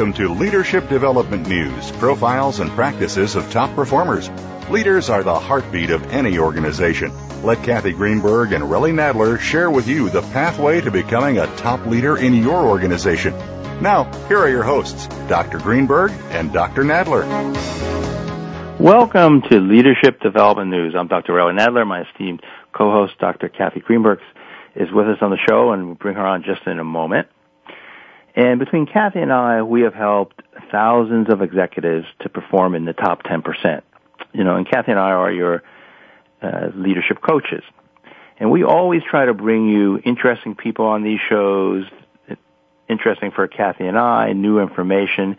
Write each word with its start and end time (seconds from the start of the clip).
Welcome 0.00 0.26
to 0.26 0.32
Leadership 0.32 0.88
Development 0.88 1.46
News, 1.46 1.92
profiles 1.92 2.60
and 2.60 2.70
practices 2.70 3.36
of 3.36 3.50
top 3.50 3.74
performers. 3.74 4.30
Leaders 4.70 5.10
are 5.10 5.22
the 5.22 5.38
heartbeat 5.38 5.90
of 5.90 6.10
any 6.10 6.38
organization. 6.38 7.12
Let 7.42 7.62
Kathy 7.62 7.92
Greenberg 7.92 8.52
and 8.52 8.64
Relly 8.64 8.94
Nadler 8.94 9.38
share 9.38 9.70
with 9.70 9.86
you 9.86 10.08
the 10.08 10.22
pathway 10.22 10.80
to 10.80 10.90
becoming 10.90 11.36
a 11.36 11.54
top 11.58 11.84
leader 11.84 12.16
in 12.16 12.32
your 12.32 12.66
organization. 12.66 13.34
Now, 13.82 14.10
here 14.26 14.38
are 14.38 14.48
your 14.48 14.62
hosts, 14.62 15.06
Dr. 15.28 15.58
Greenberg 15.58 16.12
and 16.30 16.50
Dr. 16.50 16.82
Nadler. 16.82 17.28
Welcome 18.80 19.42
to 19.50 19.58
Leadership 19.58 20.18
Development 20.22 20.70
News. 20.70 20.94
I'm 20.98 21.08
Dr. 21.08 21.34
Relly 21.34 21.58
Nadler. 21.60 21.86
My 21.86 22.04
esteemed 22.08 22.40
co-host, 22.72 23.18
Dr. 23.18 23.50
Kathy 23.50 23.80
Greenberg, 23.80 24.20
is 24.74 24.88
with 24.90 25.08
us 25.08 25.18
on 25.20 25.28
the 25.28 25.38
show, 25.46 25.72
and 25.72 25.84
we'll 25.84 25.94
bring 25.96 26.16
her 26.16 26.26
on 26.26 26.42
just 26.42 26.66
in 26.66 26.78
a 26.78 26.84
moment. 26.84 27.28
And 28.40 28.58
between 28.58 28.86
Kathy 28.86 29.18
and 29.18 29.30
I, 29.30 29.60
we 29.60 29.82
have 29.82 29.92
helped 29.92 30.40
thousands 30.72 31.28
of 31.30 31.42
executives 31.42 32.06
to 32.20 32.30
perform 32.30 32.74
in 32.74 32.86
the 32.86 32.94
top 32.94 33.22
10%. 33.22 33.82
You 34.32 34.44
know, 34.44 34.56
and 34.56 34.66
Kathy 34.66 34.92
and 34.92 34.98
I 34.98 35.10
are 35.10 35.30
your 35.30 35.62
uh, 36.40 36.68
leadership 36.74 37.18
coaches. 37.20 37.62
And 38.38 38.50
we 38.50 38.64
always 38.64 39.02
try 39.02 39.26
to 39.26 39.34
bring 39.34 39.68
you 39.68 40.00
interesting 40.02 40.54
people 40.54 40.86
on 40.86 41.02
these 41.02 41.18
shows, 41.28 41.84
interesting 42.88 43.30
for 43.30 43.46
Kathy 43.46 43.84
and 43.84 43.98
I, 43.98 44.32
new 44.32 44.58
information. 44.58 45.36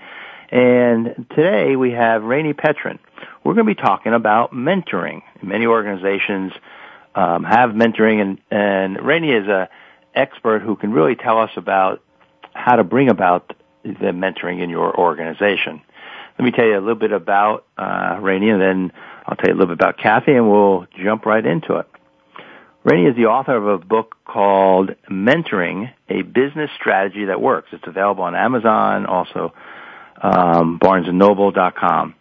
And 0.52 1.26
today 1.36 1.76
we 1.76 1.94
have 1.94 2.22
Rainey 2.22 2.54
Petrin. 2.54 3.00
We're 3.44 3.56
going 3.56 3.66
to 3.66 3.74
be 3.76 3.82
talking 3.82 4.14
about 4.14 4.54
mentoring. 4.54 5.24
Many 5.42 5.66
organizations 5.66 6.52
um, 7.16 7.46
have 7.46 7.72
mentoring, 7.72 8.22
and, 8.22 8.38
and 8.52 9.04
Rainey 9.04 9.32
is 9.32 9.48
a 9.48 9.70
expert 10.14 10.62
who 10.62 10.76
can 10.76 10.92
really 10.92 11.16
tell 11.16 11.40
us 11.40 11.50
about 11.56 12.04
how 12.54 12.76
to 12.76 12.84
bring 12.84 13.10
about 13.10 13.56
the 13.84 14.12
mentoring 14.14 14.62
in 14.62 14.70
your 14.70 14.98
organization. 14.98 15.82
Let 16.38 16.46
me 16.46 16.52
tell 16.52 16.66
you 16.66 16.78
a 16.78 16.80
little 16.80 16.96
bit 16.96 17.12
about 17.12 17.66
uh, 17.78 18.18
Rainey, 18.22 18.50
and 18.50 18.62
then 18.62 18.92
I'll 19.26 19.36
tell 19.36 19.50
you 19.50 19.54
a 19.54 19.58
little 19.58 19.76
bit 19.76 19.82
about 19.82 19.98
Kathy, 19.98 20.34
and 20.34 20.50
we'll 20.50 20.88
jump 21.04 21.26
right 21.26 21.46
into 21.46 21.76
it. 21.76 21.88
Rainey 22.84 23.10
is 23.10 23.16
the 23.16 23.26
author 23.26 23.56
of 23.56 23.68
a 23.68 23.78
book 23.78 24.16
called 24.26 24.92
Mentoring, 25.10 25.92
a 26.10 26.24
Business 26.24 26.72
Strategy 26.80 27.26
That 27.26 27.40
Works. 27.40 27.70
It's 27.74 27.84
available 27.86 28.24
on 28.24 28.36
Amazon, 28.36 29.06
also 29.06 29.54
um, 30.22 30.80
BarnesandNoble.com. 30.80 32.16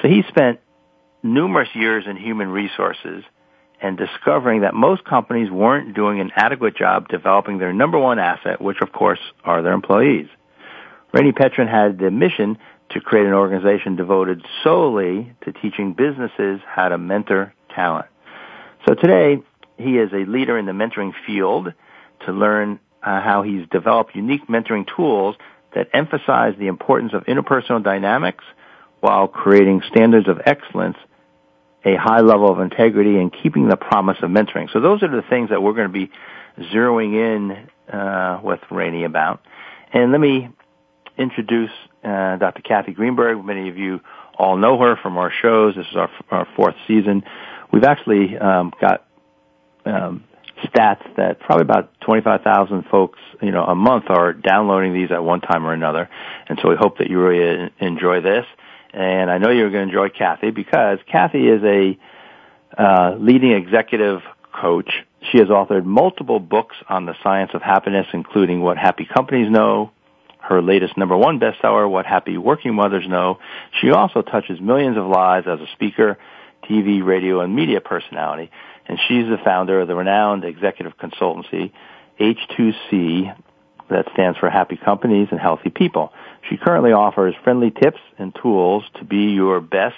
So 0.00 0.08
he 0.08 0.22
spent 0.28 0.60
numerous 1.22 1.68
years 1.74 2.04
in 2.06 2.16
human 2.16 2.48
resources 2.48 3.24
and 3.80 3.98
discovering 3.98 4.62
that 4.62 4.74
most 4.74 5.04
companies 5.04 5.50
weren't 5.50 5.94
doing 5.94 6.20
an 6.20 6.30
adequate 6.34 6.76
job 6.76 7.08
developing 7.08 7.58
their 7.58 7.72
number 7.72 7.98
one 7.98 8.18
asset, 8.18 8.60
which 8.60 8.78
of 8.80 8.92
course 8.92 9.20
are 9.44 9.62
their 9.62 9.72
employees. 9.72 10.28
Rainey 11.12 11.32
Petrin 11.32 11.68
had 11.68 11.98
the 11.98 12.10
mission 12.10 12.58
to 12.90 13.00
create 13.00 13.26
an 13.26 13.32
organization 13.32 13.96
devoted 13.96 14.44
solely 14.62 15.32
to 15.44 15.52
teaching 15.52 15.92
businesses 15.92 16.60
how 16.66 16.88
to 16.88 16.98
mentor 16.98 17.54
talent. 17.74 18.06
So 18.86 18.94
today, 18.94 19.42
he 19.76 19.98
is 19.98 20.12
a 20.12 20.24
leader 20.30 20.56
in 20.56 20.66
the 20.66 20.72
mentoring 20.72 21.12
field 21.26 21.72
to 22.24 22.32
learn 22.32 22.78
uh, 23.02 23.20
how 23.20 23.42
he's 23.42 23.66
developed 23.70 24.14
unique 24.14 24.46
mentoring 24.48 24.86
tools 24.96 25.36
that 25.74 25.88
emphasize 25.92 26.54
the 26.58 26.68
importance 26.68 27.12
of 27.12 27.24
interpersonal 27.24 27.82
dynamics 27.82 28.44
while 29.00 29.28
creating 29.28 29.82
standards 29.88 30.28
of 30.28 30.40
excellence 30.46 30.96
a 31.86 31.94
high 31.94 32.20
level 32.20 32.50
of 32.50 32.58
integrity 32.58 33.16
and 33.16 33.32
keeping 33.32 33.68
the 33.68 33.76
promise 33.76 34.18
of 34.20 34.30
mentoring. 34.30 34.70
So 34.72 34.80
those 34.80 35.02
are 35.04 35.08
the 35.08 35.22
things 35.22 35.50
that 35.50 35.62
we're 35.62 35.72
going 35.72 35.86
to 35.86 35.92
be 35.92 36.10
zeroing 36.58 37.14
in 37.14 37.94
uh, 37.94 38.40
with 38.42 38.60
Rainey 38.70 39.04
about. 39.04 39.40
And 39.92 40.10
let 40.10 40.20
me 40.20 40.50
introduce 41.16 41.70
uh, 42.02 42.36
Dr. 42.36 42.62
Kathy 42.62 42.92
Greenberg. 42.92 43.44
Many 43.44 43.68
of 43.68 43.78
you 43.78 44.00
all 44.36 44.56
know 44.56 44.78
her 44.78 44.96
from 44.96 45.16
our 45.16 45.30
shows. 45.30 45.76
This 45.76 45.86
is 45.86 45.96
our, 45.96 46.10
our 46.30 46.48
fourth 46.56 46.74
season. 46.88 47.22
We've 47.72 47.84
actually 47.84 48.36
um, 48.36 48.72
got 48.80 49.06
um, 49.84 50.24
stats 50.64 51.02
that 51.16 51.38
probably 51.38 51.62
about 51.62 51.92
25,000 52.00 52.84
folks, 52.90 53.20
you 53.40 53.52
know, 53.52 53.64
a 53.64 53.76
month 53.76 54.06
are 54.08 54.32
downloading 54.32 54.92
these 54.92 55.12
at 55.12 55.22
one 55.22 55.40
time 55.40 55.64
or 55.64 55.72
another. 55.72 56.10
And 56.48 56.58
so 56.60 56.68
we 56.68 56.76
hope 56.76 56.98
that 56.98 57.08
you 57.08 57.20
really 57.20 57.70
enjoy 57.78 58.20
this 58.22 58.44
and 58.96 59.30
I 59.30 59.36
know 59.36 59.50
you're 59.50 59.70
going 59.70 59.88
to 59.88 59.92
enjoy 59.92 60.08
Kathy 60.08 60.50
because 60.50 60.98
Kathy 61.06 61.48
is 61.48 61.62
a 61.62 61.98
uh, 62.78 63.14
leading 63.18 63.52
executive 63.52 64.22
coach. 64.58 64.90
She 65.30 65.38
has 65.38 65.48
authored 65.48 65.84
multiple 65.84 66.40
books 66.40 66.76
on 66.88 67.04
the 67.04 67.14
science 67.22 67.50
of 67.52 67.60
happiness, 67.60 68.06
including 68.14 68.62
What 68.62 68.78
Happy 68.78 69.04
Companies 69.04 69.50
Know, 69.50 69.90
her 70.40 70.62
latest 70.62 70.96
number 70.96 71.14
one 71.14 71.38
bestseller, 71.38 71.88
What 71.90 72.06
Happy 72.06 72.38
Working 72.38 72.74
Mothers 72.74 73.06
Know. 73.06 73.38
She 73.82 73.90
also 73.90 74.22
touches 74.22 74.62
millions 74.62 74.96
of 74.96 75.06
lives 75.06 75.46
as 75.46 75.60
a 75.60 75.66
speaker, 75.74 76.16
TV, 76.64 77.04
radio, 77.04 77.40
and 77.40 77.54
media 77.54 77.82
personality. 77.82 78.50
And 78.88 78.98
she's 79.06 79.26
the 79.26 79.38
founder 79.44 79.82
of 79.82 79.88
the 79.88 79.94
renowned 79.94 80.44
executive 80.44 80.96
consultancy, 80.96 81.70
H2C, 82.18 83.36
that 83.90 84.06
stands 84.14 84.38
for 84.38 84.48
Happy 84.48 84.76
Companies 84.76 85.28
and 85.30 85.38
Healthy 85.38 85.68
People. 85.68 86.14
She 86.48 86.56
currently 86.56 86.92
offers 86.92 87.34
friendly 87.42 87.70
tips 87.70 88.00
and 88.18 88.34
tools 88.34 88.84
to 88.98 89.04
be 89.04 89.32
your 89.32 89.60
best 89.60 89.96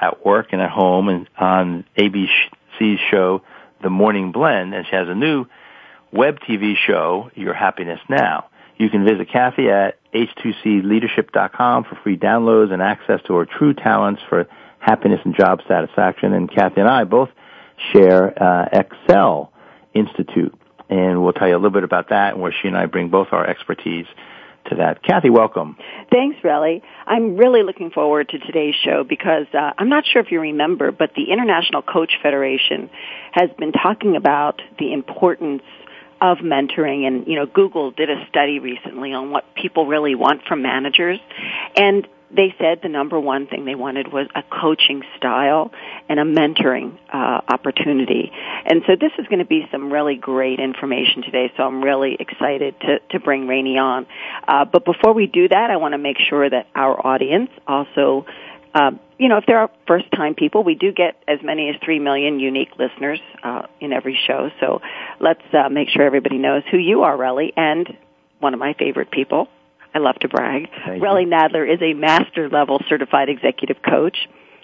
at 0.00 0.24
work 0.24 0.48
and 0.52 0.60
at 0.60 0.70
home 0.70 1.08
and 1.08 1.28
on 1.36 1.84
ABC's 1.96 3.00
show, 3.10 3.42
The 3.82 3.90
Morning 3.90 4.32
Blend, 4.32 4.74
and 4.74 4.86
she 4.86 4.94
has 4.94 5.08
a 5.08 5.14
new 5.14 5.46
web 6.12 6.38
TV 6.40 6.74
show, 6.76 7.30
Your 7.34 7.54
Happiness 7.54 8.00
Now. 8.08 8.46
You 8.76 8.90
can 8.90 9.04
visit 9.04 9.28
Kathy 9.30 9.68
at 9.70 9.98
h2cleadership.com 10.14 11.84
for 11.84 11.96
free 12.04 12.16
downloads 12.16 12.72
and 12.72 12.80
access 12.80 13.20
to 13.26 13.34
her 13.34 13.46
true 13.46 13.74
talents 13.74 14.22
for 14.28 14.46
happiness 14.78 15.20
and 15.24 15.34
job 15.34 15.60
satisfaction. 15.66 16.32
And 16.32 16.50
Kathy 16.50 16.80
and 16.80 16.88
I 16.88 17.02
both 17.02 17.30
share 17.92 18.40
uh, 18.40 18.68
Excel 18.72 19.52
Institute, 19.94 20.54
and 20.88 21.22
we'll 21.22 21.32
tell 21.32 21.48
you 21.48 21.54
a 21.54 21.58
little 21.58 21.70
bit 21.70 21.82
about 21.82 22.10
that 22.10 22.34
and 22.34 22.42
where 22.42 22.52
she 22.52 22.68
and 22.68 22.76
I 22.76 22.86
bring 22.86 23.08
both 23.08 23.28
our 23.32 23.44
expertise 23.44 24.06
to 24.68 24.76
that. 24.76 25.02
Kathy, 25.02 25.30
welcome. 25.30 25.76
Thanks, 26.10 26.38
Relly. 26.42 26.82
I'm 27.06 27.36
really 27.36 27.62
looking 27.62 27.90
forward 27.90 28.28
to 28.30 28.38
today's 28.38 28.74
show 28.84 29.04
because 29.04 29.46
uh, 29.52 29.72
I'm 29.78 29.88
not 29.88 30.04
sure 30.06 30.22
if 30.22 30.30
you 30.30 30.40
remember, 30.40 30.92
but 30.92 31.10
the 31.14 31.30
International 31.32 31.82
Coach 31.82 32.12
Federation 32.22 32.90
has 33.32 33.50
been 33.58 33.72
talking 33.72 34.16
about 34.16 34.60
the 34.78 34.92
importance 34.92 35.62
of 36.20 36.38
mentoring 36.38 37.06
and 37.06 37.26
you 37.28 37.36
know 37.36 37.46
Google 37.46 37.92
did 37.92 38.10
a 38.10 38.26
study 38.28 38.58
recently 38.58 39.12
on 39.12 39.30
what 39.30 39.44
people 39.54 39.86
really 39.86 40.16
want 40.16 40.42
from 40.48 40.62
managers 40.62 41.20
and 41.76 42.08
they 42.30 42.54
said 42.58 42.80
the 42.82 42.88
number 42.88 43.18
one 43.18 43.46
thing 43.46 43.64
they 43.64 43.74
wanted 43.74 44.12
was 44.12 44.26
a 44.34 44.42
coaching 44.42 45.02
style 45.16 45.70
and 46.08 46.20
a 46.20 46.24
mentoring 46.24 46.98
uh, 47.12 47.40
opportunity. 47.48 48.30
And 48.66 48.82
so 48.86 48.96
this 49.00 49.12
is 49.18 49.26
going 49.28 49.38
to 49.38 49.46
be 49.46 49.66
some 49.72 49.92
really 49.92 50.16
great 50.16 50.60
information 50.60 51.22
today. 51.22 51.50
So 51.56 51.62
I'm 51.62 51.82
really 51.82 52.16
excited 52.20 52.78
to, 52.80 52.98
to 53.10 53.20
bring 53.20 53.48
Rainey 53.48 53.78
on. 53.78 54.06
Uh, 54.46 54.64
but 54.66 54.84
before 54.84 55.14
we 55.14 55.26
do 55.26 55.48
that, 55.48 55.70
I 55.70 55.76
want 55.76 55.92
to 55.92 55.98
make 55.98 56.18
sure 56.18 56.48
that 56.48 56.66
our 56.74 57.06
audience 57.06 57.50
also, 57.66 58.26
uh, 58.74 58.90
you 59.18 59.28
know, 59.28 59.38
if 59.38 59.46
there 59.46 59.58
are 59.58 59.70
first 59.86 60.10
time 60.12 60.34
people, 60.34 60.62
we 60.62 60.74
do 60.74 60.92
get 60.92 61.16
as 61.26 61.38
many 61.42 61.70
as 61.70 61.76
three 61.82 61.98
million 61.98 62.40
unique 62.40 62.70
listeners 62.78 63.20
uh, 63.42 63.62
in 63.80 63.92
every 63.92 64.18
show. 64.26 64.50
So 64.60 64.82
let's 65.18 65.42
uh, 65.54 65.70
make 65.70 65.88
sure 65.88 66.02
everybody 66.02 66.38
knows 66.38 66.62
who 66.70 66.76
you 66.76 67.02
are, 67.02 67.16
Relly, 67.16 67.52
and 67.56 67.88
one 68.38 68.54
of 68.54 68.60
my 68.60 68.74
favorite 68.74 69.10
people, 69.10 69.48
I 69.94 69.98
love 69.98 70.16
to 70.20 70.28
brag. 70.28 70.68
Thank 70.84 71.02
Relly 71.02 71.26
Nadler 71.26 71.72
is 71.72 71.80
a 71.82 71.94
master 71.94 72.48
level 72.48 72.80
certified 72.88 73.28
executive 73.28 73.78
coach. 73.82 74.16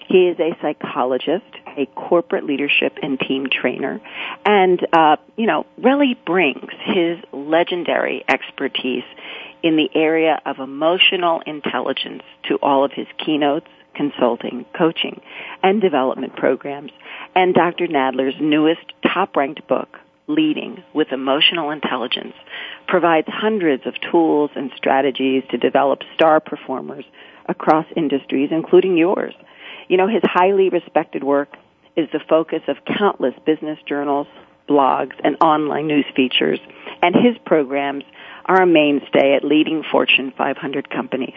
He 0.07 0.27
is 0.27 0.39
a 0.39 0.55
psychologist. 0.61 1.45
a 1.77 1.87
corporate 1.95 2.45
leadership 2.45 2.93
and 3.01 3.19
team 3.19 3.47
trainer, 3.51 3.99
and 4.45 4.79
uh, 4.93 5.17
you 5.35 5.47
know, 5.47 5.65
really 5.77 6.15
brings 6.25 6.69
his 6.85 7.17
legendary 7.33 8.23
expertise 8.29 9.03
in 9.63 9.77
the 9.77 9.89
area 9.95 10.39
of 10.45 10.59
emotional 10.59 11.41
intelligence 11.47 12.21
to 12.47 12.55
all 12.61 12.85
of 12.85 12.91
his 12.91 13.07
keynotes, 13.17 13.67
consulting, 13.95 14.63
coaching, 14.77 15.21
and 15.63 15.81
development 15.81 16.35
programs. 16.35 16.91
And 17.33 17.53
Dr. 17.53 17.87
Nadler's 17.87 18.35
newest 18.39 18.93
top-ranked 19.01 19.67
book, 19.67 19.97
Leading 20.27 20.83
with 20.93 21.11
Emotional 21.11 21.69
Intelligence, 21.69 22.33
provides 22.87 23.27
hundreds 23.29 23.85
of 23.85 23.93
tools 24.11 24.49
and 24.55 24.71
strategies 24.75 25.43
to 25.51 25.57
develop 25.57 25.99
star 26.15 26.39
performers 26.39 27.05
across 27.47 27.85
industries, 27.95 28.49
including 28.51 28.97
yours. 28.97 29.33
You 29.87 29.97
know, 29.97 30.07
his 30.07 30.23
highly 30.23 30.69
respected 30.69 31.23
work 31.23 31.49
is 31.95 32.09
the 32.11 32.19
focus 32.27 32.61
of 32.67 32.77
countless 32.97 33.35
business 33.45 33.79
journals, 33.87 34.27
blogs, 34.67 35.13
and 35.23 35.37
online 35.41 35.87
news 35.87 36.05
features, 36.15 36.59
and 37.01 37.15
his 37.15 37.37
programs 37.45 38.03
are 38.45 38.61
a 38.61 38.67
mainstay 38.67 39.35
at 39.35 39.43
leading 39.43 39.83
Fortune 39.91 40.33
500 40.37 40.89
companies. 40.89 41.35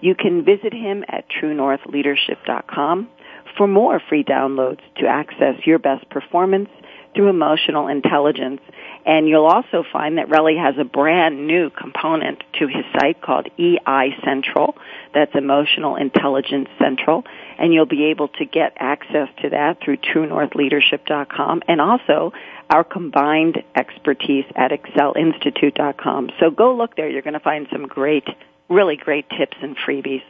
You 0.00 0.14
can 0.14 0.44
visit 0.44 0.72
him 0.72 1.04
at 1.08 1.24
truenorthleadership.com 1.30 3.08
for 3.56 3.66
more 3.66 4.00
free 4.08 4.24
downloads 4.24 4.80
to 4.98 5.06
access 5.06 5.66
your 5.66 5.78
best 5.78 6.08
performance 6.10 6.68
through 7.14 7.28
emotional 7.28 7.88
intelligence. 7.88 8.60
And 9.06 9.28
you'll 9.28 9.46
also 9.46 9.84
find 9.92 10.18
that 10.18 10.28
Relly 10.28 10.58
has 10.58 10.76
a 10.78 10.84
brand 10.84 11.46
new 11.46 11.70
component 11.70 12.42
to 12.58 12.66
his 12.66 12.84
site 12.98 13.20
called 13.20 13.48
EI 13.58 14.16
Central. 14.24 14.76
That's 15.12 15.34
Emotional 15.34 15.96
Intelligence 15.96 16.68
Central. 16.78 17.24
And 17.58 17.72
you'll 17.74 17.86
be 17.86 18.04
able 18.06 18.28
to 18.28 18.44
get 18.44 18.72
access 18.78 19.28
to 19.42 19.50
that 19.50 19.78
through 19.84 19.98
truenorthleadership.com 19.98 21.62
and 21.68 21.80
also 21.80 22.32
our 22.70 22.82
combined 22.82 23.62
expertise 23.76 24.46
at 24.56 24.70
excelinstitute.com. 24.70 26.30
So 26.40 26.50
go 26.50 26.74
look 26.74 26.96
there. 26.96 27.08
You're 27.08 27.22
going 27.22 27.34
to 27.34 27.40
find 27.40 27.66
some 27.70 27.86
great, 27.86 28.26
really 28.68 28.96
great 28.96 29.28
tips 29.28 29.56
and 29.60 29.76
freebies. 29.76 30.22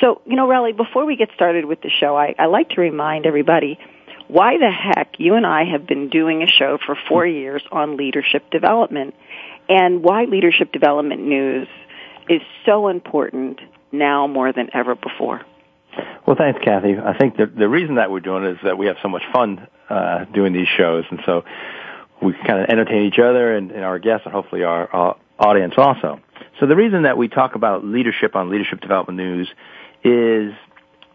So, 0.00 0.22
you 0.24 0.36
know, 0.36 0.48
Relly, 0.48 0.76
before 0.76 1.04
we 1.04 1.16
get 1.16 1.28
started 1.34 1.66
with 1.66 1.82
the 1.82 1.90
show, 1.90 2.16
I, 2.16 2.34
I 2.38 2.46
like 2.46 2.70
to 2.70 2.80
remind 2.80 3.26
everybody 3.26 3.78
why 4.32 4.56
the 4.56 4.70
heck 4.70 5.14
you 5.18 5.34
and 5.34 5.46
I 5.46 5.64
have 5.70 5.86
been 5.86 6.08
doing 6.08 6.42
a 6.42 6.46
show 6.46 6.78
for 6.84 6.96
four 7.08 7.26
years 7.26 7.62
on 7.70 7.98
leadership 7.98 8.50
development 8.50 9.14
and 9.68 10.02
why 10.02 10.24
leadership 10.24 10.72
development 10.72 11.20
news 11.22 11.68
is 12.30 12.40
so 12.64 12.88
important 12.88 13.60
now 13.92 14.26
more 14.26 14.52
than 14.52 14.70
ever 14.72 14.94
before. 14.94 15.42
Well, 16.26 16.36
thanks, 16.36 16.60
Kathy. 16.64 16.94
I 16.98 17.16
think 17.18 17.36
the 17.36 17.44
the 17.46 17.68
reason 17.68 17.96
that 17.96 18.10
we're 18.10 18.20
doing 18.20 18.44
it 18.44 18.52
is 18.52 18.58
that 18.64 18.78
we 18.78 18.86
have 18.86 18.96
so 19.02 19.08
much 19.08 19.22
fun 19.32 19.66
uh, 19.90 20.24
doing 20.32 20.54
these 20.54 20.68
shows, 20.78 21.04
and 21.10 21.20
so 21.26 21.44
we 22.22 22.32
kind 22.32 22.62
of 22.62 22.70
entertain 22.70 23.02
each 23.02 23.18
other 23.18 23.54
and, 23.54 23.70
and 23.70 23.84
our 23.84 23.98
guests, 23.98 24.24
and 24.24 24.32
hopefully 24.32 24.64
our, 24.64 24.88
our 24.90 25.16
audience 25.38 25.74
also. 25.76 26.20
So 26.58 26.66
the 26.66 26.76
reason 26.76 27.02
that 27.02 27.18
we 27.18 27.28
talk 27.28 27.54
about 27.54 27.84
leadership 27.84 28.34
on 28.34 28.48
Leadership 28.48 28.80
Development 28.80 29.18
News 29.18 29.50
is 30.04 30.54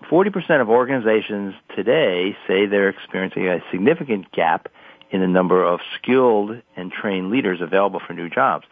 40% 0.09 0.61
of 0.61 0.69
organizations 0.69 1.53
today 1.75 2.35
say 2.47 2.65
they're 2.65 2.89
experiencing 2.89 3.47
a 3.47 3.59
significant 3.71 4.31
gap 4.31 4.69
in 5.11 5.21
the 5.21 5.27
number 5.27 5.63
of 5.63 5.79
skilled 5.95 6.61
and 6.75 6.91
trained 6.91 7.29
leaders 7.29 7.61
available 7.61 8.01
for 8.05 8.13
new 8.13 8.29
jobs. 8.29 8.65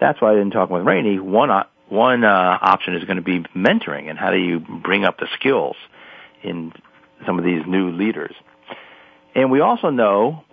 That's 0.00 0.20
why 0.20 0.38
in 0.38 0.50
talking 0.50 0.74
with 0.74 0.86
Rainey, 0.86 1.18
one 1.18 1.50
uh, 1.50 1.64
one 1.88 2.24
uh, 2.24 2.58
option 2.60 2.94
is 2.94 3.04
going 3.04 3.16
to 3.16 3.22
be 3.22 3.40
mentoring 3.54 4.10
and 4.10 4.18
how 4.18 4.30
do 4.30 4.38
you 4.38 4.58
bring 4.58 5.04
up 5.04 5.18
the 5.18 5.28
skills 5.38 5.76
in 6.42 6.72
some 7.24 7.38
of 7.38 7.44
these 7.44 7.62
new 7.66 7.90
leaders. 7.92 8.34
And 9.34 9.50
we 9.50 9.60
also 9.60 9.90
know 9.90 10.44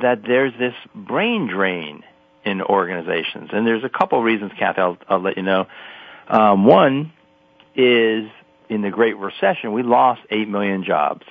that 0.00 0.22
there's 0.22 0.52
this 0.58 0.74
brain 0.94 1.48
drain 1.48 2.02
in 2.44 2.60
organizations, 2.60 3.50
and 3.52 3.66
there's 3.66 3.84
a 3.84 3.88
couple 3.88 4.22
reasons, 4.22 4.52
Kathy. 4.58 4.80
I'll, 4.80 4.98
I'll 5.08 5.22
let 5.22 5.36
you 5.36 5.42
know. 5.42 5.66
Um, 6.28 6.64
one 6.64 7.12
is 7.74 8.28
in 8.68 8.82
the 8.82 8.90
Great 8.90 9.16
Recession, 9.16 9.72
we 9.72 9.82
lost 9.82 10.20
8 10.30 10.48
million 10.48 10.84
jobs. 10.84 11.24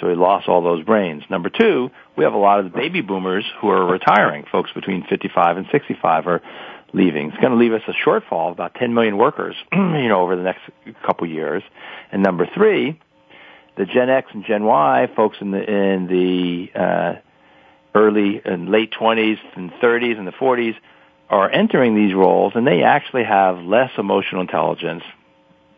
So 0.00 0.06
we 0.06 0.14
lost 0.14 0.48
all 0.48 0.62
those 0.62 0.84
brains. 0.84 1.22
Number 1.28 1.50
two, 1.50 1.90
we 2.16 2.24
have 2.24 2.32
a 2.32 2.38
lot 2.38 2.58
of 2.58 2.64
the 2.64 2.70
baby 2.70 3.02
boomers 3.02 3.44
who 3.60 3.68
are 3.68 3.84
retiring. 3.84 4.44
Folks 4.50 4.70
between 4.74 5.04
55 5.06 5.58
and 5.58 5.66
65 5.70 6.26
are 6.26 6.42
leaving. 6.94 7.28
It's 7.28 7.36
going 7.36 7.52
to 7.52 7.58
leave 7.58 7.72
us 7.72 7.82
a 7.86 7.92
shortfall 7.92 8.48
of 8.48 8.52
about 8.52 8.74
10 8.74 8.94
million 8.94 9.18
workers, 9.18 9.54
you 9.72 10.08
know, 10.08 10.22
over 10.22 10.36
the 10.36 10.42
next 10.42 10.62
couple 11.04 11.26
years. 11.28 11.62
And 12.10 12.22
number 12.22 12.48
three, 12.54 12.98
the 13.76 13.84
Gen 13.84 14.08
X 14.08 14.30
and 14.32 14.44
Gen 14.44 14.64
Y 14.64 15.08
folks 15.14 15.38
in 15.40 15.50
the 15.50 15.62
in 15.62 16.06
the 16.06 16.78
uh, 16.78 17.14
early 17.94 18.40
and 18.44 18.68
late 18.70 18.92
20s 18.92 19.38
and 19.54 19.70
30s 19.72 20.18
and 20.18 20.26
the 20.26 20.32
40s 20.32 20.74
are 21.28 21.50
entering 21.50 21.94
these 21.94 22.14
roles, 22.14 22.52
and 22.56 22.66
they 22.66 22.82
actually 22.82 23.24
have 23.24 23.58
less 23.58 23.90
emotional 23.96 24.40
intelligence, 24.40 25.04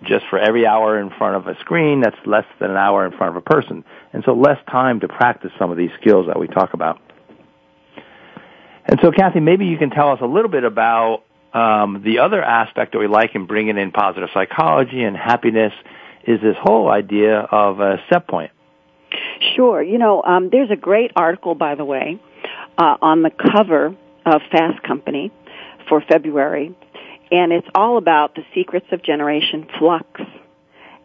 just 0.04 0.24
for 0.30 0.38
every 0.38 0.66
hour 0.66 0.98
in 0.98 1.10
front 1.10 1.36
of 1.36 1.46
a 1.46 1.58
screen, 1.60 2.00
that's 2.00 2.16
less 2.26 2.44
than 2.60 2.70
an 2.70 2.76
hour 2.76 3.06
in 3.06 3.12
front 3.16 3.36
of 3.36 3.36
a 3.36 3.40
person. 3.40 3.84
And 4.12 4.22
so 4.24 4.34
less 4.34 4.58
time 4.70 5.00
to 5.00 5.08
practice 5.08 5.50
some 5.58 5.70
of 5.70 5.76
these 5.76 5.90
skills 6.00 6.26
that 6.26 6.38
we 6.38 6.46
talk 6.46 6.74
about. 6.74 7.00
And 8.86 8.98
so, 9.02 9.12
Kathy, 9.12 9.40
maybe 9.40 9.66
you 9.66 9.78
can 9.78 9.90
tell 9.90 10.10
us 10.10 10.18
a 10.20 10.26
little 10.26 10.50
bit 10.50 10.64
about 10.64 11.22
um, 11.54 12.02
the 12.04 12.18
other 12.18 12.42
aspect 12.42 12.92
that 12.92 12.98
we 12.98 13.06
like 13.06 13.34
in 13.34 13.46
bringing 13.46 13.78
in 13.78 13.92
positive 13.92 14.30
psychology 14.34 15.02
and 15.02 15.16
happiness 15.16 15.72
is 16.26 16.40
this 16.40 16.56
whole 16.60 16.88
idea 16.88 17.38
of 17.38 17.80
a 17.80 18.02
set 18.10 18.26
point. 18.26 18.50
Sure. 19.54 19.82
You 19.82 19.98
know, 19.98 20.22
um, 20.22 20.48
there's 20.50 20.70
a 20.70 20.76
great 20.76 21.12
article, 21.16 21.54
by 21.54 21.74
the 21.74 21.84
way, 21.84 22.20
uh, 22.78 22.96
on 23.02 23.22
the 23.22 23.30
cover 23.30 23.94
of 24.24 24.40
Fast 24.50 24.82
Company 24.82 25.30
for 25.88 26.00
February 26.00 26.74
and 27.32 27.50
it's 27.50 27.66
all 27.74 27.96
about 27.96 28.34
the 28.34 28.44
secrets 28.54 28.86
of 28.92 29.02
Generation 29.02 29.66
Flux. 29.78 30.06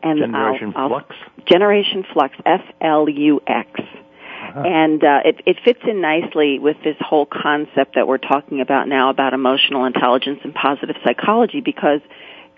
And 0.03 0.19
Generation 0.19 0.73
I'll, 0.75 0.89
Flux. 0.89 1.15
I'll, 1.15 1.45
Generation 1.45 2.05
Flux, 2.13 2.35
F 2.45 2.61
L 2.81 3.07
U 3.09 3.41
X. 3.47 3.69
Uh-huh. 3.79 4.61
And 4.61 5.03
uh, 5.03 5.19
it, 5.25 5.41
it 5.45 5.57
fits 5.63 5.79
in 5.87 6.01
nicely 6.01 6.59
with 6.59 6.77
this 6.83 6.97
whole 6.99 7.25
concept 7.25 7.95
that 7.95 8.07
we're 8.07 8.17
talking 8.17 8.61
about 8.61 8.87
now 8.87 9.09
about 9.09 9.33
emotional 9.33 9.85
intelligence 9.85 10.39
and 10.43 10.53
positive 10.53 10.97
psychology 11.03 11.61
because 11.61 12.01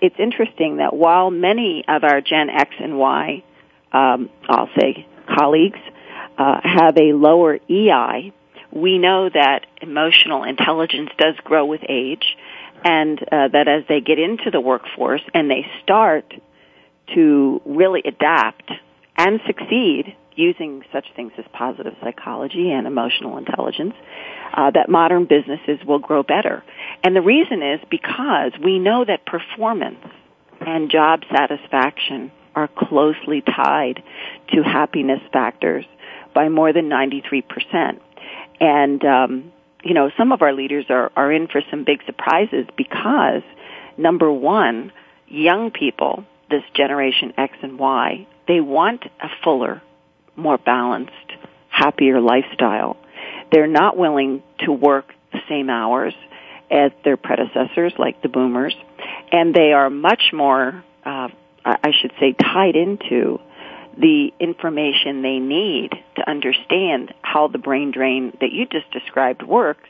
it's 0.02 0.16
interesting 0.18 0.78
that 0.78 0.94
while 0.94 1.30
many 1.30 1.86
of 1.88 2.04
our 2.04 2.22
Gen 2.22 2.50
X 2.50 2.72
and 2.80 2.98
Y, 2.98 3.44
um, 3.94 4.30
I'll 4.48 4.70
say 4.80 5.06
colleagues, 5.38 5.80
uh, 6.38 6.60
have 6.64 6.98
a 6.98 7.14
lower 7.14 7.60
EI, 7.70 8.34
we 8.72 8.98
know 8.98 9.30
that 9.30 9.66
emotional 9.82 10.44
intelligence 10.44 11.10
does 11.18 11.36
grow 11.44 11.66
with 11.66 11.82
age 11.88 12.36
and 12.84 13.22
uh, 13.22 13.48
that 13.50 13.68
as 13.68 13.84
they 13.88 14.02
get 14.02 14.20
into 14.20 14.52
the 14.52 14.62
workforce 14.62 15.22
and 15.34 15.50
they 15.50 15.66
start 15.84 16.34
to 17.14 17.62
really 17.66 18.02
adapt 18.06 18.72
and 19.18 19.40
succeed 19.46 20.16
using 20.36 20.84
such 20.94 21.06
things 21.16 21.34
as 21.38 21.46
positive 21.52 21.94
psychology 22.02 22.72
and 22.72 22.88
emotional 22.88 23.38
intelligence, 23.38 23.94
uh, 24.54 24.72
that 24.72 24.90
modern 24.90 25.26
businesses 25.26 25.86
will 25.86 26.00
grow 26.00 26.24
better. 26.24 26.64
And 27.04 27.16
the 27.16 27.22
reason 27.22 27.62
is 27.62 27.82
because 27.90 28.54
we 28.64 28.80
know 28.80 29.04
that 29.04 29.26
performance 29.26 30.06
and 30.62 30.90
job 30.90 31.24
satisfaction 31.30 32.32
are 32.56 32.70
closely 32.70 33.42
tied 33.42 34.02
to 34.54 34.64
happiness 34.64 35.22
factors 35.32 35.86
by 36.34 36.50
more 36.50 36.72
than 36.74 36.90
93%. 36.90 38.00
And 38.60 39.04
um, 39.06 39.52
you 39.84 39.94
know, 39.94 40.12
some 40.18 40.32
of 40.32 40.42
our 40.42 40.54
leaders 40.54 40.86
are, 40.90 41.12
are 41.16 41.32
in 41.32 41.48
for 41.48 41.62
some 41.70 41.84
big 41.84 42.02
surprises 42.06 42.66
because, 42.78 43.44
number 43.98 44.32
one, 44.32 44.92
young 45.28 45.72
people, 45.72 46.26
this 46.50 46.64
generation 46.76 47.34
X 47.38 47.54
and 47.62 47.80
Y, 47.80 48.28
they 48.48 48.60
want 48.60 49.04
a 49.22 49.28
fuller, 49.44 49.82
more 50.36 50.58
balanced, 50.58 51.14
happier 51.70 52.20
lifestyle. 52.20 52.98
They're 53.52 53.68
not 53.68 53.98
willing 53.98 54.44
to 54.66 54.72
work 54.72 55.14
the 55.32 55.40
same 55.48 55.70
hours 55.70 56.14
as 56.70 56.92
their 57.04 57.18
predecessors, 57.18 57.94
like 57.98 58.22
the 58.22 58.30
boomers, 58.30 58.76
and 59.32 59.54
they 59.54 59.72
are 59.74 59.90
much 59.90 60.32
more, 60.34 60.84
uh, 61.06 61.30
I 61.66 61.92
should 62.00 62.12
say, 62.20 62.34
tied 62.34 62.76
into 62.76 63.40
the 63.98 64.32
information 64.40 65.22
they 65.22 65.40
need 65.40 65.92
to 66.16 66.30
understand 66.30 67.14
how 67.22 67.48
the 67.48 67.58
brain 67.58 67.92
drain 67.92 68.36
that 68.42 68.52
you 68.52 68.66
just 68.66 68.90
described 68.92 69.44
works. 69.44 69.90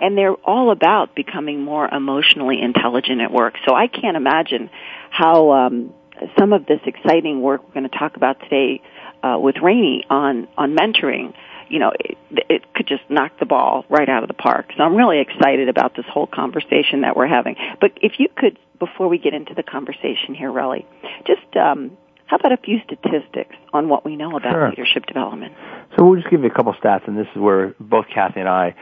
And 0.00 0.18
they're 0.18 0.34
all 0.34 0.72
about 0.72 1.14
becoming 1.14 1.62
more 1.62 1.88
emotionally 1.88 2.60
intelligent 2.60 3.20
at 3.20 3.30
work. 3.30 3.54
So 3.66 3.74
I 3.74 3.86
can't 3.86 4.16
imagine 4.16 4.68
how 5.10 5.52
um, 5.52 5.94
some 6.38 6.52
of 6.52 6.66
this 6.66 6.80
exciting 6.84 7.40
work 7.42 7.62
we're 7.66 7.74
going 7.74 7.88
to 7.88 7.96
talk 7.96 8.16
about 8.16 8.40
today 8.40 8.82
uh, 9.22 9.38
with 9.38 9.56
Rainey 9.62 10.04
on 10.10 10.48
on 10.58 10.76
mentoring 10.76 11.32
you 11.68 11.78
know, 11.78 11.92
it, 11.98 12.18
it 12.48 12.74
could 12.74 12.86
just 12.86 13.02
knock 13.08 13.32
the 13.38 13.46
ball 13.46 13.84
right 13.88 14.08
out 14.08 14.22
of 14.22 14.28
the 14.28 14.34
park. 14.34 14.66
So 14.76 14.82
I'm 14.82 14.94
really 14.94 15.20
excited 15.20 15.68
about 15.68 15.96
this 15.96 16.04
whole 16.08 16.26
conversation 16.26 17.02
that 17.02 17.16
we're 17.16 17.26
having. 17.26 17.56
But 17.80 17.92
if 18.02 18.12
you 18.18 18.28
could, 18.36 18.58
before 18.78 19.08
we 19.08 19.18
get 19.18 19.34
into 19.34 19.54
the 19.54 19.62
conversation 19.62 20.34
here, 20.34 20.50
Relly, 20.50 20.84
just 21.26 21.56
um, 21.56 21.96
how 22.26 22.36
about 22.36 22.52
a 22.52 22.56
few 22.56 22.80
statistics 22.84 23.54
on 23.72 23.88
what 23.88 24.04
we 24.04 24.16
know 24.16 24.36
about 24.36 24.52
sure. 24.52 24.70
leadership 24.70 25.06
development? 25.06 25.52
So 25.96 26.04
we'll 26.04 26.16
just 26.18 26.30
give 26.30 26.40
you 26.42 26.48
a 26.48 26.54
couple 26.54 26.72
stats, 26.74 27.06
and 27.06 27.16
this 27.16 27.28
is 27.34 27.40
where 27.40 27.74
both 27.78 28.06
Kathy 28.12 28.40
and 28.40 28.48
I 28.48 28.74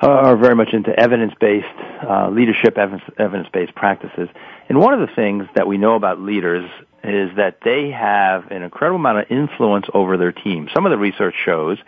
are 0.00 0.36
very 0.36 0.54
much 0.54 0.72
into 0.72 0.98
evidence-based 0.98 1.66
uh, 2.08 2.30
leadership, 2.30 2.78
evidence-based 2.78 3.74
practices. 3.74 4.28
And 4.68 4.80
one 4.80 4.94
of 4.94 5.06
the 5.06 5.14
things 5.14 5.46
that 5.54 5.66
we 5.66 5.76
know 5.76 5.94
about 5.94 6.20
leaders 6.20 6.68
is 7.04 7.36
that 7.36 7.58
they 7.64 7.90
have 7.90 8.50
an 8.50 8.62
incredible 8.62 8.96
amount 8.96 9.18
of 9.18 9.30
influence 9.30 9.86
over 9.92 10.16
their 10.16 10.32
team. 10.32 10.68
Some 10.72 10.86
of 10.86 10.90
the 10.90 10.98
research 10.98 11.34
shows 11.44 11.78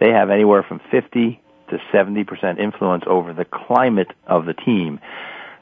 they 0.00 0.10
have 0.10 0.30
anywhere 0.30 0.62
from 0.62 0.80
50 0.90 1.40
to 1.70 1.78
70% 1.92 2.58
influence 2.58 3.04
over 3.06 3.32
the 3.32 3.44
climate 3.44 4.12
of 4.26 4.46
the 4.46 4.54
team. 4.54 5.00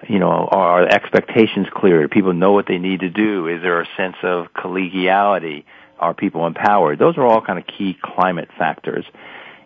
You 0.09 0.19
know, 0.19 0.49
are 0.51 0.87
expectations 0.87 1.67
clear? 1.75 2.03
Do 2.03 2.09
people 2.09 2.33
know 2.33 2.53
what 2.53 2.67
they 2.67 2.79
need 2.79 3.01
to 3.01 3.11
do? 3.11 3.49
Is 3.49 3.63
there 3.63 3.81
a 3.81 3.87
sense 3.97 4.17
of 4.23 4.53
collegiality? 4.53 5.65
Are 5.99 6.15
people 6.15 6.47
empowered? 6.47 6.99
Those 6.99 7.17
are 7.17 7.27
all 7.27 7.41
kind 7.41 7.59
of 7.59 7.67
key 7.67 7.97
climate 8.01 8.49
factors. 8.57 9.05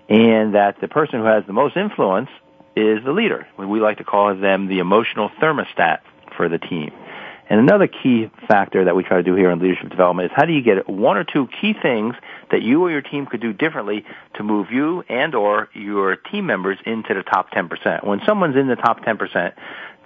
And 0.09 0.54
that 0.54 0.80
the 0.80 0.88
person 0.88 1.20
who 1.20 1.26
has 1.26 1.44
the 1.47 1.52
most 1.52 1.76
influence 1.76 2.30
is 2.75 3.04
the 3.04 3.12
leader. 3.12 3.47
We 3.59 3.80
like 3.80 3.99
to 3.99 4.04
call 4.04 4.35
them 4.35 4.68
the 4.68 4.78
emotional 4.78 5.28
thermostat 5.40 5.99
for 6.37 6.49
the 6.49 6.59
team. 6.59 6.92
And 7.49 7.59
another 7.59 7.88
key 7.88 8.30
factor 8.49 8.85
that 8.85 8.94
we 8.94 9.02
try 9.02 9.16
to 9.16 9.23
do 9.23 9.35
here 9.35 9.50
in 9.50 9.59
leadership 9.59 9.90
development 9.90 10.30
is 10.30 10.32
how 10.37 10.44
do 10.44 10.52
you 10.52 10.62
get 10.62 10.88
one 10.88 11.16
or 11.16 11.25
two 11.25 11.49
key 11.61 11.75
things 11.75 12.14
that 12.50 12.62
you 12.62 12.83
or 12.83 12.90
your 12.90 13.02
team 13.02 13.26
could 13.26 13.40
do 13.40 13.52
differently 13.52 14.04
to 14.35 14.42
move 14.42 14.71
you 14.71 15.02
and 15.09 15.35
or 15.35 15.69
your 15.75 16.16
team 16.16 16.47
members 16.47 16.78
into 16.85 17.14
the 17.14 17.23
top 17.23 17.50
10%. 17.50 18.04
When 18.04 18.21
someone's 18.26 18.57
in 18.57 18.69
the 18.69 18.76
top 18.76 19.00
10%, 19.00 19.52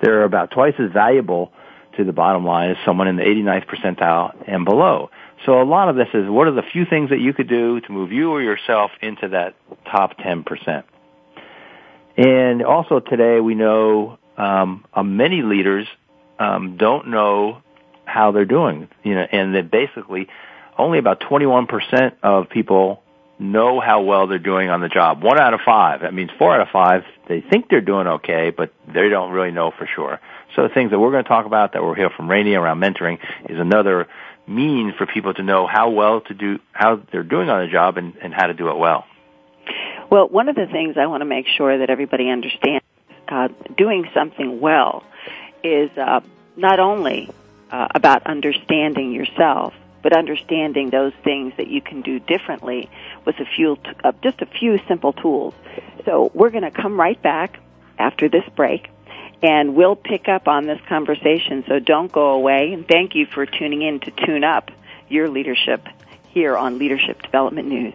they're 0.03 0.25
about 0.25 0.51
twice 0.51 0.75
as 0.79 0.91
valuable 0.93 1.53
to 1.97 2.05
the 2.05 2.13
bottom 2.13 2.45
line 2.45 2.71
as 2.71 2.77
someone 2.85 3.09
in 3.09 3.17
the 3.17 3.23
89th 3.23 3.67
percentile 3.67 4.35
and 4.47 4.65
below. 4.65 5.11
So 5.47 5.61
a 5.61 5.65
lot 5.65 5.89
of 5.89 5.97
this 5.97 6.09
is 6.15 6.29
what 6.29 6.49
are 6.49 6.55
the 6.55 6.63
few 6.63 6.85
things 6.85 7.11
that 7.11 7.21
you 7.21 7.33
could 7.33 7.49
do 7.49 7.81
to 7.81 7.93
move 7.93 8.13
you 8.13 8.31
or 8.31 8.43
yourself 8.43 8.91
into 9.01 9.29
that 9.29 9.55
top 9.85 10.19
10%. 10.19 10.85
And 12.17 12.63
also 12.63 13.01
today 13.01 13.41
we 13.41 13.55
know 13.55 14.19
um, 14.37 14.85
uh, 14.93 15.03
many 15.03 15.43
leaders 15.43 15.87
um, 16.39 16.77
don't 16.77 17.09
know 17.09 17.63
how 18.05 18.33
they're 18.33 18.45
doing, 18.45 18.89
you 19.03 19.15
know, 19.15 19.27
and 19.31 19.55
that 19.55 19.71
basically 19.71 20.29
only 20.79 20.99
about 20.99 21.21
21% 21.21 22.13
of 22.23 22.49
people 22.49 23.03
know 23.39 23.81
how 23.81 24.03
well 24.03 24.27
they're 24.27 24.39
doing 24.39 24.71
on 24.71 24.81
the 24.81 24.89
job. 24.89 25.23
One 25.23 25.41
out 25.41 25.55
of 25.55 25.61
five. 25.65 26.03
That 26.03 26.15
means 26.15 26.31
four 26.39 26.55
out 26.55 26.61
of 26.61 26.69
five, 26.73 27.03
they 27.29 27.41
think 27.41 27.69
they're 27.69 27.81
doing 27.81 28.07
okay, 28.07 28.51
but 28.51 28.73
they 28.87 29.09
don't 29.09 29.33
really 29.33 29.51
know 29.51 29.73
for 29.77 29.89
sure. 29.95 30.21
So 30.55 30.63
the 30.63 30.69
things 30.69 30.91
that 30.91 30.99
we're 30.99 31.11
going 31.11 31.25
to 31.25 31.29
talk 31.29 31.47
about 31.47 31.73
that 31.73 31.83
we'll 31.83 31.95
hear 31.95 32.11
from 32.11 32.31
Rainey 32.31 32.55
around 32.55 32.81
mentoring 32.81 33.19
is 33.49 33.59
another 33.59 34.07
means 34.47 34.95
for 34.97 35.07
people 35.07 35.35
to 35.35 35.43
know 35.43 35.67
how 35.67 35.91
well 35.91 36.21
to 36.23 36.35
do, 36.35 36.59
how 36.73 37.03
they're 37.11 37.23
doing 37.23 37.49
on 37.49 37.67
the 37.67 37.73
job 37.73 37.97
and, 37.97 38.15
and 38.17 38.33
how 38.33 38.47
to 38.47 38.55
do 38.55 38.69
it 38.69 38.77
well. 38.77 39.05
Well, 40.11 40.29
one 40.29 40.49
of 40.49 40.55
the 40.55 40.67
things 40.67 40.97
I 40.97 41.07
want 41.07 41.23
to 41.23 41.27
make 41.27 41.47
sure 41.57 41.79
that 41.79 41.91
everybody 41.91 42.31
understands, 42.31 42.85
uh, 43.27 43.49
doing 43.77 44.09
something 44.15 44.61
well 44.61 45.03
is 45.63 45.91
uh, 45.97 46.21
not 46.57 46.79
only 46.79 47.31
uh, 47.71 47.89
about 47.95 48.27
understanding 48.27 49.13
yourself, 49.13 49.73
but 50.05 50.17
understanding 50.17 50.91
those 50.91 51.15
things 51.25 51.55
that 51.57 51.67
you 51.67 51.81
can 51.81 52.03
do 52.03 52.21
differently 52.21 52.89
with 53.25 53.41
a 53.41 53.47
few, 53.57 53.79
uh, 54.05 54.13
just 54.23 54.43
a 54.43 54.47
few 54.47 54.79
simple 54.87 55.15
tools. 55.15 55.55
So 56.05 56.31
we're 56.35 56.51
going 56.51 56.63
to 56.63 56.71
come 56.71 57.01
right 57.01 57.21
back 57.21 57.59
after 57.99 58.29
this 58.29 58.45
break 58.55 58.91
and 59.43 59.75
we'll 59.75 59.97
pick 59.97 60.29
up 60.29 60.47
on 60.47 60.67
this 60.67 60.81
conversation. 60.89 61.65
So 61.67 61.79
don't 61.79 62.13
go 62.13 62.33
away. 62.33 62.73
And 62.75 62.87
thank 62.87 63.15
you 63.15 63.27
for 63.27 63.47
tuning 63.47 63.81
in 63.81 64.01
to 64.01 64.11
tune 64.11 64.45
up 64.45 64.71
your 65.09 65.29
leadership 65.29 65.87
here 66.29 66.55
on 66.57 66.79
Leadership 66.79 67.23
Development 67.23 67.67
News. 67.67 67.95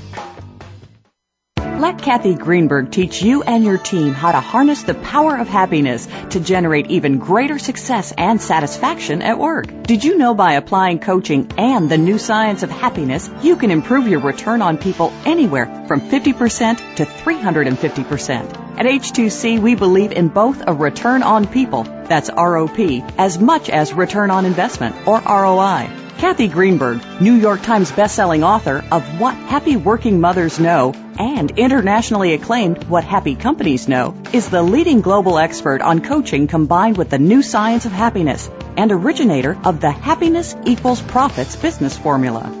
Let 1.81 1.99
Kathy 1.99 2.35
Greenberg 2.35 2.91
teach 2.91 3.23
you 3.23 3.41
and 3.41 3.63
your 3.63 3.79
team 3.79 4.13
how 4.13 4.31
to 4.31 4.39
harness 4.39 4.83
the 4.83 4.93
power 4.93 5.35
of 5.35 5.47
happiness 5.47 6.07
to 6.29 6.39
generate 6.39 6.91
even 6.91 7.17
greater 7.17 7.57
success 7.57 8.13
and 8.15 8.39
satisfaction 8.39 9.23
at 9.23 9.39
work. 9.39 9.81
Did 9.81 10.03
you 10.03 10.19
know 10.19 10.35
by 10.35 10.53
applying 10.53 10.99
coaching 10.99 11.51
and 11.57 11.89
the 11.89 11.97
new 11.97 12.19
science 12.19 12.61
of 12.61 12.69
happiness, 12.69 13.31
you 13.41 13.55
can 13.55 13.71
improve 13.71 14.07
your 14.07 14.19
return 14.19 14.61
on 14.61 14.77
people 14.77 15.11
anywhere 15.25 15.85
from 15.87 16.01
50% 16.01 16.97
to 16.97 17.03
350%? 17.03 18.70
At 18.81 18.87
H2C, 18.87 19.61
we 19.61 19.75
believe 19.75 20.11
in 20.11 20.27
both 20.29 20.63
a 20.65 20.73
return 20.73 21.21
on 21.21 21.45
people, 21.45 21.83
that's 21.83 22.31
ROP, 22.31 23.13
as 23.15 23.37
much 23.37 23.69
as 23.69 23.93
return 23.93 24.31
on 24.31 24.43
investment, 24.43 24.95
or 25.07 25.19
ROI. 25.19 25.87
Kathy 26.17 26.47
Greenberg, 26.47 26.99
New 27.21 27.35
York 27.35 27.61
Times 27.61 27.91
bestselling 27.91 28.41
author 28.41 28.83
of 28.91 29.03
What 29.19 29.35
Happy 29.35 29.77
Working 29.77 30.19
Mothers 30.19 30.59
Know 30.59 30.95
and 31.19 31.51
internationally 31.59 32.33
acclaimed 32.33 32.83
What 32.85 33.03
Happy 33.03 33.35
Companies 33.35 33.87
Know, 33.87 34.15
is 34.33 34.49
the 34.49 34.63
leading 34.63 35.01
global 35.01 35.37
expert 35.37 35.83
on 35.83 36.01
coaching 36.01 36.47
combined 36.47 36.97
with 36.97 37.11
the 37.11 37.19
new 37.19 37.43
science 37.43 37.85
of 37.85 37.91
happiness 37.91 38.49
and 38.77 38.91
originator 38.91 39.59
of 39.63 39.79
the 39.79 39.91
Happiness 39.91 40.55
Equals 40.65 41.03
Profits 41.03 41.55
business 41.55 41.95
formula. 41.95 42.60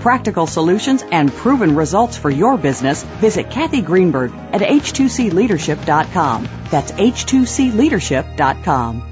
practical 0.00 0.46
solutions, 0.46 1.04
and 1.10 1.32
proven 1.32 1.76
results 1.76 2.16
for 2.16 2.30
your 2.30 2.56
business, 2.56 3.02
visit 3.20 3.50
Kathy 3.50 3.82
Greenberg 3.82 4.32
at 4.52 4.60
h2cleadership.com. 4.60 6.48
That's 6.70 6.92
h2cleadership.com. 6.92 9.02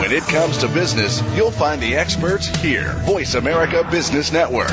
When 0.00 0.12
it 0.12 0.22
comes 0.24 0.58
to 0.58 0.68
business, 0.68 1.22
you'll 1.36 1.50
find 1.50 1.80
the 1.80 1.96
experts 1.96 2.46
here. 2.46 2.92
Voice 3.04 3.34
America 3.34 3.86
Business 3.90 4.32
Network. 4.32 4.72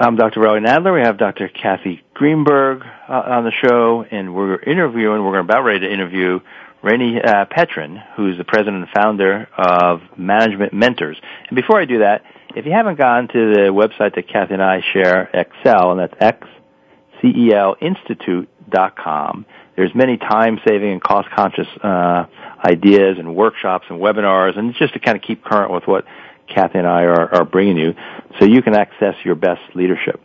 I'm 0.00 0.14
Dr. 0.14 0.38
Relly 0.38 0.64
Nadler. 0.64 0.94
We 0.94 1.00
have 1.00 1.18
Dr. 1.18 1.48
Kathy 1.48 2.04
Greenberg 2.14 2.84
uh, 3.08 3.12
on 3.12 3.42
the 3.42 3.50
show, 3.50 4.04
and 4.08 4.32
we're 4.32 4.60
interviewing, 4.60 5.24
we're 5.24 5.40
about 5.40 5.64
ready 5.64 5.80
to 5.80 5.92
interview 5.92 6.38
Rainey 6.84 7.20
uh, 7.20 7.46
Petrin, 7.46 8.00
who's 8.14 8.38
the 8.38 8.44
president 8.44 8.76
and 8.76 8.86
founder 8.94 9.48
of 9.58 10.02
Management 10.16 10.72
Mentors. 10.72 11.16
And 11.48 11.56
before 11.56 11.80
I 11.80 11.84
do 11.84 11.98
that, 11.98 12.22
if 12.54 12.64
you 12.64 12.70
haven't 12.70 12.96
gone 12.96 13.26
to 13.26 13.54
the 13.54 13.72
website 13.72 14.14
that 14.14 14.28
Kathy 14.28 14.54
and 14.54 14.62
I 14.62 14.82
share, 14.92 15.28
Excel, 15.34 15.90
and 15.90 15.98
that's 15.98 16.14
xcelinstitute.com, 17.24 19.46
there's 19.74 19.92
many 19.96 20.16
time-saving 20.16 20.92
and 20.92 21.02
cost-conscious 21.02 21.66
uh, 21.82 22.26
ideas 22.64 23.18
and 23.18 23.34
workshops 23.34 23.86
and 23.90 24.00
webinars, 24.00 24.56
and 24.56 24.74
just 24.74 24.92
to 24.92 25.00
kind 25.00 25.16
of 25.16 25.24
keep 25.24 25.42
current 25.42 25.72
with 25.72 25.88
what 25.88 26.04
Kathy 26.48 26.78
and 26.78 26.86
I 26.86 27.02
are, 27.02 27.34
are 27.34 27.44
bringing 27.44 27.76
you, 27.76 27.94
so 28.38 28.46
you 28.46 28.62
can 28.62 28.74
access 28.74 29.14
your 29.24 29.34
best 29.34 29.60
leadership. 29.74 30.20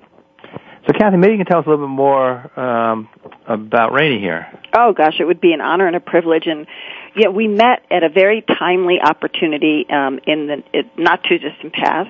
So, 0.86 0.91
Kathy, 0.91 1.15
maybe 1.15 1.34
you 1.34 1.38
can 1.38 1.46
tell 1.46 1.60
us 1.60 1.65
a 1.65 1.70
little 1.70 1.88
bit 1.88 1.93
more 1.93 2.60
um, 2.60 3.08
about 3.48 3.93
Rainey 3.93 4.20
here. 4.20 4.48
Oh 4.75 4.91
gosh, 4.91 5.13
it 5.17 5.24
would 5.24 5.39
be 5.39 5.53
an 5.53 5.62
honor 5.62 5.88
and 5.88 5.96
a 5.96 6.01
privilege. 6.01 6.43
And 6.46 6.67
yeah, 7.15 7.29
we 7.29 7.48
met 7.48 7.86
at 7.89 8.03
a 8.03 8.10
very 8.10 8.41
timely 8.41 9.00
opportunity 9.01 9.86
um, 9.89 10.20
in 10.27 10.48
the 10.48 10.63
it, 10.74 10.88
not 10.98 11.24
too 11.24 11.38
distant 11.38 11.72
past. 11.72 12.10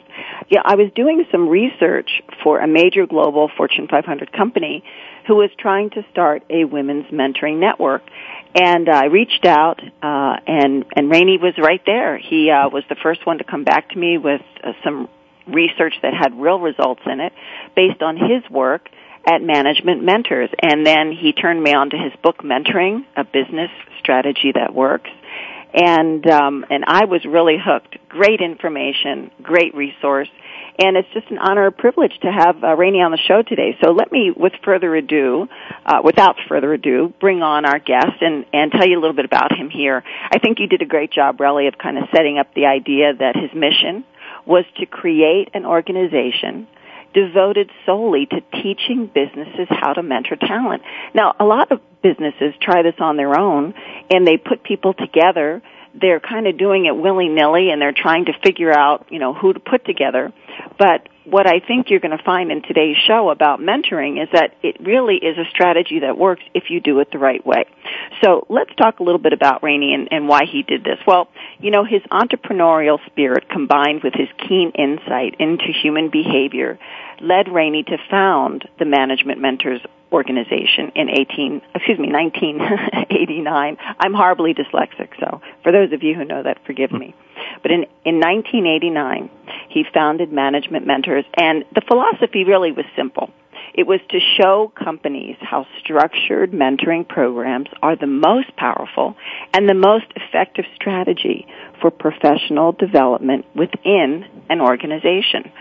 Yeah, 0.50 0.62
I 0.66 0.74
was 0.74 0.92
doing 0.96 1.24
some 1.32 1.50
research 1.50 2.10
for 2.44 2.62
a 2.62 2.68
major 2.68 3.06
global 3.06 3.52
Fortune 3.56 3.88
500 3.88 4.34
company 4.34 4.84
who 5.28 5.36
was 5.36 5.52
trying 5.60 5.92
to 5.92 6.04
start 6.12 6.44
a 6.50 6.66
women's 6.66 7.06
mentoring 7.12 7.60
network. 7.60 8.02
And 8.56 8.90
I 8.90 9.06
reached 9.06 9.46
out, 9.46 9.82
uh, 10.02 10.36
and 10.48 10.84
and 10.96 11.12
Rainey 11.12 11.38
was 11.38 11.54
right 11.60 11.82
there. 11.86 12.18
He 12.18 12.50
uh, 12.50 12.70
was 12.70 12.84
the 12.90 12.96
first 13.04 13.24
one 13.26 13.38
to 13.38 13.44
come 13.44 13.64
back 13.66 13.90
to 13.90 13.98
me 14.00 14.18
with 14.18 14.42
uh, 14.64 14.74
some 14.84 15.10
research 15.48 15.94
that 16.02 16.14
had 16.14 16.40
real 16.40 16.60
results 16.60 17.02
in 17.06 17.20
it 17.20 17.34
based 17.76 18.02
on 18.02 18.18
his 18.18 18.50
work 18.50 18.90
at 19.26 19.42
Management 19.42 20.04
Mentors. 20.04 20.50
And 20.62 20.86
then 20.86 21.12
he 21.12 21.34
turned 21.34 21.62
me 21.62 21.74
on 21.74 21.90
to 21.92 21.98
his 21.98 22.14
book, 22.22 22.40
Mentoring, 22.44 23.06
a 23.16 23.24
business 23.24 23.72
strategy 24.00 24.52
that 24.54 24.74
works. 24.74 25.10
And, 25.74 26.30
um, 26.30 26.66
and 26.70 26.84
I 26.86 27.06
was 27.06 27.26
really 27.26 27.58
hooked. 27.60 27.98
Great 28.08 28.42
information, 28.42 29.32
great 29.42 29.74
resource. 29.74 30.30
And 30.78 30.98
it's 30.98 31.08
just 31.14 31.30
an 31.30 31.38
honor 31.38 31.68
and 31.68 31.78
privilege 31.78 32.14
to 32.22 32.32
have 32.32 32.64
uh, 32.64 32.76
Rainey 32.76 33.02
on 33.02 33.12
the 33.12 33.20
show 33.28 33.42
today. 33.42 33.78
So 33.84 33.92
let 33.92 34.12
me, 34.12 34.32
with 34.36 34.54
further 34.64 34.96
ado, 34.96 35.48
uh, 35.86 36.02
without 36.04 36.36
further 36.48 36.74
ado, 36.74 37.14
bring 37.20 37.42
on 37.42 37.66
our 37.66 37.80
guest 37.80 38.22
and, 38.22 38.46
and 38.54 38.72
tell 38.72 38.88
you 38.88 39.00
a 39.00 39.02
little 39.02 39.16
bit 39.16 39.26
about 39.26 39.52
him 39.52 39.70
here. 39.70 40.04
I 40.32 40.40
think 40.40 40.60
you 40.60 40.68
did 40.68 40.82
a 40.82 40.86
great 40.86 41.12
job, 41.12 41.38
Relly, 41.38 41.68
of 41.68 41.78
kind 41.78 41.98
of 41.98 42.06
setting 42.16 42.40
up 42.40 42.54
the 42.56 42.66
idea 42.66 43.14
that 43.14 43.36
his 43.36 43.52
mission 43.54 44.04
was 44.46 44.66
to 44.78 44.86
create 44.86 45.50
an 45.54 45.66
organization 45.66 46.68
devoted 47.14 47.70
solely 47.86 48.26
to 48.26 48.42
teaching 48.62 49.10
businesses 49.14 49.68
how 49.70 49.94
to 49.94 50.04
mentor 50.04 50.36
talent. 50.36 50.82
Now, 51.14 51.36
a 51.40 51.46
lot 51.46 51.72
of 51.72 51.80
businesses 52.02 52.54
try 52.60 52.82
this 52.82 52.96
on 53.00 53.18
their 53.18 53.40
own 53.40 53.74
and 54.10 54.28
they 54.28 54.38
put 54.38 54.64
people 54.64 54.94
together. 54.94 55.62
They're 56.00 56.20
kind 56.20 56.48
of 56.48 56.58
doing 56.58 56.86
it 56.86 56.96
willy-nilly 56.96 57.70
and 57.70 57.82
they're 57.82 57.94
trying 57.96 58.26
to 58.26 58.34
figure 58.44 58.72
out, 58.72 59.08
you 59.10 59.20
know, 59.20 59.34
who 59.34 59.54
to 59.54 59.60
put 59.60 59.86
together. 59.86 60.34
But 60.78 61.08
what 61.26 61.48
I 61.48 61.60
think 61.66 61.90
you're 61.90 62.00
going 62.00 62.18
to 62.18 62.24
find 62.24 62.52
in 62.52 62.62
today's 62.64 62.98
show 63.08 63.30
about 63.30 63.60
mentoring 63.60 64.22
is 64.22 64.28
that 64.34 64.56
it 64.62 64.78
really 64.82 65.16
is 65.16 65.38
a 65.38 65.50
strategy 65.50 66.00
that 66.00 66.18
works 66.18 66.44
if 66.54 66.66
you 66.70 66.82
do 66.82 67.00
it 67.00 67.10
the 67.12 67.20
right 67.20 67.46
way. 67.46 67.66
So 68.22 68.46
let's 68.50 68.74
talk 68.76 69.00
a 69.00 69.04
little 69.04 69.22
bit 69.22 69.34
about 69.34 69.64
Rainey 69.64 69.94
and, 69.94 70.10
and 70.12 70.28
why 70.28 70.42
he 70.52 70.64
did 70.64 70.84
this. 70.84 71.00
Well, 71.08 71.30
you 71.60 71.72
know, 71.72 71.86
his 71.86 72.02
entrepreneurial 72.12 73.00
spirit 73.06 73.48
combined 73.50 74.02
with 74.04 74.14
his 74.14 74.28
keen 74.48 74.72
insight 74.72 75.36
into 75.40 75.66
human 75.82 76.10
behavior 76.10 76.78
led 77.22 77.48
Rainey 77.48 77.84
to 77.84 77.98
found 78.10 78.68
the 78.80 78.86
Management 78.86 79.40
Mentors 79.40 79.82
organization 80.14 80.92
in 80.96 81.10
18, 81.10 81.62
excuse 81.76 82.00
me, 82.00 82.12
1989. 82.12 83.78
I'm 84.00 84.14
horribly 84.14 84.54
dyslexic, 84.54 85.10
so 85.20 85.42
for 85.64 85.72
those 85.72 85.92
of 85.92 86.04
you 86.04 86.14
who 86.16 86.24
know 86.24 86.44
that, 86.44 86.60
forgive 86.66 86.92
me. 86.92 87.16
But 87.62 87.72
in, 87.72 87.84
in 88.06 88.20
1989, 88.20 89.30
he 89.70 89.84
founded 89.94 90.32
Management 90.32 90.86
Mentors, 90.86 91.26
and 91.36 91.66
the 91.74 91.82
philosophy 91.82 92.44
really 92.44 92.72
was 92.72 92.86
simple. 92.96 93.32
It 93.74 93.88
was 93.88 94.00
to 94.10 94.20
show 94.38 94.72
companies 94.76 95.36
how 95.42 95.66
structured 95.80 96.52
mentoring 96.52 97.08
programs 97.08 97.70
are 97.82 97.96
the 97.96 98.08
most 98.08 98.56
powerful 98.56 99.16
and 99.52 99.68
the 99.68 99.74
most 99.74 100.06
effective 100.16 100.66
strategy 100.76 101.48
for 101.82 101.90
professional 101.90 102.72
development 102.72 103.46
within 103.56 104.26
an 104.50 104.62
organization. 104.62 105.52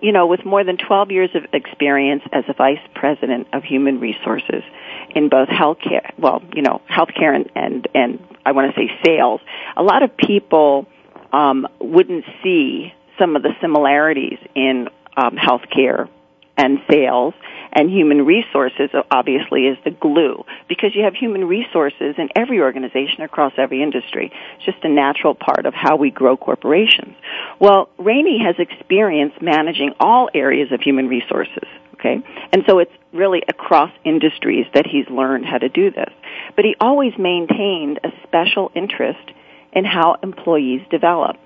You 0.00 0.12
know, 0.12 0.28
with 0.28 0.44
more 0.44 0.62
than 0.62 0.76
12 0.76 1.10
years 1.10 1.30
of 1.34 1.44
experience 1.52 2.22
as 2.32 2.44
a 2.46 2.52
vice 2.52 2.78
president 2.94 3.48
of 3.52 3.64
human 3.64 3.98
resources 3.98 4.62
in 5.10 5.28
both 5.28 5.48
healthcare, 5.48 6.08
well, 6.16 6.40
you 6.54 6.62
know, 6.62 6.80
healthcare 6.88 7.34
and, 7.34 7.50
and, 7.56 7.88
and 7.92 8.24
I 8.46 8.52
want 8.52 8.72
to 8.72 8.80
say 8.80 8.92
sales, 9.04 9.40
a 9.76 9.82
lot 9.82 10.04
of 10.04 10.16
people 10.16 10.86
um, 11.32 11.66
wouldn't 11.80 12.24
see 12.44 12.94
some 13.18 13.34
of 13.34 13.42
the 13.42 13.56
similarities 13.60 14.38
in 14.54 14.88
um, 15.16 15.36
healthcare 15.36 16.08
and 16.56 16.78
sales 16.88 17.34
and 17.72 17.90
human 17.90 18.26
resources 18.26 18.90
obviously 19.10 19.62
is 19.62 19.78
the 19.84 19.90
glue 19.90 20.44
because 20.68 20.94
you 20.94 21.04
have 21.04 21.14
human 21.14 21.44
resources 21.44 22.14
in 22.18 22.28
every 22.36 22.60
organization 22.60 23.22
across 23.22 23.52
every 23.56 23.82
industry. 23.82 24.30
It's 24.56 24.64
just 24.64 24.84
a 24.84 24.88
natural 24.88 25.34
part 25.34 25.66
of 25.66 25.74
how 25.74 25.96
we 25.96 26.10
grow 26.10 26.36
corporations. 26.36 27.16
Well, 27.58 27.88
Rainey 27.98 28.38
has 28.44 28.56
experience 28.58 29.32
managing 29.40 29.94
all 29.98 30.28
areas 30.34 30.70
of 30.72 30.80
human 30.80 31.08
resources. 31.08 31.66
Okay? 31.94 32.18
And 32.52 32.64
so 32.68 32.80
it's 32.80 32.92
really 33.12 33.42
across 33.48 33.90
industries 34.04 34.66
that 34.74 34.86
he's 34.86 35.08
learned 35.08 35.46
how 35.46 35.58
to 35.58 35.68
do 35.68 35.90
this. 35.90 36.12
But 36.56 36.64
he 36.64 36.74
always 36.80 37.12
maintained 37.16 38.00
a 38.02 38.08
special 38.26 38.72
interest 38.74 39.30
in 39.72 39.84
how 39.84 40.16
employees 40.22 40.82
develop. 40.90 41.36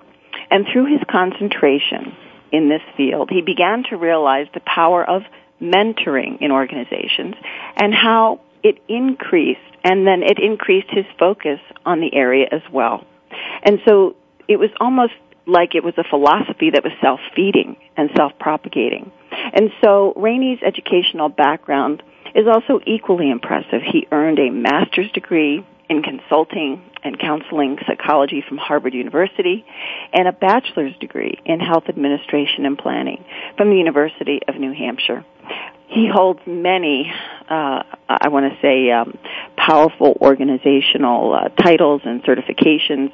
And 0.51 0.67
through 0.73 0.87
his 0.87 1.01
concentration 1.11 2.17
in 2.53 2.69
this 2.69 2.83
field, 2.97 3.29
he 3.31 3.43
began 3.43 3.85
to 3.91 3.97
realize 3.97 4.47
the 4.55 4.61
power 4.61 5.05
of 5.05 5.23
mentoring 5.61 6.41
in 6.41 6.51
organizations 6.51 7.35
and 7.77 7.95
how 7.95 8.41
it 8.63 8.79
increased 8.89 9.61
and 9.85 10.07
then 10.07 10.23
it 10.23 10.39
increased 10.39 10.89
his 10.91 11.05
focus 11.19 11.61
on 11.85 12.01
the 12.01 12.13
area 12.15 12.47
as 12.51 12.63
well. 12.73 13.05
And 13.63 13.79
so 13.87 14.17
it 14.49 14.57
was 14.57 14.71
almost 14.81 15.13
like 15.47 15.75
it 15.75 15.85
was 15.85 15.95
a 15.97 16.05
philosophy 16.09 16.71
that 16.71 16.83
was 16.83 16.93
self-feeding 17.01 17.77
and 17.97 18.11
self-propagating. 18.17 19.13
And 19.31 19.71
so 19.85 20.13
Rainey's 20.17 20.59
educational 20.67 21.29
background 21.29 22.03
is 22.35 22.47
also 22.53 22.81
equally 22.85 23.31
impressive. 23.31 23.81
He 23.83 24.09
earned 24.11 24.39
a 24.39 24.51
master's 24.51 25.11
degree 25.13 25.65
in 25.89 26.03
consulting 26.03 26.83
and 27.05 27.19
counseling 27.19 27.79
psychology 27.87 28.45
from 28.47 28.59
Harvard 28.59 28.95
University 28.95 29.65
and 30.13 30.27
a 30.27 30.33
bachelor's 30.33 30.97
degree 30.99 31.39
in 31.45 31.61
health 31.61 31.85
administration 31.89 32.67
and 32.67 32.77
planning 32.77 33.25
from 33.57 33.71
the 33.71 33.77
University 33.77 34.41
of 34.49 34.57
New 34.57 34.73
Hampshire. 34.73 35.25
He 35.89 36.09
holds 36.13 36.41
many, 36.47 37.13
uh, 37.49 37.83
I 38.09 38.29
want 38.29 38.53
to 38.53 38.59
say, 38.61 38.91
um, 38.91 39.17
powerful 39.57 40.19
organizational 40.21 41.33
uh, 41.33 41.49
titles 41.51 42.03
and 42.05 42.25
certifications. 42.25 43.13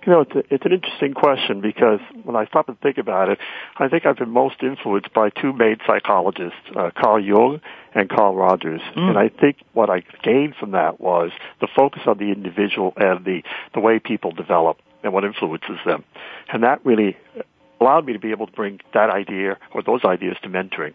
You 0.06 0.12
know, 0.12 0.20
it's, 0.20 0.32
a, 0.34 0.54
it's 0.54 0.64
an 0.66 0.72
interesting 0.72 1.14
question 1.14 1.60
because 1.60 2.00
when 2.24 2.36
I 2.36 2.46
stop 2.46 2.68
and 2.68 2.78
think 2.80 2.98
about 2.98 3.30
it, 3.30 3.38
I 3.78 3.88
think 3.88 4.04
I've 4.04 4.16
been 4.16 4.30
most 4.30 4.56
influenced 4.62 5.12
by 5.14 5.30
two 5.30 5.52
main 5.52 5.76
psychologists, 5.86 6.58
uh, 6.76 6.90
Carl 6.96 7.24
Jung 7.24 7.60
and 7.94 8.08
Carl 8.08 8.34
Rogers. 8.34 8.82
Mm. 8.96 9.10
And 9.10 9.18
I 9.18 9.28
think 9.28 9.58
what 9.72 9.88
I 9.88 10.02
gained 10.22 10.56
from 10.56 10.72
that 10.72 11.00
was 11.00 11.30
the 11.60 11.68
focus 11.74 12.02
on 12.06 12.18
the 12.18 12.32
individual 12.32 12.92
and 12.96 13.24
the, 13.24 13.42
the 13.72 13.80
way 13.80 13.98
people 13.98 14.30
develop 14.30 14.78
and 15.02 15.12
what 15.12 15.24
influences 15.24 15.78
them. 15.86 16.04
And 16.52 16.62
that 16.64 16.84
really 16.84 17.16
allowed 17.80 18.06
me 18.06 18.12
to 18.12 18.18
be 18.18 18.30
able 18.30 18.46
to 18.46 18.52
bring 18.52 18.80
that 18.92 19.10
idea 19.10 19.58
or 19.72 19.82
those 19.82 20.04
ideas 20.04 20.36
to 20.42 20.48
mentoring. 20.48 20.94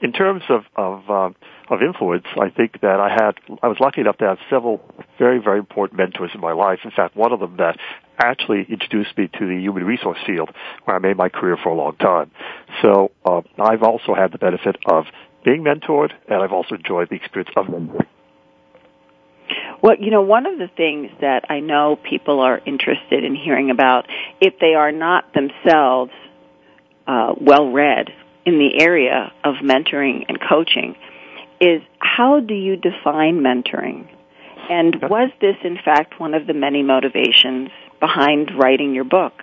In 0.00 0.12
terms 0.12 0.42
of 0.48 0.62
of, 0.76 1.10
um, 1.10 1.34
of 1.68 1.82
influence, 1.82 2.26
I 2.40 2.50
think 2.50 2.80
that 2.82 3.00
I 3.00 3.08
had 3.08 3.32
I 3.62 3.68
was 3.68 3.78
lucky 3.80 4.00
enough 4.00 4.18
to 4.18 4.26
have 4.26 4.38
several 4.48 4.80
very 5.18 5.38
very 5.38 5.58
important 5.58 5.98
mentors 5.98 6.30
in 6.34 6.40
my 6.40 6.52
life. 6.52 6.80
In 6.84 6.90
fact, 6.90 7.16
one 7.16 7.32
of 7.32 7.40
them 7.40 7.56
that 7.58 7.78
actually 8.18 8.66
introduced 8.68 9.16
me 9.16 9.28
to 9.38 9.46
the 9.46 9.60
human 9.60 9.84
resource 9.84 10.18
field, 10.26 10.50
where 10.84 10.96
I 10.96 10.98
made 11.00 11.16
my 11.16 11.28
career 11.28 11.56
for 11.62 11.70
a 11.70 11.74
long 11.74 11.96
time. 11.96 12.30
So 12.82 13.10
uh, 13.24 13.42
I've 13.58 13.82
also 13.82 14.14
had 14.14 14.32
the 14.32 14.38
benefit 14.38 14.76
of 14.86 15.04
being 15.44 15.62
mentored, 15.62 16.12
and 16.28 16.42
I've 16.42 16.52
also 16.52 16.74
enjoyed 16.74 17.08
the 17.10 17.16
experience 17.16 17.50
of 17.56 17.66
mentoring. 17.66 18.06
Well, 19.82 19.96
you 19.98 20.10
know, 20.10 20.22
one 20.22 20.46
of 20.46 20.58
the 20.58 20.68
things 20.76 21.10
that 21.20 21.44
I 21.48 21.60
know 21.60 21.96
people 21.96 22.40
are 22.40 22.58
interested 22.58 23.24
in 23.24 23.36
hearing 23.36 23.70
about, 23.70 24.06
if 24.40 24.54
they 24.60 24.74
are 24.74 24.90
not 24.90 25.32
themselves 25.32 26.10
uh, 27.06 27.34
well 27.40 27.70
read 27.70 28.10
in 28.48 28.58
the 28.58 28.82
area 28.82 29.30
of 29.44 29.56
mentoring 29.56 30.24
and 30.26 30.38
coaching, 30.40 30.96
is 31.60 31.82
how 31.98 32.40
do 32.40 32.54
you 32.54 32.76
define 32.76 33.40
mentoring? 33.40 34.08
And 34.70 34.96
was 35.02 35.30
this, 35.40 35.56
in 35.64 35.76
fact, 35.84 36.18
one 36.18 36.32
of 36.32 36.46
the 36.46 36.54
many 36.54 36.82
motivations 36.82 37.68
behind 38.00 38.50
writing 38.58 38.94
your 38.94 39.04
book? 39.04 39.34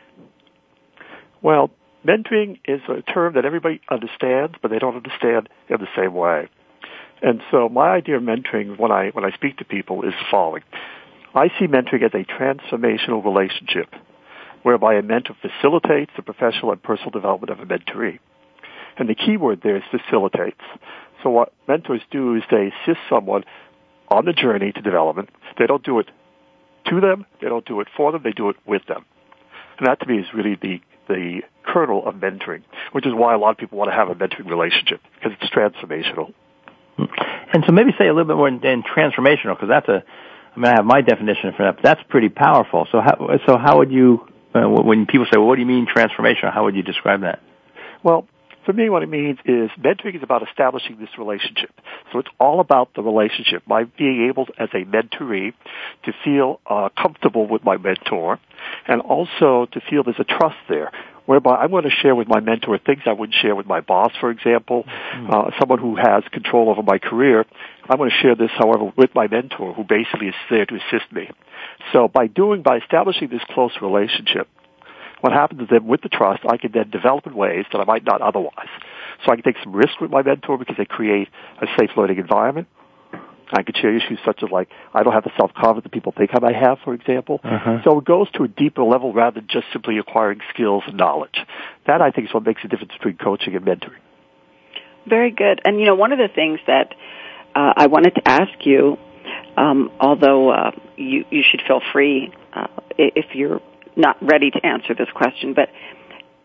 Well, 1.43 1.69
mentoring 2.03 2.59
is 2.65 2.81
a 2.89 3.03
term 3.03 3.35
that 3.35 3.45
everybody 3.45 3.79
understands, 3.91 4.55
but 4.59 4.71
they 4.71 4.79
don't 4.79 4.95
understand 4.95 5.49
in 5.69 5.77
the 5.77 5.87
same 5.95 6.15
way. 6.15 6.49
And 7.21 7.41
so 7.51 7.69
my 7.69 7.89
idea 7.89 8.17
of 8.17 8.23
mentoring 8.23 8.79
when 8.79 8.91
I, 8.91 9.09
when 9.09 9.23
I 9.23 9.31
speak 9.31 9.57
to 9.57 9.65
people 9.65 10.01
is 10.01 10.13
the 10.13 10.25
following. 10.31 10.63
I 11.35 11.49
see 11.59 11.67
mentoring 11.67 12.03
as 12.03 12.13
a 12.13 12.25
transformational 12.25 13.23
relationship 13.23 13.93
whereby 14.63 14.95
a 14.95 15.03
mentor 15.03 15.35
facilitates 15.41 16.11
the 16.15 16.23
professional 16.23 16.71
and 16.71 16.81
personal 16.81 17.11
development 17.11 17.51
of 17.51 17.59
a 17.59 17.65
mentoree. 17.71 18.17
And 18.97 19.09
the 19.09 19.15
key 19.15 19.37
word 19.37 19.61
there 19.63 19.77
is 19.77 19.83
facilitates. 19.91 20.61
So 21.23 21.29
what 21.29 21.53
mentors 21.67 22.01
do 22.11 22.35
is 22.35 22.43
they 22.49 22.71
assist 22.71 22.99
someone 23.09 23.43
on 24.07 24.25
the 24.25 24.33
journey 24.33 24.71
to 24.71 24.81
development. 24.81 25.29
They 25.57 25.67
don't 25.67 25.83
do 25.83 25.99
it 25.99 26.09
to 26.89 27.01
them. 27.01 27.25
They 27.41 27.49
don't 27.49 27.65
do 27.65 27.79
it 27.81 27.87
for 27.97 28.11
them. 28.11 28.21
They 28.23 28.31
do 28.31 28.49
it 28.49 28.55
with 28.65 28.85
them. 28.87 29.05
And 29.77 29.87
that 29.87 29.99
to 30.01 30.05
me 30.05 30.19
is 30.19 30.27
really 30.33 30.55
the, 30.55 30.79
the 31.07 31.41
kernel 31.63 32.07
of 32.07 32.15
mentoring, 32.15 32.63
which 32.91 33.05
is 33.05 33.13
why 33.13 33.33
a 33.33 33.37
lot 33.37 33.51
of 33.51 33.57
people 33.57 33.77
want 33.77 33.89
to 33.89 33.95
have 33.95 34.09
a 34.09 34.15
mentoring 34.15 34.49
relationship 34.49 35.01
because 35.15 35.37
it's 35.41 35.51
transformational. 35.51 36.33
And 36.97 37.63
so 37.65 37.73
maybe 37.73 37.91
say 37.97 38.07
a 38.07 38.13
little 38.13 38.27
bit 38.27 38.37
more 38.37 38.49
than 38.49 38.83
transformational, 38.83 39.55
because 39.55 39.69
that's 39.69 39.89
a, 39.89 40.03
I 40.55 40.59
mean, 40.59 40.67
I 40.67 40.75
have 40.77 40.85
my 40.85 41.01
definition 41.01 41.51
for 41.57 41.63
that, 41.63 41.75
but 41.75 41.83
that's 41.83 42.01
pretty 42.07 42.29
powerful. 42.29 42.87
So 42.91 43.01
how, 43.01 43.39
so 43.45 43.57
how 43.57 43.79
would 43.79 43.91
you, 43.91 44.27
uh, 44.53 44.61
when 44.69 45.05
people 45.05 45.25
say, 45.25 45.37
well, 45.37 45.47
what 45.47 45.55
do 45.55 45.61
you 45.61 45.67
mean 45.67 45.87
transformational? 45.87 46.53
How 46.53 46.63
would 46.63 46.75
you 46.75 46.83
describe 46.83 47.21
that? 47.21 47.41
Well, 48.03 48.27
for 48.65 48.73
me, 48.73 48.89
what 48.89 49.03
it 49.03 49.09
means 49.09 49.37
is 49.45 49.69
mentoring 49.79 50.15
is 50.15 50.23
about 50.23 50.47
establishing 50.47 50.97
this 50.99 51.09
relationship. 51.17 51.71
So 52.11 52.19
it's 52.19 52.29
all 52.39 52.59
about 52.59 52.93
the 52.95 53.03
relationship. 53.03 53.63
My 53.67 53.83
being 53.83 54.27
able, 54.29 54.47
as 54.57 54.69
a 54.73 54.83
mentoree, 54.85 55.53
to 56.05 56.13
feel 56.23 56.59
uh, 56.65 56.89
comfortable 56.97 57.47
with 57.47 57.63
my 57.63 57.77
mentor, 57.77 58.39
and 58.87 59.01
also 59.01 59.67
to 59.71 59.81
feel 59.89 60.03
there's 60.03 60.19
a 60.19 60.23
trust 60.23 60.57
there, 60.67 60.91
whereby 61.25 61.55
I'm 61.57 61.71
going 61.71 61.83
to 61.83 61.89
share 61.89 62.15
with 62.15 62.27
my 62.27 62.39
mentor 62.39 62.77
things 62.77 63.01
I 63.05 63.13
wouldn't 63.13 63.37
share 63.41 63.55
with 63.55 63.67
my 63.67 63.81
boss, 63.81 64.11
for 64.19 64.31
example, 64.31 64.83
mm-hmm. 64.83 65.31
uh, 65.31 65.51
someone 65.59 65.79
who 65.79 65.95
has 65.95 66.23
control 66.31 66.69
over 66.69 66.81
my 66.83 66.97
career. 66.97 67.45
I'm 67.89 67.97
going 67.97 68.09
to 68.09 68.17
share 68.21 68.35
this, 68.35 68.51
however, 68.57 68.91
with 68.97 69.13
my 69.13 69.27
mentor, 69.27 69.73
who 69.73 69.83
basically 69.83 70.27
is 70.27 70.35
there 70.49 70.65
to 70.65 70.75
assist 70.75 71.11
me. 71.11 71.29
So 71.93 72.07
by 72.07 72.27
doing, 72.27 72.63
by 72.63 72.77
establishing 72.77 73.29
this 73.29 73.41
close 73.49 73.73
relationship, 73.81 74.47
what 75.25 75.33
happens 75.33 75.61
is 75.61 75.69
that 75.71 75.83
with 75.83 76.03
the 76.03 76.09
trust, 76.09 76.43
I 76.47 76.57
can 76.57 76.71
then 76.71 76.91
develop 76.91 77.25
in 77.25 77.33
ways 77.33 77.65
that 77.71 77.79
I 77.79 77.83
might 77.83 78.05
not 78.05 78.21
otherwise. 78.21 78.69
So 79.25 79.31
I 79.31 79.35
can 79.35 79.43
take 79.43 79.55
some 79.63 79.73
risk 79.73 79.99
with 79.99 80.11
my 80.11 80.21
mentor 80.21 80.59
because 80.59 80.75
they 80.77 80.85
create 80.85 81.29
a 81.59 81.65
safe 81.79 81.89
learning 81.97 82.19
environment. 82.19 82.67
I 83.51 83.63
can 83.63 83.73
share 83.73 83.95
issues 83.95 84.19
such 84.23 84.43
as 84.43 84.51
like, 84.51 84.69
I 84.93 85.01
don't 85.01 85.13
have 85.13 85.23
the 85.23 85.31
self-confidence 85.35 85.83
that 85.83 85.91
people 85.91 86.13
think 86.15 86.29
I 86.35 86.39
might 86.39 86.55
have, 86.55 86.77
for 86.83 86.93
example. 86.93 87.41
Uh-huh. 87.43 87.79
So 87.83 87.97
it 87.97 88.05
goes 88.05 88.29
to 88.33 88.43
a 88.43 88.47
deeper 88.47 88.83
level 88.83 89.13
rather 89.13 89.39
than 89.39 89.47
just 89.49 89.65
simply 89.73 89.97
acquiring 89.97 90.41
skills 90.53 90.83
and 90.85 90.95
knowledge. 90.95 91.37
That 91.87 92.03
I 92.03 92.11
think 92.11 92.27
is 92.27 92.33
what 92.33 92.45
makes 92.45 92.61
the 92.61 92.67
difference 92.67 92.93
between 92.93 93.17
coaching 93.17 93.55
and 93.55 93.65
mentoring. 93.65 94.01
Very 95.07 95.31
good. 95.31 95.59
And 95.65 95.79
you 95.79 95.87
know, 95.87 95.95
one 95.95 96.11
of 96.11 96.19
the 96.19 96.29
things 96.33 96.59
that 96.67 96.93
uh, 97.55 97.73
I 97.75 97.87
wanted 97.87 98.13
to 98.13 98.27
ask 98.27 98.63
you, 98.63 98.97
um, 99.57 99.89
although 99.99 100.51
uh, 100.51 100.71
you 100.97 101.25
you 101.31 101.41
should 101.49 101.61
feel 101.67 101.81
free 101.93 102.31
uh, 102.53 102.67
if 102.99 103.33
you're 103.33 103.59
not 103.95 104.17
ready 104.21 104.51
to 104.51 104.65
answer 104.65 104.93
this 104.93 105.09
question, 105.13 105.53
but 105.53 105.69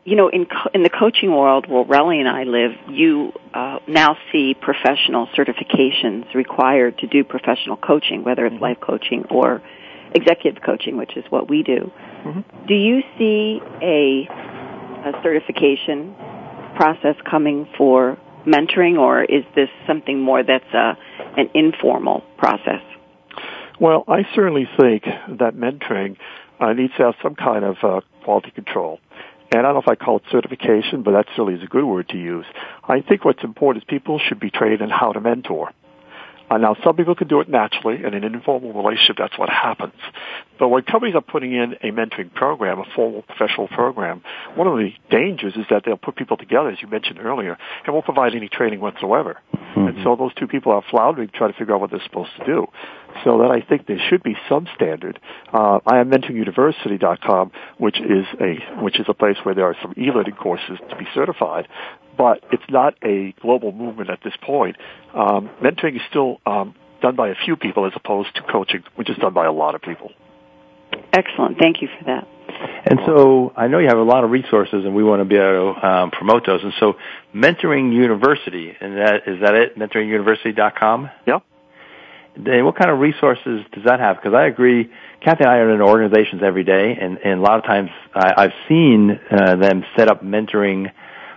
you 0.04 0.16
know, 0.16 0.28
in 0.28 0.46
co- 0.46 0.70
in 0.72 0.82
the 0.82 0.90
coaching 0.90 1.30
world 1.30 1.68
where 1.68 1.84
Relly 1.84 2.18
and 2.18 2.28
I 2.28 2.44
live, 2.44 2.72
you 2.88 3.32
uh, 3.52 3.80
now 3.86 4.16
see 4.32 4.54
professional 4.54 5.28
certifications 5.36 6.34
required 6.34 6.98
to 6.98 7.06
do 7.06 7.22
professional 7.22 7.76
coaching, 7.76 8.24
whether 8.24 8.46
it's 8.46 8.60
life 8.60 8.78
coaching 8.80 9.24
or 9.30 9.62
executive 10.14 10.62
coaching, 10.62 10.96
which 10.96 11.16
is 11.16 11.24
what 11.28 11.48
we 11.48 11.62
do. 11.62 11.92
Mm-hmm. 12.24 12.66
Do 12.66 12.74
you 12.74 13.02
see 13.18 13.60
a, 13.82 14.26
a 15.08 15.22
certification 15.22 16.14
process 16.76 17.16
coming 17.30 17.68
for 17.76 18.18
mentoring, 18.46 18.98
or 18.98 19.22
is 19.22 19.44
this 19.54 19.68
something 19.86 20.18
more 20.20 20.42
that's 20.42 20.72
a, 20.72 20.96
an 21.36 21.50
informal 21.54 22.22
process? 22.38 22.82
Well, 23.78 24.04
I 24.08 24.26
certainly 24.34 24.68
think 24.78 25.04
that 25.04 25.54
mentoring 25.54 26.16
uh, 26.60 26.72
needs 26.72 26.92
to 26.98 27.04
have 27.04 27.14
some 27.22 27.34
kind 27.34 27.64
of 27.64 27.76
uh, 27.82 28.00
quality 28.24 28.50
control. 28.50 29.00
And 29.52 29.60
I 29.60 29.72
don't 29.72 29.74
know 29.74 29.80
if 29.80 29.88
I 29.88 29.96
call 29.96 30.18
it 30.18 30.22
certification, 30.30 31.02
but 31.02 31.12
that 31.12 31.26
certainly 31.30 31.54
is 31.54 31.62
a 31.62 31.66
good 31.66 31.84
word 31.84 32.08
to 32.10 32.16
use. 32.16 32.46
I 32.84 33.00
think 33.00 33.24
what's 33.24 33.42
important 33.42 33.82
is 33.82 33.86
people 33.88 34.20
should 34.20 34.38
be 34.38 34.50
trained 34.50 34.80
in 34.80 34.90
how 34.90 35.12
to 35.12 35.20
mentor. 35.20 35.72
Uh, 36.50 36.58
now, 36.58 36.76
some 36.82 36.96
people 36.96 37.14
can 37.14 37.28
do 37.28 37.40
it 37.40 37.48
naturally, 37.48 38.02
in 38.04 38.12
an 38.12 38.24
informal 38.24 38.72
relationship, 38.72 39.16
that's 39.16 39.38
what 39.38 39.48
happens. 39.48 39.94
But 40.58 40.68
when 40.68 40.82
companies 40.82 41.14
are 41.14 41.20
putting 41.20 41.52
in 41.52 41.74
a 41.74 41.92
mentoring 41.92 42.34
program, 42.34 42.80
a 42.80 42.84
formal 42.96 43.22
professional 43.22 43.68
program, 43.68 44.22
one 44.56 44.66
of 44.66 44.76
the 44.76 44.90
dangers 45.10 45.54
is 45.54 45.66
that 45.70 45.84
they'll 45.84 45.96
put 45.96 46.16
people 46.16 46.36
together, 46.36 46.68
as 46.68 46.82
you 46.82 46.88
mentioned 46.88 47.20
earlier, 47.20 47.56
and 47.86 47.94
won't 47.94 48.04
provide 48.04 48.34
any 48.34 48.48
training 48.48 48.80
whatsoever. 48.80 49.38
Mm-hmm. 49.54 49.86
And 49.86 49.98
so 50.02 50.16
those 50.16 50.34
two 50.34 50.48
people 50.48 50.72
are 50.72 50.82
floundering 50.90 51.30
trying 51.32 51.52
to 51.52 51.58
figure 51.58 51.72
out 51.72 51.80
what 51.80 51.92
they're 51.92 52.02
supposed 52.02 52.30
to 52.38 52.44
do. 52.44 52.66
So 53.24 53.38
that 53.38 53.50
I 53.50 53.60
think 53.60 53.86
there 53.86 54.00
should 54.08 54.22
be 54.22 54.36
some 54.48 54.66
standard. 54.74 55.20
Uh, 55.52 55.80
I 55.86 55.98
am 55.98 56.10
mentoringuniversity.com, 56.10 57.52
which 57.78 58.00
is 58.00 58.26
a 58.40 58.82
which 58.82 58.98
is 58.98 59.06
a 59.08 59.14
place 59.14 59.36
where 59.42 59.54
there 59.54 59.66
are 59.66 59.76
some 59.82 59.94
e-learning 59.96 60.36
courses 60.36 60.78
to 60.88 60.96
be 60.96 61.06
certified, 61.14 61.68
but 62.16 62.42
it's 62.52 62.68
not 62.68 62.94
a 63.04 63.32
global 63.40 63.72
movement 63.72 64.10
at 64.10 64.20
this 64.22 64.34
point. 64.42 64.76
Um, 65.14 65.50
mentoring 65.62 65.96
is 65.96 66.02
still 66.08 66.40
um, 66.46 66.74
done 67.00 67.16
by 67.16 67.28
a 67.28 67.34
few 67.44 67.56
people 67.56 67.86
as 67.86 67.92
opposed 67.96 68.34
to 68.36 68.42
coaching, 68.42 68.84
which 68.94 69.10
is 69.10 69.16
done 69.16 69.34
by 69.34 69.46
a 69.46 69.52
lot 69.52 69.74
of 69.74 69.82
people. 69.82 70.12
Excellent. 71.12 71.58
Thank 71.58 71.82
you 71.82 71.88
for 71.98 72.04
that. 72.04 72.26
And 72.86 73.00
so 73.06 73.52
I 73.56 73.68
know 73.68 73.78
you 73.78 73.88
have 73.88 73.98
a 73.98 74.02
lot 74.02 74.24
of 74.24 74.30
resources, 74.30 74.84
and 74.84 74.94
we 74.94 75.04
want 75.04 75.20
to 75.20 75.24
be 75.24 75.36
able 75.36 75.74
to 75.74 75.86
um, 75.86 76.10
promote 76.10 76.46
those. 76.46 76.62
And 76.62 76.72
so, 76.80 76.94
Mentoring 77.34 77.92
University, 77.92 78.74
and 78.80 78.96
that 78.96 79.22
is 79.26 79.40
that 79.40 79.54
it? 79.54 79.78
MentoringUniversity.com. 79.78 81.10
Yep. 81.26 81.42
What 82.36 82.76
kind 82.76 82.90
of 82.90 82.98
resources 82.98 83.64
does 83.72 83.84
that 83.86 84.00
have? 84.00 84.16
Because 84.16 84.34
I 84.34 84.46
agree, 84.46 84.90
Kathy 85.24 85.44
and 85.44 85.50
I 85.52 85.56
are 85.56 85.74
in 85.74 85.80
organizations 85.80 86.42
every 86.44 86.64
day, 86.64 86.96
and, 87.00 87.18
and 87.18 87.40
a 87.40 87.42
lot 87.42 87.58
of 87.58 87.64
times 87.64 87.90
I, 88.14 88.32
I've 88.36 88.54
seen 88.68 89.10
uh, 89.30 89.56
them 89.56 89.84
set 89.96 90.08
up 90.08 90.22
mentoring 90.22 90.90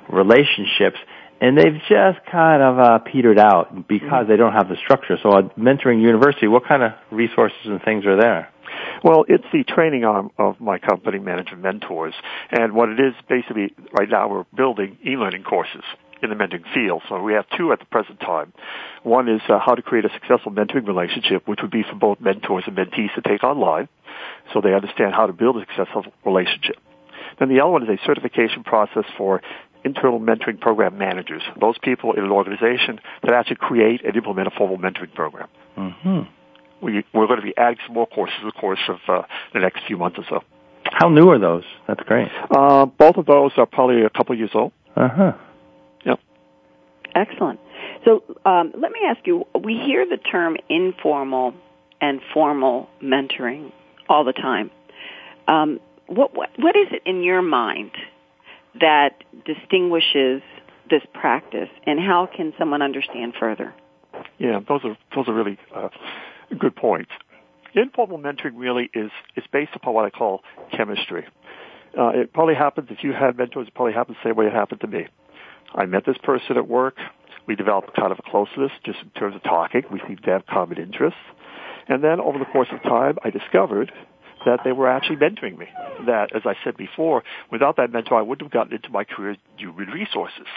relationships, 0.09 0.97
and 1.41 1.57
they've 1.57 1.79
just 1.89 2.19
kind 2.31 2.61
of 2.61 2.79
uh, 2.79 2.99
petered 2.99 3.39
out 3.39 3.87
because 3.87 4.27
they 4.27 4.37
don't 4.37 4.53
have 4.53 4.69
the 4.69 4.77
structure. 4.83 5.17
So, 5.21 5.37
at 5.37 5.57
Mentoring 5.57 6.01
University, 6.01 6.47
what 6.47 6.65
kind 6.65 6.83
of 6.83 6.91
resources 7.11 7.57
and 7.65 7.81
things 7.83 8.05
are 8.05 8.19
there? 8.19 8.49
Well, 9.03 9.25
it's 9.27 9.43
the 9.51 9.63
training 9.63 10.05
arm 10.05 10.31
of 10.37 10.59
my 10.61 10.79
company, 10.79 11.19
Management 11.19 11.61
Mentors. 11.61 12.13
And 12.51 12.73
what 12.73 12.89
it 12.89 12.99
is, 12.99 13.13
basically, 13.27 13.73
right 13.97 14.09
now 14.09 14.29
we're 14.29 14.45
building 14.55 14.97
e-learning 15.05 15.43
courses 15.43 15.83
in 16.23 16.29
the 16.29 16.35
mentoring 16.35 16.65
field. 16.73 17.01
So 17.09 17.21
we 17.21 17.33
have 17.33 17.45
two 17.57 17.71
at 17.71 17.79
the 17.79 17.85
present 17.85 18.19
time. 18.19 18.53
One 19.03 19.29
is 19.29 19.41
uh, 19.49 19.59
how 19.59 19.75
to 19.75 19.81
create 19.81 20.05
a 20.05 20.09
successful 20.13 20.51
mentoring 20.51 20.87
relationship, 20.87 21.47
which 21.47 21.59
would 21.61 21.71
be 21.71 21.83
for 21.83 21.95
both 21.95 22.19
mentors 22.19 22.63
and 22.67 22.75
mentees 22.75 23.13
to 23.15 23.21
take 23.21 23.43
online, 23.43 23.87
so 24.53 24.61
they 24.61 24.73
understand 24.73 25.13
how 25.13 25.27
to 25.27 25.33
build 25.33 25.57
a 25.57 25.61
successful 25.61 26.05
relationship. 26.25 26.77
Then 27.39 27.49
the 27.49 27.61
other 27.61 27.71
one 27.71 27.83
is 27.83 27.89
a 27.89 28.05
certification 28.05 28.63
process 28.63 29.05
for 29.17 29.41
internal 29.83 30.19
mentoring 30.19 30.59
program 30.61 30.97
managers, 30.97 31.41
those 31.59 31.77
people 31.81 32.13
in 32.13 32.23
an 32.23 32.31
organization 32.31 32.99
that 33.23 33.33
actually 33.33 33.57
create 33.57 34.05
and 34.05 34.15
implement 34.15 34.47
a 34.47 34.51
formal 34.51 34.77
mentoring 34.77 35.13
program. 35.13 35.49
Mm-hmm 35.77 36.21
we, 36.83 37.03
we're 37.13 37.27
going 37.27 37.39
to 37.39 37.45
be 37.45 37.55
adding 37.57 37.77
some 37.85 37.95
more 37.95 38.05
courses 38.05 38.35
in 38.41 38.47
the 38.47 38.51
course 38.51 38.79
of 38.89 38.97
uh, 39.07 39.21
the 39.53 39.59
next 39.59 39.81
few 39.87 39.97
months 39.97 40.19
or 40.19 40.25
so. 40.29 40.43
How 40.83 41.09
new 41.09 41.29
are 41.29 41.39
those? 41.39 41.63
That's 41.87 42.03
great. 42.03 42.27
Uh, 42.51 42.85
both 42.85 43.15
of 43.15 43.25
those 43.25 43.51
are 43.57 43.65
probably 43.65 44.03
a 44.03 44.09
couple 44.09 44.37
years 44.37 44.51
old. 44.53 44.73
Uh 44.95 45.07
huh. 45.07 45.31
Excellent. 47.15 47.59
So 48.05 48.23
um, 48.45 48.73
let 48.75 48.91
me 48.91 48.99
ask 49.05 49.25
you: 49.25 49.45
We 49.61 49.75
hear 49.85 50.05
the 50.07 50.17
term 50.17 50.57
informal 50.69 51.53
and 52.01 52.19
formal 52.33 52.89
mentoring 53.01 53.71
all 54.09 54.23
the 54.23 54.33
time. 54.33 54.71
Um, 55.47 55.79
what, 56.07 56.35
what 56.35 56.49
what 56.57 56.75
is 56.75 56.87
it 56.91 57.03
in 57.05 57.23
your 57.23 57.41
mind 57.41 57.91
that 58.79 59.23
distinguishes 59.45 60.41
this 60.89 61.03
practice, 61.13 61.69
and 61.85 61.99
how 61.99 62.27
can 62.35 62.53
someone 62.57 62.81
understand 62.81 63.33
further? 63.39 63.73
Yeah, 64.37 64.59
those 64.67 64.81
are 64.83 64.97
those 65.15 65.27
are 65.27 65.33
really 65.33 65.57
uh, 65.75 65.89
good 66.59 66.75
points. 66.75 67.11
Informal 67.75 68.19
mentoring 68.19 68.53
really 68.55 68.89
is, 68.93 69.09
is 69.35 69.43
based 69.51 69.71
upon 69.73 69.93
what 69.93 70.05
I 70.05 70.11
call 70.11 70.43
chemistry. 70.75 71.25
Uh, 71.97 72.09
it 72.09 72.33
probably 72.33 72.55
happens, 72.55 72.89
if 72.91 73.03
you 73.03 73.13
had 73.13 73.37
mentors, 73.37 73.67
it 73.67 73.73
probably 73.73 73.93
happens 73.93 74.17
the 74.23 74.29
same 74.29 74.35
way 74.35 74.45
it 74.45 74.53
happened 74.53 74.81
to 74.81 74.87
me. 74.87 75.07
I 75.75 75.85
met 75.85 76.05
this 76.05 76.17
person 76.23 76.57
at 76.57 76.67
work. 76.67 76.97
We 77.47 77.55
developed 77.55 77.95
kind 77.95 78.11
of 78.11 78.19
a 78.19 78.29
closeness 78.29 78.71
just 78.85 78.99
in 79.01 79.09
terms 79.11 79.35
of 79.35 79.43
talking. 79.43 79.83
We 79.91 80.01
seemed 80.07 80.23
to 80.23 80.31
have 80.31 80.45
common 80.45 80.77
interests. 80.77 81.19
And 81.87 82.03
then 82.03 82.19
over 82.19 82.39
the 82.39 82.45
course 82.45 82.69
of 82.71 82.81
time, 82.83 83.17
I 83.23 83.29
discovered 83.29 83.91
that 84.45 84.59
they 84.63 84.71
were 84.71 84.87
actually 84.87 85.17
mentoring 85.17 85.57
me. 85.57 85.67
That, 86.05 86.35
as 86.35 86.43
I 86.45 86.55
said 86.63 86.77
before, 86.77 87.23
without 87.51 87.77
that 87.77 87.91
mentor, 87.91 88.19
I 88.19 88.21
wouldn't 88.21 88.45
have 88.45 88.51
gotten 88.51 88.73
into 88.73 88.89
my 88.89 89.03
career 89.03 89.35
human 89.57 89.87
resources. 89.89 90.47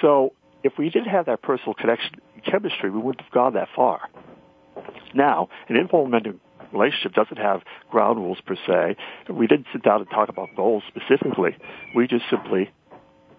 So 0.00 0.34
if 0.62 0.74
we 0.78 0.90
didn't 0.90 1.08
have 1.08 1.26
that 1.26 1.42
personal 1.42 1.74
connection 1.74 2.16
chemistry, 2.44 2.90
we 2.90 2.98
wouldn't 2.98 3.22
have 3.22 3.32
gone 3.32 3.54
that 3.54 3.68
far. 3.74 4.00
Now, 5.14 5.48
an 5.68 5.76
informal 5.76 6.08
mentoring 6.08 6.38
relationship 6.72 7.12
doesn't 7.12 7.38
have 7.38 7.62
ground 7.90 8.18
rules 8.18 8.38
per 8.46 8.56
se. 8.66 8.96
We 9.32 9.46
didn't 9.46 9.66
sit 9.72 9.82
down 9.82 10.00
and 10.00 10.10
talk 10.10 10.28
about 10.28 10.48
goals 10.56 10.82
specifically. 10.88 11.56
We 11.94 12.06
just 12.06 12.24
simply 12.30 12.70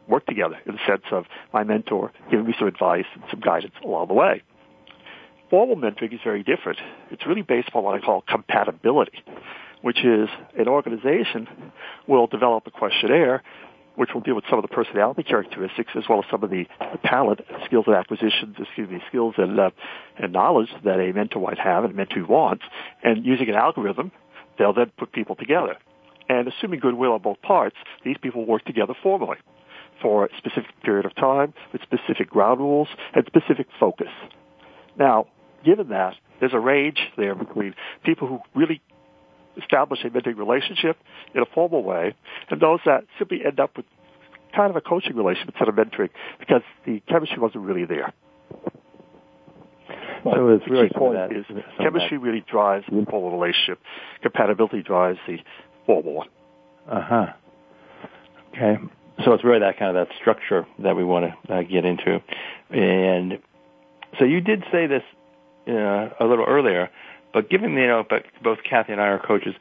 worked 0.08 0.28
together 0.28 0.58
in 0.66 0.74
the 0.74 0.80
sense 0.88 1.04
of 1.12 1.26
my 1.54 1.64
mentor 1.64 2.12
giving 2.30 2.46
me 2.46 2.54
some 2.58 2.68
advice 2.68 3.06
and 3.14 3.24
some 3.30 3.40
guidance 3.40 3.74
along 3.84 4.08
the 4.08 4.14
way. 4.14 4.44
Formal 5.50 5.76
mentoring 5.76 6.14
is 6.14 6.20
very 6.24 6.44
different. 6.44 6.80
It's 7.12 7.26
really 7.26 7.42
based 7.42 7.68
upon 7.68 7.84
what 7.84 7.96
I 7.96 8.04
call 8.04 8.24
compatibility, 8.28 9.24
which 9.82 10.04
is 10.04 10.30
an 10.58 10.68
organization 10.68 11.48
will 12.08 12.28
develop 12.28 12.66
a 12.68 12.72
questionnaire 12.72 13.44
which 13.96 14.10
will 14.14 14.22
deal 14.22 14.34
with 14.34 14.46
some 14.50 14.58
of 14.58 14.64
the 14.64 14.74
personality 14.74 15.22
characteristics 15.22 15.92
as 15.96 16.04
well 16.10 16.18
as 16.18 16.26
some 16.32 16.44
of 16.44 16.50
the, 16.50 16.66
the 16.80 16.98
talent, 17.06 17.42
skills 17.66 17.86
and 17.86 17.96
acquisitions, 17.96 18.56
excuse 18.58 18.90
me, 18.90 19.00
skills 19.08 19.36
and, 19.38 19.60
uh, 19.60 19.70
and 20.18 20.34
knowledge 20.34 20.70
that 20.84 21.00
a 21.00 21.14
mentor 21.14 21.40
might 21.40 21.60
have 21.60 21.84
and 21.84 21.98
a 22.00 22.06
mentee 22.06 22.28
wants. 22.28 22.64
And 23.04 23.24
using 23.24 23.50
an 23.50 23.56
algorithm, 23.56 24.12
they'll 24.58 24.74
then 24.74 24.92
put 24.98 25.12
people 25.12 25.36
together. 25.36 25.78
And 26.28 26.48
assuming 26.48 26.80
goodwill 26.80 27.14
on 27.14 27.22
both 27.22 27.42
parts, 27.44 27.76
these 28.04 28.18
people 28.20 28.46
work 28.46 28.66
together 28.66 28.96
formally 29.04 29.38
for 30.04 30.26
a 30.26 30.30
specific 30.38 30.70
period 30.84 31.06
of 31.06 31.16
time 31.16 31.54
with 31.72 31.82
specific 31.82 32.30
ground 32.30 32.60
rules 32.60 32.90
and 33.16 33.26
specific 33.26 33.66
focus. 33.80 34.10
Now, 35.00 35.26
given 35.66 35.90
that, 35.90 36.14
there's 36.40 36.54
a 36.54 36.60
range 36.60 37.00
there 37.18 37.34
between 37.34 37.74
people 38.04 38.28
who 38.28 38.40
really 38.54 38.82
establish 39.60 40.04
a 40.04 40.10
mentoring 40.10 40.38
relationship 40.38 40.98
in 41.34 41.42
a 41.42 41.46
formal 41.56 41.84
way, 41.84 42.14
and 42.50 42.62
those 42.62 42.80
that 42.86 43.06
simply 43.18 43.40
end 43.46 43.60
up 43.60 43.78
with 43.78 43.86
kind 44.56 44.70
of 44.70 44.76
a 44.76 44.82
coaching 44.82 45.16
relationship 45.16 45.56
instead 45.56 45.70
of 45.70 45.76
mentoring 45.76 46.10
because 46.40 46.62
the 46.86 47.02
chemistry 47.08 47.40
wasn't 47.40 47.64
really 47.64 47.86
there. 47.86 48.14
So 50.24 50.50
it's 50.50 50.70
really 50.70 50.88
the 50.88 50.94
point 50.94 51.18
is 51.34 51.46
chemistry 51.78 52.18
that. 52.18 52.24
really 52.24 52.44
drives 52.50 52.86
the 52.90 52.98
informal 52.98 53.38
relationship. 53.38 53.80
Compatibility 54.22 54.82
drives 54.82 55.20
the 55.28 55.38
formal 55.86 56.14
one. 56.14 56.30
Uh 56.90 57.02
huh. 57.02 57.26
Okay. 58.50 58.78
So 59.24 59.34
it's 59.34 59.44
really 59.44 59.60
that 59.60 59.78
kind 59.78 59.96
of 59.96 60.08
that 60.08 60.16
structure 60.20 60.66
that 60.80 60.96
we 60.96 61.04
want 61.04 61.34
to 61.48 61.54
uh, 61.54 61.62
get 61.64 61.86
into, 61.86 62.22
and 62.70 63.40
so 64.20 64.26
you 64.26 64.42
did 64.42 64.64
say 64.72 64.88
this 64.88 65.04
uh, 65.68 66.10
a 66.20 66.26
little 66.26 66.46
earlier 66.46 66.90
but 67.34 67.50
given 67.50 67.74
you 67.74 67.88
know, 67.88 68.06
but 68.08 68.26
both 68.42 68.60
Kathy 68.64 68.94
and 68.94 69.02
I 69.02 69.08
are 69.08 69.20
coaches, 69.20 69.56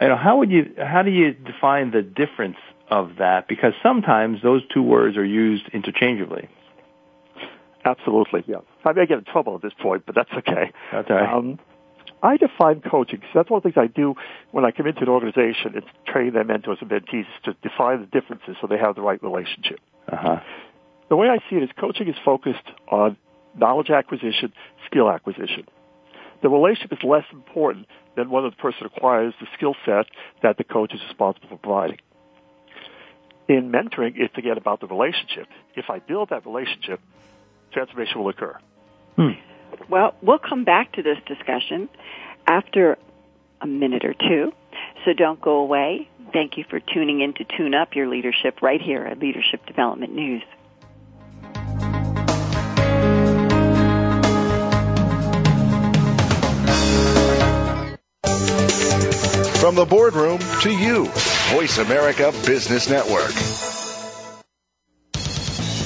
you 0.00 0.08
know, 0.08 0.16
how 0.16 0.38
would 0.38 0.50
you, 0.50 0.72
how 0.78 1.02
do 1.02 1.10
you 1.10 1.32
define 1.32 1.90
the 1.90 2.02
difference 2.02 2.56
of 2.88 3.16
that? 3.18 3.48
Because 3.48 3.72
sometimes 3.82 4.40
those 4.42 4.62
two 4.72 4.82
words 4.82 5.16
are 5.16 5.24
used 5.24 5.68
interchangeably. 5.72 6.48
Absolutely, 7.84 8.44
yeah. 8.46 8.58
I 8.84 8.92
may 8.92 9.06
get 9.06 9.18
in 9.18 9.24
trouble 9.24 9.56
at 9.56 9.62
this 9.62 9.72
point, 9.80 10.06
but 10.06 10.14
that's 10.14 10.30
okay. 10.32 10.72
That's 10.92 11.10
all 11.10 11.16
right. 11.16 11.34
Um, 11.34 11.58
I 12.22 12.36
define 12.36 12.80
coaching. 12.82 13.20
So 13.20 13.28
that's 13.34 13.50
one 13.50 13.58
of 13.58 13.62
the 13.62 13.72
things 13.72 13.90
I 13.90 13.92
do 13.92 14.14
when 14.52 14.64
I 14.64 14.70
come 14.70 14.86
into 14.86 15.02
an 15.02 15.08
organization. 15.08 15.72
It's 15.74 15.86
train 16.06 16.34
their 16.34 16.44
mentors 16.44 16.78
and 16.80 16.90
mentees 16.90 17.26
to 17.44 17.54
define 17.62 18.00
the 18.00 18.06
differences 18.06 18.56
so 18.60 18.66
they 18.66 18.78
have 18.78 18.94
the 18.94 19.02
right 19.02 19.22
relationship. 19.22 19.80
Uh-huh. 20.08 20.40
The 21.08 21.16
way 21.16 21.28
I 21.28 21.38
see 21.50 21.56
it 21.56 21.62
is 21.62 21.70
coaching 21.78 22.08
is 22.08 22.16
focused 22.24 22.68
on 22.88 23.16
knowledge 23.56 23.90
acquisition, 23.90 24.52
skill 24.86 25.10
acquisition 25.10 25.66
the 26.42 26.48
relationship 26.48 26.92
is 26.92 26.98
less 27.04 27.24
important 27.32 27.86
than 28.16 28.28
whether 28.28 28.50
the 28.50 28.56
person 28.56 28.86
acquires 28.86 29.32
the 29.40 29.46
skill 29.56 29.74
set 29.86 30.06
that 30.42 30.58
the 30.58 30.64
coach 30.64 30.92
is 30.92 31.00
responsible 31.08 31.48
for 31.48 31.56
providing. 31.56 31.98
In 33.48 33.70
mentoring, 33.70 34.14
it's 34.16 34.36
again 34.36 34.58
about 34.58 34.80
the 34.80 34.86
relationship. 34.86 35.46
If 35.74 35.86
I 35.88 36.00
build 36.00 36.30
that 36.30 36.44
relationship, 36.44 37.00
transformation 37.72 38.20
will 38.20 38.28
occur. 38.28 38.58
Hmm. 39.16 39.30
Well, 39.88 40.14
we'll 40.22 40.38
come 40.38 40.64
back 40.64 40.92
to 40.92 41.02
this 41.02 41.18
discussion 41.26 41.88
after 42.46 42.98
a 43.60 43.66
minute 43.66 44.04
or 44.04 44.14
two. 44.14 44.52
So 45.04 45.12
don't 45.12 45.40
go 45.40 45.58
away. 45.58 46.08
Thank 46.32 46.56
you 46.56 46.64
for 46.68 46.80
tuning 46.80 47.20
in 47.20 47.34
to 47.34 47.44
Tune 47.44 47.74
Up 47.74 47.94
Your 47.94 48.08
Leadership 48.08 48.62
right 48.62 48.80
here 48.80 49.04
at 49.04 49.18
Leadership 49.18 49.66
Development 49.66 50.14
News. 50.14 50.42
From 59.60 59.76
the 59.76 59.86
boardroom 59.88 60.40
to 60.62 60.70
you, 60.70 61.06
Voice 61.52 61.78
America 61.78 62.32
Business 62.44 62.88
Network. 62.88 63.71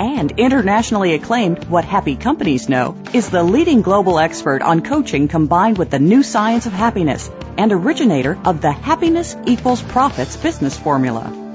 and 0.00 0.32
internationally 0.38 1.14
acclaimed 1.14 1.64
What 1.64 1.84
Happy 1.84 2.16
Companies 2.16 2.68
Know, 2.68 2.96
is 3.12 3.28
the 3.28 3.44
leading 3.44 3.82
global 3.82 4.18
expert 4.18 4.62
on 4.62 4.80
coaching 4.80 5.28
combined 5.28 5.78
with 5.78 5.90
the 5.90 5.98
new 5.98 6.22
science 6.22 6.66
of 6.66 6.72
happiness 6.72 7.30
and 7.58 7.70
originator 7.70 8.38
of 8.44 8.60
the 8.62 8.72
Happiness 8.72 9.36
Equals 9.46 9.82
Profits 9.82 10.36
business 10.36 10.76
formula. 10.76 11.39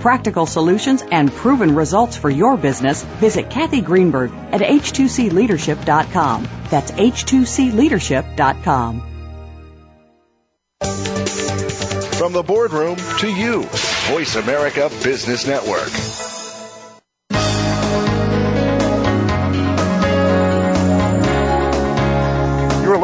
practical 0.00 0.46
solutions, 0.46 1.02
and 1.10 1.30
proven 1.30 1.74
results 1.74 2.16
for 2.16 2.30
your 2.30 2.56
business, 2.56 3.02
visit 3.20 3.50
Kathy 3.50 3.80
Greenberg 3.80 4.30
at 4.52 4.60
h2cleadership.com. 4.60 6.48
That's 6.70 6.92
h2cleadership.com. 6.92 9.10
From 12.20 12.34
the 12.34 12.42
boardroom 12.42 12.96
to 13.20 13.32
you, 13.32 13.62
Voice 14.10 14.36
America 14.36 14.90
Business 15.02 15.46
Network. 15.46 16.19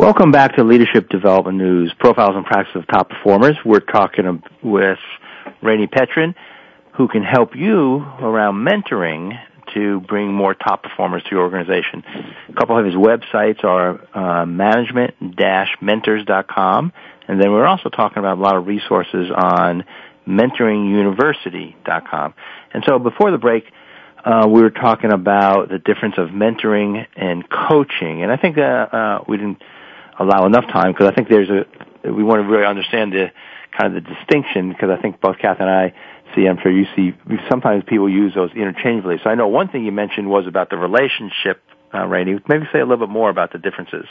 Welcome 0.00 0.32
back 0.32 0.56
to 0.56 0.64
Leadership 0.64 1.10
Development 1.10 1.58
News, 1.58 1.92
Profiles 1.98 2.34
and 2.34 2.46
Practices 2.46 2.80
of 2.80 2.86
Top 2.86 3.10
Performers. 3.10 3.58
We're 3.66 3.80
talking 3.80 4.42
with 4.62 4.98
Rene 5.60 5.88
Petrin, 5.88 6.34
who 6.96 7.06
can 7.06 7.22
help 7.22 7.54
you 7.54 7.98
around 7.98 8.66
mentoring 8.66 9.38
to 9.74 10.00
bring 10.00 10.32
more 10.32 10.54
top 10.54 10.84
performers 10.84 11.22
to 11.24 11.32
your 11.32 11.42
organization. 11.42 12.02
A 12.48 12.54
couple 12.54 12.78
of 12.78 12.86
his 12.86 12.94
websites 12.94 13.62
are 13.62 14.00
uh, 14.16 14.46
management-mentors.com, 14.46 16.92
and 17.28 17.38
then 17.38 17.52
we're 17.52 17.66
also 17.66 17.90
talking 17.90 18.20
about 18.20 18.38
a 18.38 18.40
lot 18.40 18.56
of 18.56 18.66
resources 18.66 19.30
on 19.36 19.84
mentoringuniversity.com. 20.26 22.34
And 22.72 22.84
so 22.88 22.98
before 22.98 23.32
the 23.32 23.38
break, 23.38 23.64
uh, 24.24 24.48
we 24.48 24.62
were 24.62 24.70
talking 24.70 25.12
about 25.12 25.68
the 25.68 25.78
difference 25.78 26.14
of 26.16 26.28
mentoring 26.28 27.06
and 27.16 27.44
coaching, 27.50 28.22
and 28.22 28.32
I 28.32 28.38
think 28.38 28.56
uh, 28.56 28.62
uh, 28.62 29.24
we 29.28 29.36
didn't 29.36 29.62
allow 30.20 30.46
enough 30.46 30.66
time 30.68 30.92
because 30.92 31.08
I 31.10 31.14
think 31.14 31.28
there's 31.28 31.50
a 31.50 31.64
we 32.04 32.22
want 32.22 32.42
to 32.42 32.48
really 32.48 32.66
understand 32.66 33.12
the 33.12 33.32
kind 33.76 33.96
of 33.96 34.02
the 34.04 34.14
distinction 34.14 34.70
because 34.70 34.90
I 34.90 35.00
think 35.00 35.20
both 35.20 35.38
Kath 35.38 35.56
and 35.60 35.68
I 35.68 35.92
see, 36.34 36.46
I'm 36.46 36.58
sure 36.62 36.70
you 36.70 36.86
see, 36.96 37.12
sometimes 37.48 37.84
people 37.86 38.08
use 38.08 38.34
those 38.34 38.50
interchangeably. 38.52 39.16
So 39.22 39.30
I 39.30 39.34
know 39.34 39.48
one 39.48 39.68
thing 39.68 39.84
you 39.84 39.92
mentioned 39.92 40.28
was 40.28 40.46
about 40.46 40.70
the 40.70 40.76
relationship, 40.76 41.62
uh, 41.92 42.06
Rene. 42.06 42.40
Maybe 42.48 42.64
say 42.72 42.80
a 42.80 42.86
little 42.86 43.06
bit 43.06 43.12
more 43.12 43.30
about 43.30 43.52
the 43.52 43.58
differences. 43.58 44.06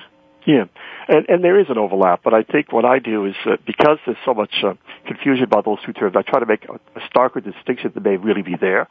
Yeah, 0.46 0.66
and, 1.08 1.26
and 1.30 1.44
there 1.44 1.60
is 1.60 1.68
an 1.70 1.78
overlap, 1.78 2.22
but 2.24 2.34
I 2.34 2.44
think 2.44 2.72
what 2.72 2.86
I 2.86 3.00
do 3.00 3.26
is 3.26 3.36
uh, 3.46 3.58
because 3.66 4.00
there's 4.06 4.18
so 4.26 4.34
much 4.34 4.54
uh, 4.64 4.74
confusion 5.06 5.44
about 5.44 5.66
those 5.66 5.80
two 5.86 5.94
terms, 5.94 6.16
I 6.16 6.22
try 6.22 6.40
to 6.40 6.46
make 6.46 6.66
a, 6.66 6.76
a 6.98 7.02
starker 7.14 7.44
distinction 7.44 7.92
that 7.94 8.04
may 8.04 8.16
really 8.16 8.42
be 8.42 8.56
there. 8.60 8.88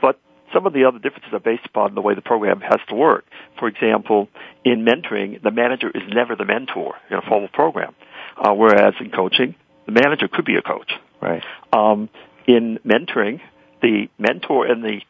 But 0.00 0.18
some 0.52 0.66
of 0.66 0.72
the 0.72 0.84
other 0.84 0.98
differences 0.98 1.32
are 1.32 1.40
based 1.40 1.66
upon 1.66 1.94
the 1.94 2.00
way 2.00 2.14
the 2.14 2.22
program 2.22 2.60
has 2.60 2.80
to 2.88 2.94
work. 2.94 3.24
For 3.58 3.68
example, 3.68 4.28
in 4.64 4.84
mentoring, 4.84 5.42
the 5.42 5.50
manager 5.50 5.90
is 5.90 6.02
never 6.08 6.36
the 6.36 6.44
mentor 6.44 6.94
in 7.10 7.16
a 7.16 7.22
formal 7.22 7.48
program, 7.48 7.94
uh, 8.36 8.52
whereas 8.52 8.94
in 9.00 9.10
coaching, 9.10 9.54
the 9.86 9.92
manager 9.92 10.28
could 10.28 10.44
be 10.44 10.56
a 10.56 10.62
coach. 10.62 10.92
Right. 11.20 11.42
Um, 11.72 12.08
in 12.46 12.78
mentoring, 12.84 13.40
the 13.80 14.08
mentor 14.18 14.66
and 14.66 14.82
the 14.82 15.00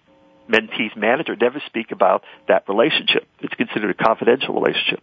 mentee's 0.48 0.96
manager 0.96 1.36
never 1.40 1.62
speak 1.66 1.92
about 1.92 2.24
that 2.48 2.68
relationship. 2.68 3.26
It's 3.40 3.54
considered 3.54 3.90
a 3.90 4.04
confidential 4.04 4.54
relationship. 4.54 5.00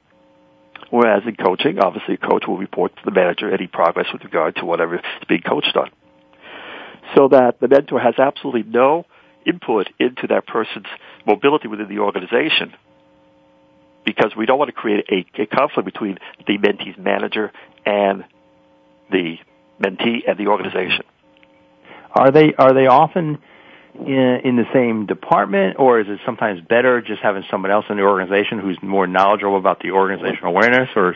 Whereas 0.89 1.23
in 1.25 1.35
coaching, 1.35 1.79
obviously 1.79 2.15
a 2.15 2.17
coach 2.17 2.45
will 2.47 2.57
report 2.57 2.95
to 2.95 3.01
the 3.05 3.11
manager 3.11 3.53
any 3.53 3.67
progress 3.67 4.07
with 4.11 4.23
regard 4.23 4.55
to 4.57 4.65
whatever 4.65 4.95
is 4.95 5.01
being 5.27 5.41
coached 5.41 5.75
on. 5.75 5.91
So 7.15 7.27
that 7.29 7.59
the 7.59 7.67
mentor 7.67 7.99
has 7.99 8.15
absolutely 8.17 8.63
no 8.63 9.05
input 9.49 9.87
into 9.99 10.27
that 10.27 10.45
person's 10.47 10.87
mobility 11.25 11.67
within 11.67 11.89
the 11.89 11.99
organization 11.99 12.73
because 14.05 14.35
we 14.35 14.45
don't 14.45 14.57
want 14.57 14.69
to 14.69 14.73
create 14.73 15.05
a, 15.11 15.41
a 15.41 15.45
conflict 15.45 15.85
between 15.85 16.17
the 16.47 16.57
mentee's 16.57 16.97
manager 16.97 17.51
and 17.85 18.23
the 19.11 19.37
mentee 19.81 20.27
and 20.27 20.37
the 20.37 20.47
organization. 20.47 21.03
Are 22.11 22.31
they 22.31 22.53
are 22.57 22.73
they 22.73 22.87
often 22.87 23.39
in, 23.95 24.41
in 24.43 24.55
the 24.55 24.65
same 24.73 25.05
department, 25.05 25.77
or 25.79 25.99
is 25.99 26.07
it 26.09 26.19
sometimes 26.25 26.61
better 26.61 27.01
just 27.01 27.21
having 27.21 27.43
someone 27.51 27.71
else 27.71 27.85
in 27.89 27.97
the 27.97 28.03
organization 28.03 28.59
who's 28.59 28.77
more 28.81 29.07
knowledgeable 29.07 29.57
about 29.57 29.79
the 29.81 29.91
organizational 29.91 30.55
awareness? 30.55 30.89
Or 30.95 31.15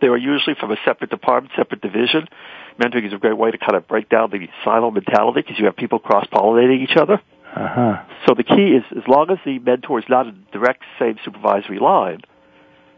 they 0.00 0.08
are 0.08 0.16
usually 0.16 0.56
from 0.58 0.70
a 0.70 0.76
separate 0.84 1.10
department, 1.10 1.52
separate 1.56 1.80
division. 1.80 2.28
Mentoring 2.80 3.06
is 3.06 3.12
a 3.12 3.18
great 3.18 3.36
way 3.36 3.50
to 3.50 3.58
kind 3.58 3.74
of 3.74 3.86
break 3.86 4.08
down 4.08 4.30
the 4.30 4.48
silo 4.64 4.90
mentality 4.90 5.42
because 5.42 5.58
you 5.58 5.66
have 5.66 5.76
people 5.76 5.98
cross 5.98 6.26
pollinating 6.32 6.82
each 6.82 6.96
other. 6.96 7.20
Uh-huh. 7.54 8.02
So 8.26 8.34
the 8.34 8.44
key 8.44 8.78
is 8.78 8.84
as 8.96 9.06
long 9.08 9.30
as 9.30 9.38
the 9.44 9.58
mentor 9.58 9.98
is 9.98 10.04
not 10.08 10.26
a 10.26 10.32
direct 10.52 10.82
same 10.98 11.16
supervisory 11.24 11.78
line, 11.78 12.20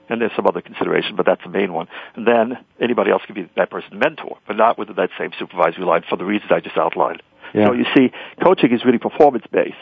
and 0.09 0.21
there's 0.21 0.33
some 0.37 0.47
other 0.47 0.61
consideration, 0.61 1.17
but 1.17 1.25
that's 1.25 1.43
the 1.43 1.49
main 1.49 1.73
one. 1.73 1.89
And 2.15 2.27
then 2.27 2.59
anybody 2.79 3.11
else 3.11 3.23
can 3.25 3.35
be 3.35 3.49
that 3.57 3.71
person's 3.71 3.99
mentor, 3.99 4.37
but 4.47 4.57
not 4.57 4.79
within 4.79 4.97
that 4.97 5.11
same 5.19 5.31
supervisory 5.39 5.85
line 5.85 6.03
for 6.09 6.17
the 6.17 6.25
reasons 6.25 6.53
I 6.53 6.61
just 6.61 6.77
outlined. 6.77 7.23
Yeah. 7.55 7.69
So 7.69 7.73
you 7.73 7.87
see, 7.97 8.13
coaching 8.43 8.73
is 8.73 8.85
really 8.85 8.99
performance 8.99 9.45
based, 9.51 9.77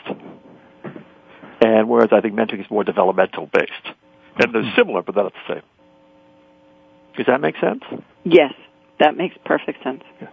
and 1.61 1.89
whereas 1.89 2.09
I 2.11 2.21
think 2.21 2.33
mentoring 2.35 2.61
is 2.61 2.71
more 2.71 2.83
developmental 2.83 3.49
based, 3.51 3.95
and 4.37 4.53
they're 4.53 4.73
similar, 4.75 5.01
but 5.01 5.15
they're 5.15 5.25
not 5.25 5.33
the 5.33 5.55
same. 5.55 5.63
Does 7.17 7.25
that 7.27 7.41
make 7.41 7.55
sense? 7.57 7.83
Yes, 8.23 8.53
that 8.99 9.17
makes 9.17 9.35
perfect 9.45 9.83
sense. 9.83 10.03
Yeah. 10.21 10.27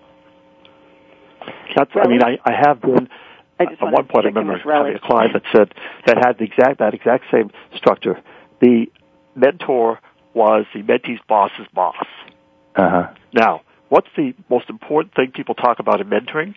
That's. 1.76 1.90
I 1.94 2.08
mean, 2.08 2.22
I, 2.22 2.38
I 2.44 2.52
have 2.66 2.80
been. 2.80 3.08
I 3.60 3.64
just 3.64 3.82
at 3.82 3.92
one 3.92 4.06
point, 4.06 4.26
I 4.26 4.28
check 4.28 4.30
in 4.30 4.34
remember 4.34 4.52
with 4.52 4.62
having 4.62 4.94
a 4.94 5.00
client 5.00 5.32
that 5.32 5.42
said 5.52 5.74
that 6.06 6.16
had 6.18 6.38
the 6.38 6.44
exact 6.44 6.78
that 6.78 6.94
exact 6.94 7.24
same 7.32 7.50
structure. 7.76 8.20
The 8.60 8.86
mentor 9.34 10.00
was 10.34 10.66
the 10.74 10.82
mentee's 10.82 11.20
boss's 11.28 11.66
boss. 11.74 11.96
uh-huh. 12.76 13.12
Now, 13.32 13.62
what's 13.88 14.08
the 14.16 14.34
most 14.48 14.70
important 14.70 15.14
thing 15.14 15.32
people 15.32 15.54
talk 15.54 15.80
about 15.80 16.00
in 16.00 16.08
mentoring? 16.08 16.54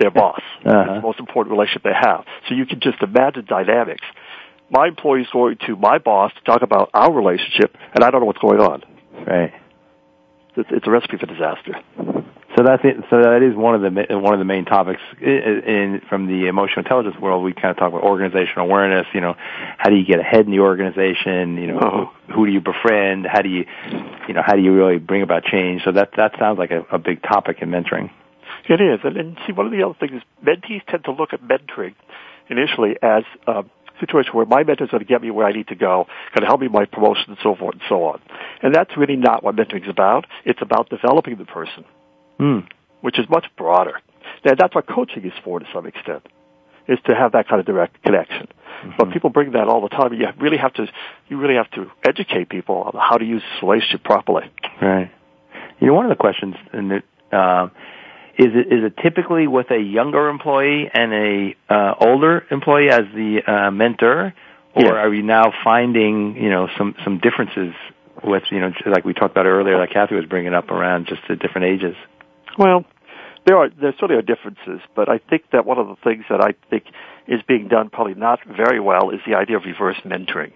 Their 0.00 0.10
boss. 0.10 0.40
Uh-huh. 0.64 0.78
It's 0.78 0.98
the 0.98 1.00
most 1.00 1.18
important 1.18 1.50
relationship 1.50 1.82
they 1.82 1.90
have. 1.92 2.24
So 2.48 2.54
you 2.54 2.66
can 2.66 2.78
just 2.78 3.02
imagine 3.02 3.46
dynamics. 3.46 4.04
My 4.70 4.86
employee's 4.86 5.26
going 5.32 5.56
to 5.66 5.74
my 5.74 5.98
boss 5.98 6.32
to 6.34 6.40
talk 6.44 6.62
about 6.62 6.90
our 6.94 7.12
relationship, 7.12 7.76
and 7.92 8.04
I 8.04 8.12
don't 8.12 8.20
know 8.20 8.26
what's 8.26 8.38
going 8.38 8.60
on. 8.60 8.84
Right. 9.12 9.52
It's, 10.56 10.68
it's 10.70 10.86
a 10.86 10.90
recipe 10.90 11.16
for 11.16 11.26
disaster. 11.26 11.74
So 12.56 12.64
that's 12.64 12.84
it. 12.84 12.96
So 13.08 13.16
that 13.22 13.40
is 13.42 13.56
one 13.56 13.74
of 13.74 13.80
the 13.80 14.18
one 14.18 14.34
of 14.34 14.38
the 14.38 14.44
main 14.44 14.66
topics 14.66 15.00
in, 15.22 15.62
in 15.64 16.02
from 16.10 16.26
the 16.26 16.48
emotional 16.48 16.84
intelligence 16.84 17.16
world. 17.18 17.42
We 17.42 17.54
kind 17.54 17.70
of 17.70 17.78
talk 17.78 17.88
about 17.88 18.02
organizational 18.02 18.66
awareness. 18.68 19.06
You 19.14 19.22
know, 19.22 19.34
how 19.78 19.88
do 19.88 19.96
you 19.96 20.04
get 20.04 20.20
ahead 20.20 20.44
in 20.44 20.50
the 20.50 20.60
organization? 20.60 21.56
You 21.56 21.68
know, 21.68 21.78
uh-huh. 21.78 22.04
who, 22.26 22.32
who 22.34 22.46
do 22.46 22.52
you 22.52 22.60
befriend? 22.60 23.26
How 23.26 23.40
do 23.40 23.48
you, 23.48 23.64
you 24.28 24.34
know, 24.34 24.42
how 24.44 24.54
do 24.54 24.60
you 24.60 24.74
really 24.74 24.98
bring 24.98 25.22
about 25.22 25.44
change? 25.44 25.82
So 25.84 25.92
that 25.92 26.10
that 26.18 26.32
sounds 26.38 26.58
like 26.58 26.70
a, 26.72 26.84
a 26.92 26.98
big 26.98 27.22
topic 27.22 27.58
in 27.62 27.70
mentoring. 27.70 28.10
It 28.68 28.80
is, 28.80 29.00
and, 29.02 29.16
and 29.16 29.38
see, 29.46 29.52
one 29.52 29.66
of 29.66 29.72
the 29.72 29.82
other 29.82 29.96
things 29.98 30.12
is 30.20 30.22
mentees 30.44 30.84
tend 30.86 31.04
to 31.04 31.12
look 31.12 31.32
at 31.32 31.40
mentoring 31.40 31.94
initially 32.50 32.96
as 33.02 33.24
a 33.46 33.64
situation 34.00 34.32
where 34.34 34.46
my 34.46 34.62
mentor 34.64 34.84
is 34.84 34.90
going 34.90 35.02
to 35.02 35.08
get 35.08 35.22
me 35.22 35.30
where 35.30 35.46
I 35.46 35.52
need 35.52 35.68
to 35.68 35.74
go, 35.74 36.06
going 36.34 36.42
to 36.42 36.46
help 36.46 36.60
me 36.60 36.68
with 36.68 36.74
my 36.74 36.84
promotion 36.84 37.24
and 37.28 37.38
so 37.42 37.54
forth 37.54 37.74
and 37.74 37.82
so 37.88 38.04
on. 38.04 38.20
And 38.62 38.74
that's 38.74 38.96
really 38.96 39.16
not 39.16 39.42
what 39.42 39.56
mentoring 39.56 39.84
is 39.84 39.88
about. 39.88 40.26
It's 40.44 40.60
about 40.62 40.90
developing 40.90 41.36
the 41.36 41.44
person 41.44 41.84
mm. 42.42 42.66
which 43.00 43.18
is 43.18 43.28
much 43.28 43.46
broader. 43.56 44.00
Now, 44.44 44.54
that's 44.58 44.74
what 44.74 44.86
coaching 44.86 45.24
is 45.24 45.32
for 45.44 45.60
to 45.60 45.66
some 45.72 45.86
extent, 45.86 46.26
is 46.88 46.98
to 47.06 47.14
have 47.14 47.32
that 47.32 47.48
kind 47.48 47.60
of 47.60 47.66
direct 47.66 48.02
connection. 48.02 48.48
Mm-hmm. 48.48 48.90
But 48.98 49.12
people 49.12 49.30
bring 49.30 49.52
that 49.52 49.68
all 49.68 49.80
the 49.80 49.88
time. 49.88 50.12
You 50.12 50.26
really 50.40 50.56
have 50.56 50.74
to, 50.74 50.86
you 51.28 51.38
really 51.38 51.54
have 51.54 51.70
to 51.72 51.90
educate 52.04 52.48
people 52.48 52.76
on 52.76 52.92
how 53.00 53.16
to 53.16 53.24
use 53.24 53.42
this 53.42 53.62
relationship 53.62 54.02
properly. 54.04 54.50
Right. 54.80 55.10
You 55.80 55.88
know, 55.88 55.94
one 55.94 56.06
of 56.06 56.10
the 56.10 56.16
questions 56.16 56.54
in 56.72 56.88
the, 56.88 57.36
uh, 57.36 57.68
is 58.38 58.48
it 58.54 58.72
is 58.72 58.84
it 58.84 58.96
typically 59.02 59.46
with 59.46 59.70
a 59.70 59.78
younger 59.78 60.28
employee 60.28 60.90
and 60.92 61.12
a 61.12 61.56
uh, 61.68 61.94
older 62.00 62.46
employee 62.50 62.88
as 62.90 63.02
the 63.14 63.42
uh, 63.46 63.70
mentor, 63.70 64.32
or 64.74 64.82
yes. 64.82 64.92
are 64.92 65.10
we 65.10 65.22
now 65.22 65.52
finding 65.62 66.36
you 66.36 66.50
know 66.50 66.68
some 66.78 66.94
some 67.04 67.18
differences 67.18 67.74
with 68.24 68.44
you 68.50 68.60
know 68.60 68.72
like 68.86 69.04
we 69.04 69.12
talked 69.12 69.32
about 69.32 69.46
earlier, 69.46 69.78
like 69.78 69.90
Kathy 69.90 70.14
was 70.14 70.24
bringing 70.24 70.54
up 70.54 70.70
around 70.70 71.06
just 71.06 71.22
the 71.28 71.36
different 71.36 71.66
ages? 71.66 71.96
Well, 72.58 72.84
there 73.44 73.56
are 73.56 73.68
there 73.68 73.92
certainly 73.92 74.16
are 74.16 74.22
differences, 74.22 74.80
but 74.94 75.08
I 75.08 75.18
think 75.18 75.50
that 75.52 75.66
one 75.66 75.78
of 75.78 75.88
the 75.88 75.96
things 75.96 76.24
that 76.30 76.40
I 76.40 76.54
think 76.70 76.84
is 77.26 77.40
being 77.46 77.68
done 77.68 77.90
probably 77.90 78.14
not 78.14 78.40
very 78.46 78.80
well 78.80 79.10
is 79.10 79.20
the 79.26 79.34
idea 79.34 79.56
of 79.56 79.64
reverse 79.64 80.00
mentoring, 80.04 80.52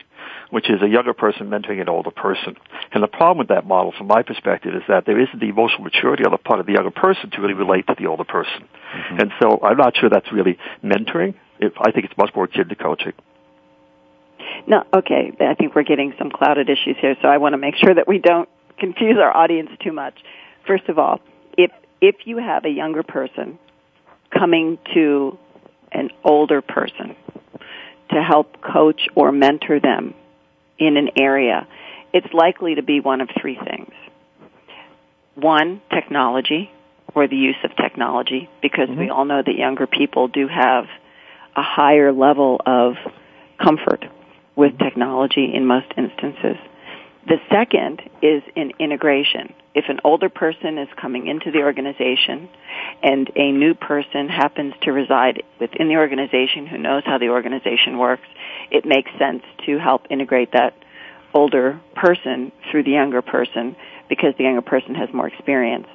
which 0.50 0.70
is 0.70 0.82
a 0.82 0.88
younger 0.88 1.12
person 1.12 1.48
mentoring 1.48 1.80
an 1.80 1.88
older 1.88 2.10
person. 2.10 2.56
And 2.92 3.02
the 3.02 3.08
problem 3.08 3.38
with 3.38 3.48
that 3.48 3.66
model, 3.66 3.92
from 3.96 4.06
my 4.06 4.22
perspective, 4.22 4.74
is 4.74 4.82
that 4.88 5.04
there 5.06 5.20
isn't 5.20 5.40
the 5.40 5.48
emotional 5.48 5.82
maturity 5.82 6.24
on 6.24 6.32
the 6.32 6.38
part 6.38 6.60
of 6.60 6.66
the 6.66 6.72
younger 6.72 6.90
person 6.90 7.30
to 7.30 7.40
really 7.40 7.54
relate 7.54 7.86
to 7.88 7.94
the 7.98 8.06
older 8.06 8.24
person. 8.24 8.62
Mm-hmm. 8.62 9.20
And 9.20 9.32
so 9.40 9.60
I'm 9.62 9.76
not 9.76 9.96
sure 9.96 10.08
that's 10.08 10.30
really 10.32 10.58
mentoring. 10.82 11.34
If, 11.58 11.72
I 11.80 11.90
think 11.90 12.06
it's 12.06 12.16
much 12.16 12.30
more 12.34 12.44
akin 12.44 12.68
to 12.68 12.74
coaching. 12.74 13.12
No, 14.66 14.84
okay. 14.94 15.32
I 15.40 15.54
think 15.54 15.74
we're 15.74 15.84
getting 15.84 16.14
some 16.18 16.30
clouded 16.30 16.68
issues 16.68 16.96
here, 17.00 17.16
so 17.22 17.28
I 17.28 17.38
want 17.38 17.52
to 17.52 17.58
make 17.58 17.76
sure 17.76 17.94
that 17.94 18.08
we 18.08 18.18
don't 18.18 18.48
confuse 18.78 19.16
our 19.18 19.34
audience 19.34 19.70
too 19.82 19.92
much. 19.92 20.14
First 20.66 20.88
of 20.88 20.98
all, 20.98 21.20
if 21.56 21.70
if 22.00 22.26
you 22.26 22.36
have 22.38 22.64
a 22.64 22.68
younger 22.68 23.02
person 23.02 23.58
coming 24.36 24.78
to 24.94 25.38
an 25.92 26.10
older 26.24 26.60
person 26.60 27.16
to 28.10 28.22
help 28.22 28.60
coach 28.60 29.08
or 29.14 29.32
mentor 29.32 29.80
them 29.80 30.14
in 30.78 30.96
an 30.96 31.10
area, 31.18 31.66
it's 32.12 32.32
likely 32.32 32.76
to 32.76 32.82
be 32.82 33.00
one 33.00 33.20
of 33.20 33.28
three 33.40 33.56
things. 33.56 33.92
One, 35.34 35.82
technology 35.92 36.70
or 37.14 37.28
the 37.28 37.36
use 37.36 37.56
of 37.64 37.74
technology 37.76 38.48
because 38.62 38.88
mm-hmm. 38.88 39.00
we 39.00 39.10
all 39.10 39.24
know 39.24 39.42
that 39.44 39.54
younger 39.54 39.86
people 39.86 40.28
do 40.28 40.48
have 40.48 40.84
a 41.56 41.62
higher 41.62 42.12
level 42.12 42.60
of 42.64 42.94
comfort 43.62 44.04
with 44.54 44.78
technology 44.78 45.50
in 45.54 45.66
most 45.66 45.86
instances. 45.96 46.56
The 47.26 47.38
second 47.50 48.02
is 48.22 48.42
in 48.54 48.72
integration. 48.78 49.52
If 49.74 49.86
an 49.88 49.98
older 50.04 50.28
person 50.28 50.78
is 50.78 50.88
coming 51.00 51.26
into 51.26 51.50
the 51.50 51.58
organization 51.58 52.48
and 53.02 53.30
a 53.34 53.50
new 53.50 53.74
person 53.74 54.28
happens 54.28 54.74
to 54.82 54.92
reside 54.92 55.42
within 55.58 55.88
the 55.88 55.96
organization 55.96 56.66
who 56.66 56.78
knows 56.78 57.02
how 57.04 57.18
the 57.18 57.28
organization 57.30 57.98
works, 57.98 58.26
it 58.70 58.86
makes 58.86 59.10
sense 59.18 59.42
to 59.66 59.78
help 59.78 60.06
integrate 60.08 60.52
that 60.52 60.74
older 61.34 61.80
person 61.94 62.52
through 62.70 62.84
the 62.84 62.92
younger 62.92 63.22
person 63.22 63.74
because 64.08 64.34
the 64.38 64.44
younger 64.44 64.62
person 64.62 64.94
has 64.94 65.08
more 65.12 65.26
experience. 65.26 65.88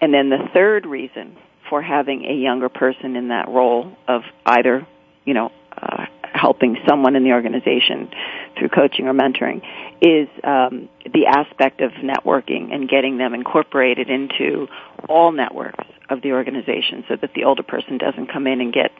And 0.00 0.12
then 0.12 0.28
the 0.28 0.48
third 0.52 0.84
reason 0.84 1.36
for 1.70 1.80
having 1.80 2.26
a 2.26 2.34
younger 2.34 2.68
person 2.68 3.16
in 3.16 3.28
that 3.28 3.48
role 3.48 3.96
of 4.06 4.22
either, 4.44 4.86
you 5.24 5.32
know, 5.34 5.50
uh, 5.76 6.06
helping 6.32 6.76
someone 6.88 7.16
in 7.16 7.24
the 7.24 7.32
organization 7.32 8.10
through 8.58 8.68
coaching 8.68 9.06
or 9.06 9.14
mentoring 9.14 9.62
is 10.00 10.28
um, 10.44 10.88
the 11.04 11.26
aspect 11.26 11.80
of 11.80 11.92
networking 11.92 12.72
and 12.72 12.88
getting 12.88 13.18
them 13.18 13.34
incorporated 13.34 14.08
into 14.10 14.66
all 15.08 15.32
networks 15.32 15.84
of 16.08 16.22
the 16.22 16.32
organization 16.32 17.04
so 17.08 17.16
that 17.16 17.30
the 17.34 17.44
older 17.44 17.62
person 17.62 17.98
doesn't 17.98 18.32
come 18.32 18.46
in 18.46 18.60
and 18.60 18.72
get 18.72 18.92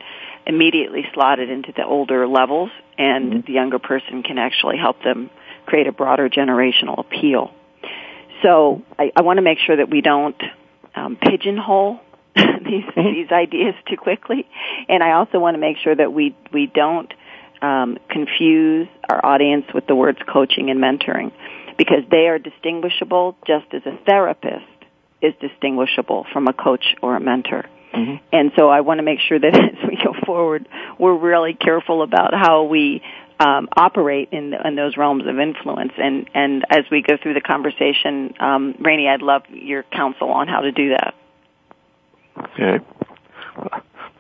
immediately 0.47 1.03
slotted 1.15 1.51
into 1.51 1.73
the 1.77 1.85
older 1.85 2.27
levels 2.27 2.71
and 2.99 3.33
mm-hmm. 3.33 3.47
the 3.47 3.53
younger 3.53 3.79
person 3.79 4.23
can 4.23 4.39
actually 4.39 4.77
help 4.77 5.03
them 5.03 5.31
create 5.67 5.87
a 5.87 5.93
broader 5.93 6.29
generational 6.29 6.99
appeal. 6.99 7.51
So 8.43 8.83
I, 8.99 9.13
I 9.17 9.23
want 9.23 9.39
to 9.39 9.43
make 9.43 9.59
sure 9.59 9.77
that 9.77 9.91
we 9.91 10.01
don't 10.01 10.41
um, 10.95 11.17
pigeonhole 11.17 12.01
these 12.65 12.85
these 12.95 13.31
ideas 13.33 13.75
too 13.89 13.97
quickly, 13.97 14.47
and 14.89 15.03
I 15.03 15.13
also 15.13 15.39
want 15.39 15.55
to 15.55 15.61
make 15.61 15.79
sure 15.79 15.95
that 15.95 16.13
we 16.13 16.37
we 16.53 16.67
don't 16.67 17.13
um, 17.63 17.99
confuse 18.11 18.89
our 19.09 19.25
audience 19.25 19.65
with 19.75 19.87
the 19.87 19.95
words 19.95 20.19
coaching 20.31 20.71
and 20.71 20.81
mentoring 20.81 21.33
because 21.79 22.05
they 22.11 22.29
are 22.29 22.39
distinguishable 22.39 23.37
just 23.47 23.67
as 23.73 23.83
a 23.87 23.97
therapist 24.05 24.65
is 25.23 25.35
distinguishable 25.41 26.27
from 26.33 26.47
a 26.47 26.53
coach 26.53 26.95
or 27.03 27.17
a 27.17 27.21
mentor. 27.21 27.65
Mm-hmm. 27.95 28.25
And 28.33 28.53
so 28.57 28.69
I 28.69 28.83
want 28.83 28.99
to 28.99 29.03
make 29.03 29.21
sure 29.21 29.39
that 29.39 29.55
as 29.55 29.89
we 29.89 29.97
go 29.97 30.15
forward, 30.25 30.69
we're 30.99 31.17
really 31.17 31.55
careful 31.55 32.03
about 32.03 32.35
how 32.35 32.65
we 32.65 33.03
um, 33.39 33.69
operate 33.77 34.31
in, 34.33 34.55
in 34.55 34.77
those 34.77 34.97
realms 34.97 35.25
of 35.27 35.39
influence. 35.39 35.93
And, 35.97 36.29
and 36.35 36.65
as 36.71 36.85
we 36.91 37.03
go 37.03 37.17
through 37.23 37.35
the 37.35 37.41
conversation, 37.41 38.35
um, 38.41 38.75
Rene, 38.79 39.09
I'd 39.09 39.23
love 39.23 39.43
your 39.51 39.83
counsel 39.83 40.31
on 40.31 40.49
how 40.49 40.61
to 40.61 40.73
do 40.73 40.91
that. 40.91 41.15
Okay. 42.39 42.85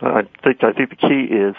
I 0.00 0.22
think 0.44 0.62
I 0.62 0.72
think 0.72 0.90
the 0.90 0.96
key 0.96 1.34
is 1.34 1.54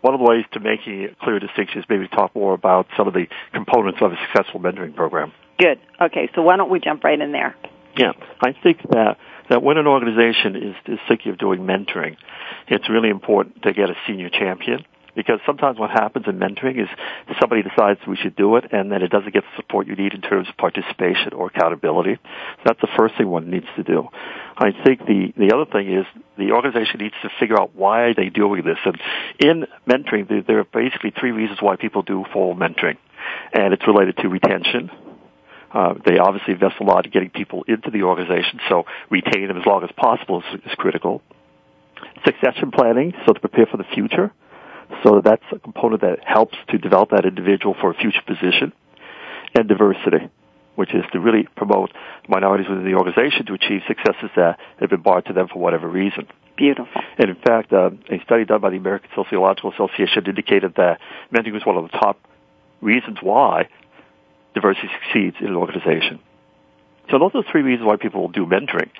one 0.00 0.14
of 0.14 0.20
the 0.20 0.26
ways 0.26 0.44
to 0.52 0.60
make 0.60 0.80
a 0.86 1.14
clear 1.22 1.38
distinction 1.38 1.80
is 1.80 1.84
maybe 1.88 2.08
talk 2.08 2.34
more 2.34 2.54
about 2.54 2.86
some 2.96 3.06
of 3.06 3.14
the 3.14 3.26
components 3.52 4.00
of 4.00 4.12
a 4.12 4.16
successful 4.26 4.60
mentoring 4.60 4.94
program. 4.94 5.32
Good. 5.58 5.78
Okay, 6.00 6.30
so 6.34 6.42
why 6.42 6.56
don't 6.56 6.70
we 6.70 6.80
jump 6.80 7.04
right 7.04 7.20
in 7.20 7.32
there? 7.32 7.54
Yeah, 7.96 8.12
I 8.40 8.54
think 8.62 8.78
that 8.90 9.18
that 9.50 9.62
when 9.62 9.78
an 9.78 9.86
organization 9.86 10.56
is, 10.56 10.76
is 10.86 10.98
thinking 11.08 11.32
of 11.32 11.38
doing 11.38 11.60
mentoring, 11.60 12.16
it's 12.68 12.88
really 12.88 13.10
important 13.10 13.62
to 13.64 13.72
get 13.72 13.90
a 13.90 13.94
senior 14.06 14.30
champion 14.30 14.84
because 15.14 15.40
sometimes 15.46 15.78
what 15.78 15.90
happens 15.90 16.26
in 16.28 16.38
mentoring 16.38 16.80
is 16.80 16.88
somebody 17.40 17.62
decides 17.62 18.00
we 18.06 18.16
should 18.16 18.36
do 18.36 18.56
it 18.56 18.72
and 18.72 18.90
then 18.90 19.02
it 19.02 19.10
doesn't 19.10 19.32
get 19.32 19.42
the 19.42 19.62
support 19.62 19.86
you 19.86 19.96
need 19.96 20.14
in 20.14 20.20
terms 20.20 20.48
of 20.48 20.56
participation 20.56 21.32
or 21.32 21.48
accountability. 21.48 22.16
So 22.16 22.62
that's 22.64 22.80
the 22.80 22.88
first 22.96 23.16
thing 23.16 23.28
one 23.28 23.50
needs 23.50 23.66
to 23.76 23.82
do. 23.82 24.08
I 24.56 24.72
think 24.84 25.00
the, 25.06 25.32
the 25.36 25.54
other 25.54 25.70
thing 25.70 25.92
is 25.92 26.06
the 26.36 26.52
organization 26.52 27.00
needs 27.00 27.14
to 27.22 27.30
figure 27.38 27.60
out 27.60 27.74
why 27.74 28.02
are 28.02 28.14
they 28.14 28.28
doing 28.28 28.62
this. 28.64 28.78
And 28.84 29.00
in 29.38 29.66
mentoring, 29.88 30.46
there, 30.46 30.60
are 30.60 30.64
basically 30.64 31.12
three 31.18 31.32
reasons 31.32 31.60
why 31.60 31.76
people 31.76 32.02
do 32.02 32.24
formal 32.32 32.54
mentoring. 32.54 32.96
And 33.52 33.72
it's 33.72 33.86
related 33.86 34.16
to 34.18 34.28
retention, 34.28 34.90
uh, 35.72 35.94
they 36.04 36.18
obviously 36.18 36.54
invest 36.54 36.76
a 36.80 36.84
lot 36.84 37.06
in 37.06 37.12
getting 37.12 37.30
people 37.30 37.64
into 37.68 37.90
the 37.90 38.02
organization, 38.02 38.60
so 38.68 38.84
retaining 39.08 39.48
them 39.48 39.56
as 39.56 39.66
long 39.66 39.84
as 39.84 39.90
possible 39.96 40.40
is, 40.40 40.60
is 40.66 40.72
critical. 40.76 41.22
Succession 42.24 42.70
planning, 42.72 43.12
so 43.26 43.32
to 43.32 43.40
prepare 43.40 43.66
for 43.66 43.76
the 43.76 43.84
future. 43.94 44.32
So 45.02 45.20
that's 45.24 45.44
a 45.52 45.58
component 45.58 46.02
that 46.02 46.18
helps 46.24 46.56
to 46.68 46.78
develop 46.78 47.10
that 47.10 47.24
individual 47.24 47.74
for 47.80 47.90
a 47.90 47.94
future 47.94 48.22
position. 48.26 48.72
And 49.54 49.68
diversity, 49.68 50.28
which 50.76 50.94
is 50.94 51.02
to 51.12 51.18
really 51.18 51.48
promote 51.56 51.90
minorities 52.28 52.68
within 52.68 52.84
the 52.84 52.94
organization 52.94 53.46
to 53.46 53.54
achieve 53.54 53.80
successes 53.88 54.30
that 54.36 54.58
have 54.78 54.90
been 54.90 55.02
barred 55.02 55.26
to 55.26 55.32
them 55.32 55.48
for 55.48 55.58
whatever 55.58 55.88
reason. 55.88 56.28
Beautiful. 56.56 57.02
And 57.18 57.30
in 57.30 57.36
fact, 57.36 57.72
uh, 57.72 57.90
a 58.10 58.20
study 58.24 58.44
done 58.44 58.60
by 58.60 58.70
the 58.70 58.76
American 58.76 59.10
Sociological 59.16 59.72
Association 59.72 60.26
indicated 60.26 60.74
that 60.76 61.00
mentoring 61.34 61.54
was 61.54 61.66
one 61.66 61.76
of 61.76 61.90
the 61.90 61.98
top 61.98 62.20
reasons 62.80 63.18
why 63.20 63.68
diversity 64.54 64.88
succeeds 65.02 65.36
in 65.40 65.48
an 65.48 65.56
organization. 65.56 66.20
So 67.10 67.18
those 67.18 67.32
are 67.34 67.42
the 67.42 67.48
three 67.50 67.62
reasons 67.62 67.86
why 67.86 67.96
people 67.96 68.20
will 68.20 68.30
do 68.30 68.46
mentoring. 68.46 68.90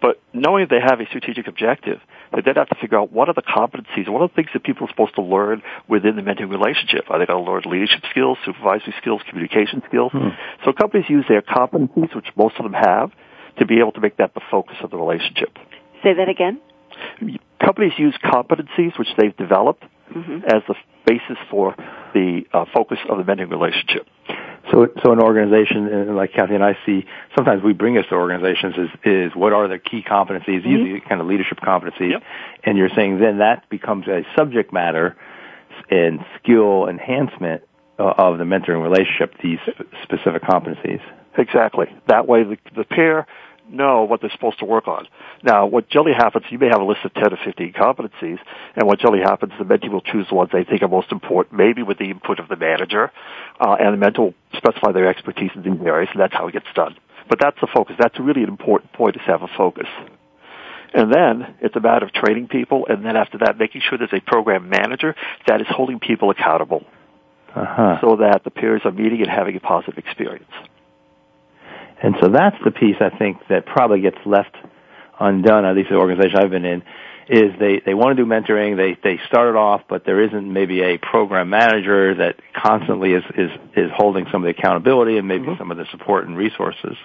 But 0.00 0.20
knowing 0.32 0.66
they 0.68 0.80
have 0.80 1.00
a 1.00 1.06
strategic 1.06 1.46
objective, 1.46 2.00
they 2.34 2.42
then 2.42 2.54
have 2.56 2.68
to 2.68 2.76
figure 2.80 2.98
out 2.98 3.12
what 3.12 3.28
are 3.28 3.34
the 3.34 3.42
competencies, 3.42 4.08
what 4.08 4.22
are 4.22 4.28
the 4.28 4.34
things 4.34 4.48
that 4.54 4.64
people 4.64 4.86
are 4.86 4.90
supposed 4.90 5.14
to 5.16 5.22
learn 5.22 5.62
within 5.88 6.16
the 6.16 6.22
mentoring 6.22 6.50
relationship. 6.50 7.10
Are 7.10 7.18
they 7.18 7.26
going 7.26 7.44
to 7.44 7.50
learn 7.50 7.62
leadership 7.66 8.02
skills, 8.10 8.38
supervisory 8.44 8.94
skills, 9.00 9.22
communication 9.28 9.82
skills? 9.88 10.12
Hmm. 10.12 10.34
So 10.64 10.72
companies 10.72 11.06
use 11.08 11.24
their 11.28 11.42
competencies, 11.42 12.14
which 12.14 12.28
most 12.36 12.56
of 12.58 12.64
them 12.64 12.74
have, 12.74 13.10
to 13.58 13.66
be 13.66 13.78
able 13.80 13.92
to 13.92 14.00
make 14.00 14.16
that 14.18 14.34
the 14.34 14.40
focus 14.50 14.76
of 14.82 14.90
the 14.90 14.96
relationship. 14.96 15.56
Say 16.02 16.14
that 16.14 16.28
again. 16.28 16.60
companies 17.62 17.92
use 17.98 18.14
competencies 18.24 18.98
which 18.98 19.08
they've 19.18 19.36
developed 19.36 19.84
Mm-hmm. 20.10 20.44
as 20.44 20.62
the 20.66 20.74
basis 21.06 21.38
for 21.52 21.76
the 22.14 22.42
uh, 22.52 22.64
focus 22.74 22.98
of 23.08 23.18
the 23.18 23.22
mentoring 23.22 23.48
relationship. 23.48 24.08
So, 24.70 24.88
so 25.02 25.12
an 25.12 25.20
organization 25.20 25.88
and 25.88 26.16
like 26.16 26.32
Kathy 26.32 26.54
and 26.54 26.62
I 26.62 26.76
see, 26.86 27.06
sometimes 27.34 27.62
we 27.62 27.72
bring 27.72 27.98
us 27.98 28.04
to 28.10 28.14
organizations 28.14 28.74
is, 28.76 28.88
is 29.04 29.32
what 29.34 29.52
are 29.52 29.66
the 29.68 29.78
key 29.78 30.02
competencies, 30.02 30.64
usually 30.64 31.00
kind 31.00 31.20
of 31.20 31.26
leadership 31.26 31.58
competencies, 31.60 32.12
Yep. 32.12 32.22
and 32.64 32.78
you're 32.78 32.90
saying 32.94 33.18
then 33.18 33.38
that 33.38 33.68
becomes 33.68 34.06
a 34.06 34.22
subject 34.36 34.72
matter 34.72 35.16
and 35.90 36.20
skill 36.38 36.88
enhancement 36.88 37.62
uh, 37.98 38.14
of 38.16 38.38
the 38.38 38.44
mentoring 38.44 38.82
relationship, 38.82 39.34
these 39.42 39.58
specific 40.02 40.42
competencies. 40.42 41.00
Exactly. 41.36 41.86
That 42.06 42.26
way 42.28 42.44
the, 42.44 42.58
the 42.76 42.84
pair 42.84 43.26
know 43.72 44.04
what 44.04 44.20
they're 44.20 44.30
supposed 44.30 44.58
to 44.60 44.64
work 44.64 44.88
on. 44.88 45.06
Now, 45.42 45.66
what 45.66 45.88
generally 45.88 46.14
happens, 46.16 46.44
you 46.50 46.58
may 46.58 46.68
have 46.68 46.80
a 46.80 46.84
list 46.84 47.00
of 47.04 47.14
10 47.14 47.32
or 47.32 47.38
15 47.44 47.72
competencies, 47.72 48.38
and 48.76 48.86
what 48.86 48.98
generally 48.98 49.22
happens, 49.22 49.52
the 49.58 49.64
mentee 49.64 49.90
will 49.90 50.00
choose 50.00 50.26
the 50.28 50.34
ones 50.34 50.50
they 50.52 50.64
think 50.64 50.82
are 50.82 50.88
most 50.88 51.12
important, 51.12 51.56
maybe 51.58 51.82
with 51.82 51.98
the 51.98 52.10
input 52.10 52.38
of 52.38 52.48
the 52.48 52.56
manager, 52.56 53.10
uh, 53.60 53.76
and 53.80 53.92
the 53.94 53.96
mentor 53.98 54.26
will 54.26 54.34
specify 54.56 54.92
their 54.92 55.06
expertise 55.08 55.50
in 55.54 55.62
these 55.62 55.80
areas, 55.86 56.08
and 56.12 56.20
that's 56.20 56.34
how 56.34 56.46
it 56.48 56.52
gets 56.52 56.66
done. 56.74 56.96
But 57.28 57.38
that's 57.40 57.60
the 57.60 57.68
focus. 57.72 57.96
That's 57.98 58.18
really 58.18 58.42
an 58.42 58.48
important 58.48 58.92
point 58.92 59.16
is 59.16 59.22
to 59.26 59.30
have 59.30 59.42
a 59.42 59.48
focus. 59.56 59.86
And 60.92 61.12
then 61.12 61.54
it's 61.60 61.76
a 61.76 61.80
matter 61.80 62.04
of 62.04 62.12
training 62.12 62.48
people, 62.48 62.86
and 62.88 63.04
then 63.04 63.16
after 63.16 63.38
that, 63.38 63.56
making 63.58 63.82
sure 63.88 63.96
there's 63.96 64.12
a 64.12 64.20
program 64.20 64.68
manager 64.68 65.14
that 65.46 65.60
is 65.60 65.66
holding 65.70 66.00
people 66.00 66.30
accountable 66.30 66.84
Uh-huh. 67.54 67.98
so 68.00 68.16
that 68.16 68.42
the 68.44 68.50
peers 68.50 68.82
are 68.84 68.92
meeting 68.92 69.20
and 69.22 69.30
having 69.30 69.56
a 69.56 69.60
positive 69.60 69.98
experience. 69.98 70.50
And 72.02 72.14
so 72.20 72.28
that's 72.28 72.56
the 72.64 72.70
piece 72.70 72.96
I 73.00 73.16
think 73.16 73.38
that 73.48 73.66
probably 73.66 74.00
gets 74.00 74.18
left 74.24 74.56
undone, 75.18 75.64
at 75.64 75.76
least 75.76 75.90
the 75.90 75.96
organization 75.96 76.38
I've 76.38 76.50
been 76.50 76.64
in, 76.64 76.82
is 77.28 77.52
they, 77.60 77.80
they 77.84 77.94
want 77.94 78.16
to 78.16 78.24
do 78.24 78.28
mentoring, 78.28 78.76
they, 78.76 78.98
they 79.04 79.20
started 79.28 79.56
off, 79.56 79.82
but 79.88 80.04
there 80.04 80.20
isn't 80.24 80.52
maybe 80.52 80.82
a 80.82 80.98
program 80.98 81.50
manager 81.50 82.14
that 82.16 82.36
constantly 82.56 83.12
is, 83.12 83.22
is, 83.36 83.50
is 83.76 83.90
holding 83.94 84.26
some 84.32 84.42
of 84.44 84.52
the 84.52 84.58
accountability 84.58 85.16
and 85.16 85.28
maybe 85.28 85.44
mm-hmm. 85.44 85.58
some 85.58 85.70
of 85.70 85.76
the 85.76 85.84
support 85.92 86.26
and 86.26 86.36
resources. 86.36 86.96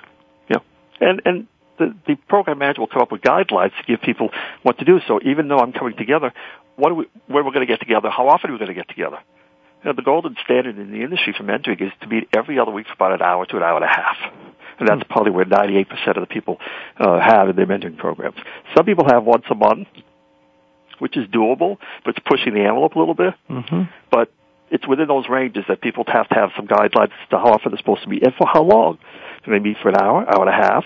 Yeah. 0.50 0.58
And, 1.00 1.22
and 1.26 1.48
the, 1.78 1.93
the 2.08 2.16
program 2.28 2.58
manager 2.58 2.82
will 2.82 2.88
come 2.88 3.02
up 3.02 3.12
with 3.12 3.22
guidelines 3.22 3.78
to 3.78 3.84
give 3.86 4.02
people 4.02 4.30
what 4.64 4.80
to 4.80 4.86
do. 4.86 5.00
So 5.08 5.20
even 5.24 5.48
though 5.48 5.60
I'm 5.60 5.74
coming 5.74 5.96
together, 5.96 6.34
what 6.76 6.91
are 6.91 6.96
we, 6.96 7.06
where 7.28 7.43
we're 7.43 7.52
going 7.52 7.68
to 7.68 7.72
get 7.72 7.80
together, 7.80 8.10
how 8.10 8.28
often 8.30 8.50
are 8.50 8.54
we 8.54 8.60
going 8.60 8.70
to 8.70 8.76
get 8.76 8.88
together? 8.88 9.20
You 9.86 9.92
know, 9.92 9.96
the 9.98 10.02
golden 10.02 10.36
standard 10.44 10.80
in 10.80 10.92
the 10.92 11.04
industry 11.04 11.36
for 11.38 11.44
mentoring 11.44 11.80
is 11.80 11.92
to 12.02 12.08
meet 12.08 12.28
every 12.36 12.58
other 12.58 12.72
week 12.72 12.88
for 12.88 12.94
about 12.94 13.14
an 13.14 13.22
hour 13.22 13.46
to 13.46 13.58
an 13.58 13.62
hour 13.62 13.76
and 13.76 13.86
a 13.86 13.88
half. 13.88 14.18
And 14.80 14.88
that's 14.88 15.04
probably 15.08 15.32
where 15.32 15.46
98% 15.46 15.86
of 16.08 16.22
the 16.22 16.26
people 16.26 16.58
uh, 16.98 17.20
have 17.20 17.50
in 17.50 17.56
their 17.56 17.68
mentoring 17.68 17.96
programs. 17.96 18.36
Some 18.76 18.88
people 18.88 19.06
have 19.08 19.24
once 19.24 19.46
a 19.52 19.54
month, 19.54 19.88
which 20.98 21.16
is 21.16 21.28
doable, 21.28 21.78
but 22.04 22.18
it's 22.18 22.26
pushing 22.28 22.56
the 22.56 22.62
envelope 22.62 22.96
a 22.96 23.00
little 23.00 23.14
bit. 23.14 23.36
Mm-hmm. 23.48 23.84
But 24.10 24.34
it's 24.72 24.88
within 24.88 25.08
those 25.08 25.26
ranges 25.30 25.66
that 25.68 25.82
people 25.82 26.04
have 26.08 26.28
to 26.30 26.34
have 26.34 26.50
some 26.56 26.66
guidelines 26.66 27.12
as 27.22 27.30
to 27.30 27.38
how 27.38 27.54
often 27.54 27.72
they're 27.72 27.78
supposed 27.78 28.02
to 28.02 28.10
meet 28.10 28.24
and 28.24 28.34
for 28.34 28.48
how 28.52 28.64
long. 28.64 28.98
Do 29.46 29.52
they 29.52 29.60
meet 29.60 29.78
for 29.84 29.90
an 29.90 29.98
hour, 29.98 30.26
hour 30.28 30.48
and 30.48 30.50
a 30.50 30.68
half? 30.68 30.86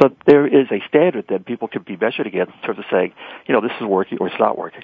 So 0.00 0.10
there 0.26 0.44
is 0.44 0.66
a 0.72 0.82
standard 0.88 1.26
that 1.28 1.46
people 1.46 1.68
can 1.68 1.82
be 1.82 1.96
measured 1.96 2.26
against 2.26 2.52
in 2.52 2.60
terms 2.62 2.80
of 2.80 2.84
saying, 2.90 3.12
you 3.46 3.54
know, 3.54 3.60
this 3.60 3.70
is 3.80 3.86
working 3.86 4.18
or 4.20 4.26
it's 4.26 4.40
not 4.40 4.58
working. 4.58 4.82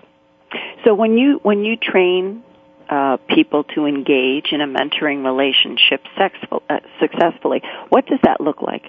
So 0.85 0.95
when 0.95 1.19
you 1.19 1.41
when 1.43 1.65
you 1.65 1.77
train 1.77 2.45
uh, 2.89 3.17
people 3.35 3.65
to 3.75 3.87
engage 3.87 4.53
in 4.53 4.61
a 4.61 4.67
mentoring 4.67 5.25
relationship 5.25 6.03
sexful, 6.19 6.63
uh, 6.69 6.81
successfully, 7.01 7.63
what 7.89 8.07
does 8.07 8.21
that 8.25 8.41
look 8.41 8.63
like? 8.63 8.85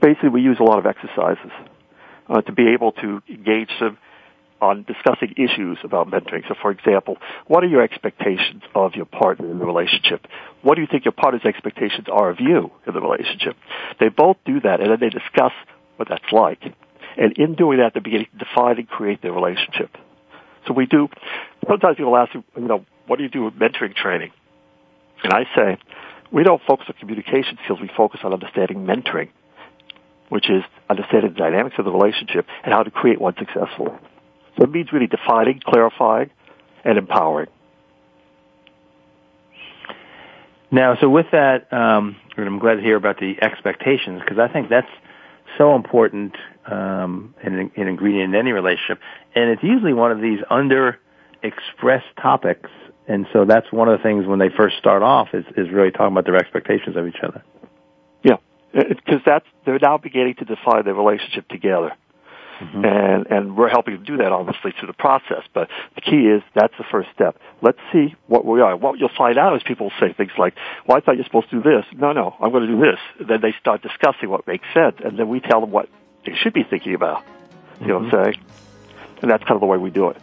Basically, 0.00 0.28
we 0.28 0.42
use 0.42 0.58
a 0.60 0.64
lot 0.64 0.78
of 0.78 0.86
exercises 0.86 1.50
uh, 2.28 2.42
to 2.42 2.52
be 2.52 2.68
able 2.74 2.92
to 2.92 3.22
engage 3.28 3.70
them 3.80 3.98
on 4.60 4.84
discussing 4.84 5.34
issues 5.36 5.78
about 5.84 6.08
mentoring. 6.08 6.42
So, 6.48 6.54
for 6.60 6.70
example, 6.70 7.18
what 7.46 7.62
are 7.62 7.66
your 7.66 7.82
expectations 7.82 8.62
of 8.74 8.94
your 8.94 9.04
partner 9.04 9.50
in 9.50 9.58
the 9.58 9.66
relationship? 9.66 10.26
What 10.62 10.76
do 10.76 10.80
you 10.80 10.86
think 10.90 11.04
your 11.04 11.12
partner's 11.12 11.44
expectations 11.44 12.06
are 12.10 12.30
of 12.30 12.40
you 12.40 12.70
in 12.86 12.94
the 12.94 13.00
relationship? 13.00 13.56
They 14.00 14.08
both 14.08 14.38
do 14.46 14.60
that, 14.60 14.80
and 14.80 14.90
then 14.90 14.98
they 15.00 15.10
discuss 15.10 15.52
what 15.96 16.08
that's 16.08 16.32
like. 16.32 16.62
And 17.18 17.36
in 17.38 17.54
doing 17.54 17.78
that, 17.78 17.92
they're 17.92 18.02
beginning 18.02 18.28
to 18.32 18.44
define 18.44 18.78
and 18.78 18.88
create 18.88 19.22
their 19.22 19.32
relationship. 19.32 19.96
So 20.66 20.72
we 20.72 20.86
do, 20.86 21.08
sometimes 21.68 21.96
people 21.96 22.16
ask, 22.16 22.34
you 22.34 22.42
know, 22.56 22.84
what 23.06 23.16
do 23.16 23.22
you 23.22 23.28
do 23.28 23.44
with 23.44 23.54
mentoring 23.54 23.94
training? 23.94 24.32
And 25.22 25.32
I 25.32 25.44
say, 25.54 25.78
we 26.32 26.42
don't 26.42 26.60
focus 26.66 26.86
on 26.88 26.94
communication 26.98 27.58
skills, 27.64 27.80
we 27.80 27.90
focus 27.96 28.20
on 28.24 28.32
understanding 28.32 28.84
mentoring, 28.84 29.28
which 30.28 30.50
is 30.50 30.62
understanding 30.90 31.32
the 31.32 31.38
dynamics 31.38 31.76
of 31.78 31.84
the 31.84 31.92
relationship 31.92 32.46
and 32.64 32.72
how 32.72 32.82
to 32.82 32.90
create 32.90 33.20
one 33.20 33.34
successful. 33.38 33.96
So 34.56 34.64
it 34.64 34.70
means 34.70 34.92
really 34.92 35.06
defining, 35.06 35.60
clarifying, 35.64 36.30
and 36.84 36.98
empowering. 36.98 37.48
Now, 40.70 40.96
so 41.00 41.08
with 41.08 41.26
that, 41.32 41.72
um, 41.72 42.16
I'm 42.36 42.58
glad 42.58 42.74
to 42.74 42.82
hear 42.82 42.96
about 42.96 43.18
the 43.18 43.36
expectations 43.40 44.20
because 44.20 44.38
I 44.38 44.52
think 44.52 44.68
that's 44.68 44.90
so 45.56 45.74
important 45.74 46.34
um, 46.70 47.34
in 47.42 47.54
an 47.54 47.88
ingredient 47.88 48.34
in 48.34 48.40
any 48.40 48.52
relationship, 48.52 49.00
and 49.34 49.50
it's 49.50 49.62
usually 49.62 49.92
one 49.92 50.12
of 50.12 50.20
these 50.20 50.40
under 50.50 50.98
expressed 51.42 52.06
topics. 52.20 52.70
And 53.08 53.26
so 53.32 53.44
that's 53.44 53.70
one 53.70 53.88
of 53.88 53.98
the 53.98 54.02
things 54.02 54.26
when 54.26 54.40
they 54.40 54.48
first 54.48 54.78
start 54.78 55.02
off 55.02 55.28
is, 55.32 55.44
is 55.56 55.70
really 55.70 55.92
talking 55.92 56.12
about 56.12 56.24
their 56.24 56.36
expectations 56.36 56.96
of 56.96 57.06
each 57.06 57.22
other. 57.22 57.44
Yeah, 58.24 58.36
because 58.72 59.20
that's 59.24 59.46
they're 59.64 59.78
now 59.80 59.98
beginning 59.98 60.34
to 60.36 60.44
define 60.44 60.84
their 60.84 60.94
relationship 60.94 61.48
together. 61.48 61.92
Mm-hmm. 62.60 62.84
And 62.84 63.26
and 63.28 63.56
we're 63.56 63.68
helping 63.68 63.94
them 63.94 64.04
do 64.04 64.16
that 64.16 64.32
obviously 64.32 64.72
through 64.78 64.88
the 64.88 64.94
process. 64.94 65.42
But 65.52 65.68
the 65.94 66.00
key 66.00 66.26
is 66.26 66.42
that's 66.54 66.72
the 66.78 66.84
first 66.90 67.10
step. 67.14 67.38
Let's 67.60 67.78
see 67.92 68.14
what 68.28 68.46
we 68.46 68.60
are. 68.62 68.74
What 68.76 68.98
you'll 68.98 69.10
find 69.16 69.38
out 69.38 69.54
is 69.56 69.62
people 69.62 69.92
say 70.00 70.14
things 70.14 70.32
like, 70.38 70.54
"Well, 70.86 70.96
I 70.96 71.00
thought 71.00 71.16
you're 71.16 71.26
supposed 71.26 71.50
to 71.50 71.62
do 71.62 71.62
this." 71.62 71.84
No, 71.92 72.12
no, 72.12 72.34
I'm 72.40 72.50
going 72.50 72.66
to 72.66 72.72
do 72.72 72.80
this. 72.80 72.98
And 73.20 73.28
then 73.28 73.40
they 73.42 73.54
start 73.60 73.82
discussing 73.82 74.30
what 74.30 74.46
makes 74.46 74.64
sense, 74.72 74.96
and 75.04 75.18
then 75.18 75.28
we 75.28 75.40
tell 75.40 75.60
them 75.60 75.70
what 75.70 75.90
they 76.26 76.34
should 76.34 76.52
be 76.52 76.64
thinking 76.64 76.94
about. 76.94 77.24
You 77.80 77.88
know 77.88 77.98
mm-hmm. 77.98 78.04
what 78.06 78.14
I'm 78.14 78.32
saying? 78.32 78.44
And 79.22 79.30
that's 79.30 79.42
kind 79.44 79.54
of 79.54 79.60
the 79.60 79.66
way 79.66 79.78
we 79.78 79.90
do 79.90 80.10
it. 80.10 80.16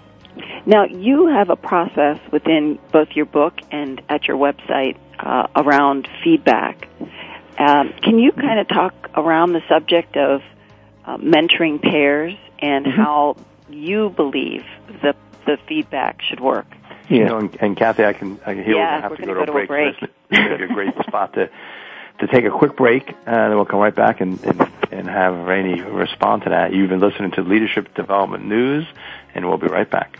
Now, 0.65 0.85
you 0.85 1.27
have 1.27 1.49
a 1.49 1.55
process 1.55 2.19
within 2.31 2.79
both 2.91 3.09
your 3.13 3.25
book 3.25 3.59
and 3.71 4.01
at 4.09 4.27
your 4.27 4.37
website 4.37 4.97
uh, 5.19 5.47
around 5.55 6.07
feedback. 6.23 6.87
Um, 7.59 7.93
can 8.01 8.17
you 8.17 8.31
kind 8.31 8.59
of 8.59 8.67
talk 8.67 9.11
around 9.15 9.53
the 9.53 9.61
subject 9.69 10.17
of 10.17 10.41
uh, 11.05 11.17
mentoring 11.17 11.81
pairs 11.81 12.33
and 12.59 12.85
mm-hmm. 12.85 13.01
how 13.01 13.37
you 13.69 14.09
believe 14.09 14.63
the 15.01 15.15
the 15.45 15.57
feedback 15.67 16.21
should 16.21 16.39
work? 16.39 16.65
Yeah. 17.09 17.17
You 17.17 17.25
know, 17.25 17.37
and, 17.37 17.57
and 17.61 17.77
Kathy, 17.77 18.05
I 18.05 18.13
can 18.13 18.39
I 18.45 18.55
can 18.55 18.63
hear 18.63 18.75
yeah, 18.75 19.07
we're 19.07 19.17
going 19.17 19.27
to 19.27 19.33
go, 19.33 19.39
go 19.41 19.45
to 19.45 19.51
a 19.51 19.53
break. 19.53 19.67
break. 19.67 19.99
This 20.29 20.39
is 20.39 20.69
a 20.69 20.73
great 20.73 20.93
spot 21.07 21.33
to 21.33 21.49
to 22.19 22.27
take 22.27 22.45
a 22.45 22.51
quick 22.51 22.75
break, 22.75 23.09
and 23.25 23.35
then 23.35 23.55
we'll 23.55 23.65
come 23.65 23.79
right 23.79 23.95
back 23.95 24.21
and, 24.21 24.43
and, 24.43 24.67
and 24.91 25.07
have 25.07 25.47
Rene 25.47 25.81
respond 25.81 26.43
to 26.43 26.49
that. 26.49 26.73
You've 26.73 26.89
been 26.89 26.99
listening 26.99 27.31
to 27.31 27.41
Leadership 27.41 27.93
Development 27.95 28.45
News, 28.45 28.85
and 29.33 29.47
we'll 29.47 29.57
be 29.57 29.67
right 29.67 29.89
back. 29.89 30.19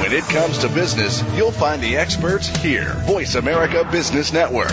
When 0.00 0.12
it 0.12 0.24
comes 0.24 0.58
to 0.58 0.68
business, 0.68 1.22
you'll 1.36 1.52
find 1.52 1.82
the 1.82 1.96
experts 1.96 2.48
here. 2.48 2.94
Voice 3.06 3.36
America 3.36 3.88
Business 3.90 4.32
Network. 4.32 4.72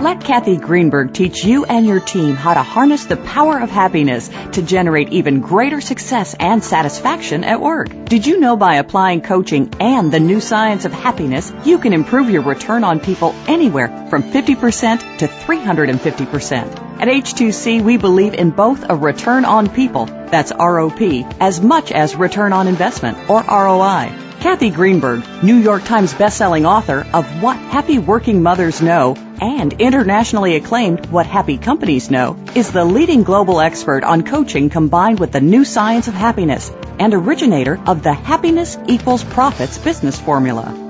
Let 0.00 0.22
Kathy 0.22 0.56
Greenberg 0.56 1.12
teach 1.12 1.44
you 1.44 1.64
and 1.64 1.84
your 1.84 1.98
team 1.98 2.36
how 2.36 2.54
to 2.54 2.62
harness 2.62 3.06
the 3.06 3.16
power 3.16 3.58
of 3.58 3.68
happiness 3.68 4.28
to 4.52 4.62
generate 4.62 5.08
even 5.08 5.40
greater 5.40 5.80
success 5.80 6.36
and 6.38 6.62
satisfaction 6.62 7.42
at 7.42 7.60
work. 7.60 7.88
Did 8.04 8.24
you 8.24 8.38
know 8.38 8.56
by 8.56 8.76
applying 8.76 9.22
coaching 9.22 9.74
and 9.80 10.12
the 10.12 10.20
new 10.20 10.40
science 10.40 10.84
of 10.84 10.92
happiness, 10.92 11.52
you 11.64 11.78
can 11.78 11.92
improve 11.92 12.30
your 12.30 12.42
return 12.42 12.84
on 12.84 13.00
people 13.00 13.34
anywhere 13.48 14.06
from 14.08 14.22
50% 14.22 15.18
to 15.18 15.26
350%? 15.26 16.87
At 17.00 17.06
H2C, 17.06 17.80
we 17.80 17.96
believe 17.96 18.34
in 18.34 18.50
both 18.50 18.84
a 18.90 18.96
return 18.96 19.44
on 19.44 19.68
people, 19.68 20.06
that's 20.06 20.50
ROP, 20.50 21.36
as 21.38 21.60
much 21.60 21.92
as 21.92 22.16
return 22.16 22.52
on 22.52 22.66
investment, 22.66 23.30
or 23.30 23.40
ROI. 23.40 24.12
Kathy 24.40 24.70
Greenberg, 24.70 25.22
New 25.44 25.54
York 25.54 25.84
Times 25.84 26.12
bestselling 26.12 26.66
author 26.66 27.06
of 27.14 27.40
What 27.40 27.56
Happy 27.56 28.00
Working 28.00 28.42
Mothers 28.42 28.82
Know 28.82 29.14
and 29.40 29.74
internationally 29.74 30.56
acclaimed 30.56 31.06
What 31.06 31.26
Happy 31.26 31.56
Companies 31.56 32.10
Know, 32.10 32.36
is 32.56 32.72
the 32.72 32.84
leading 32.84 33.22
global 33.22 33.60
expert 33.60 34.02
on 34.02 34.24
coaching 34.24 34.68
combined 34.68 35.20
with 35.20 35.30
the 35.30 35.40
new 35.40 35.64
science 35.64 36.08
of 36.08 36.14
happiness 36.14 36.72
and 36.98 37.14
originator 37.14 37.78
of 37.86 38.02
the 38.02 38.12
Happiness 38.12 38.76
Equals 38.88 39.22
Profits 39.22 39.78
business 39.78 40.18
formula. 40.18 40.87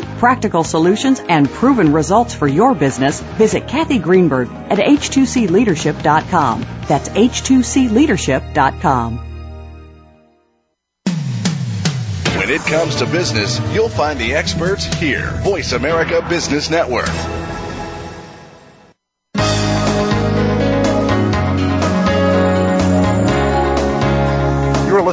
practical 0.00 0.64
solutions, 0.64 1.20
and 1.20 1.48
proven 1.48 1.92
results 1.92 2.34
for 2.34 2.48
your 2.48 2.74
business, 2.74 3.20
visit 3.38 3.68
Kathy 3.68 3.98
Greenberg 3.98 4.48
at 4.70 4.78
h2cleadership.com. 4.78 6.66
That's 6.88 7.08
h2cleadership.com. 7.08 9.18
When 12.36 12.50
it 12.50 12.62
comes 12.62 12.96
to 12.96 13.06
business, 13.06 13.60
you'll 13.72 13.88
find 13.88 14.18
the 14.18 14.34
experts 14.34 14.84
here. 14.84 15.30
Voice 15.42 15.72
America 15.72 16.20
Business 16.28 16.68
Network. 16.68 17.08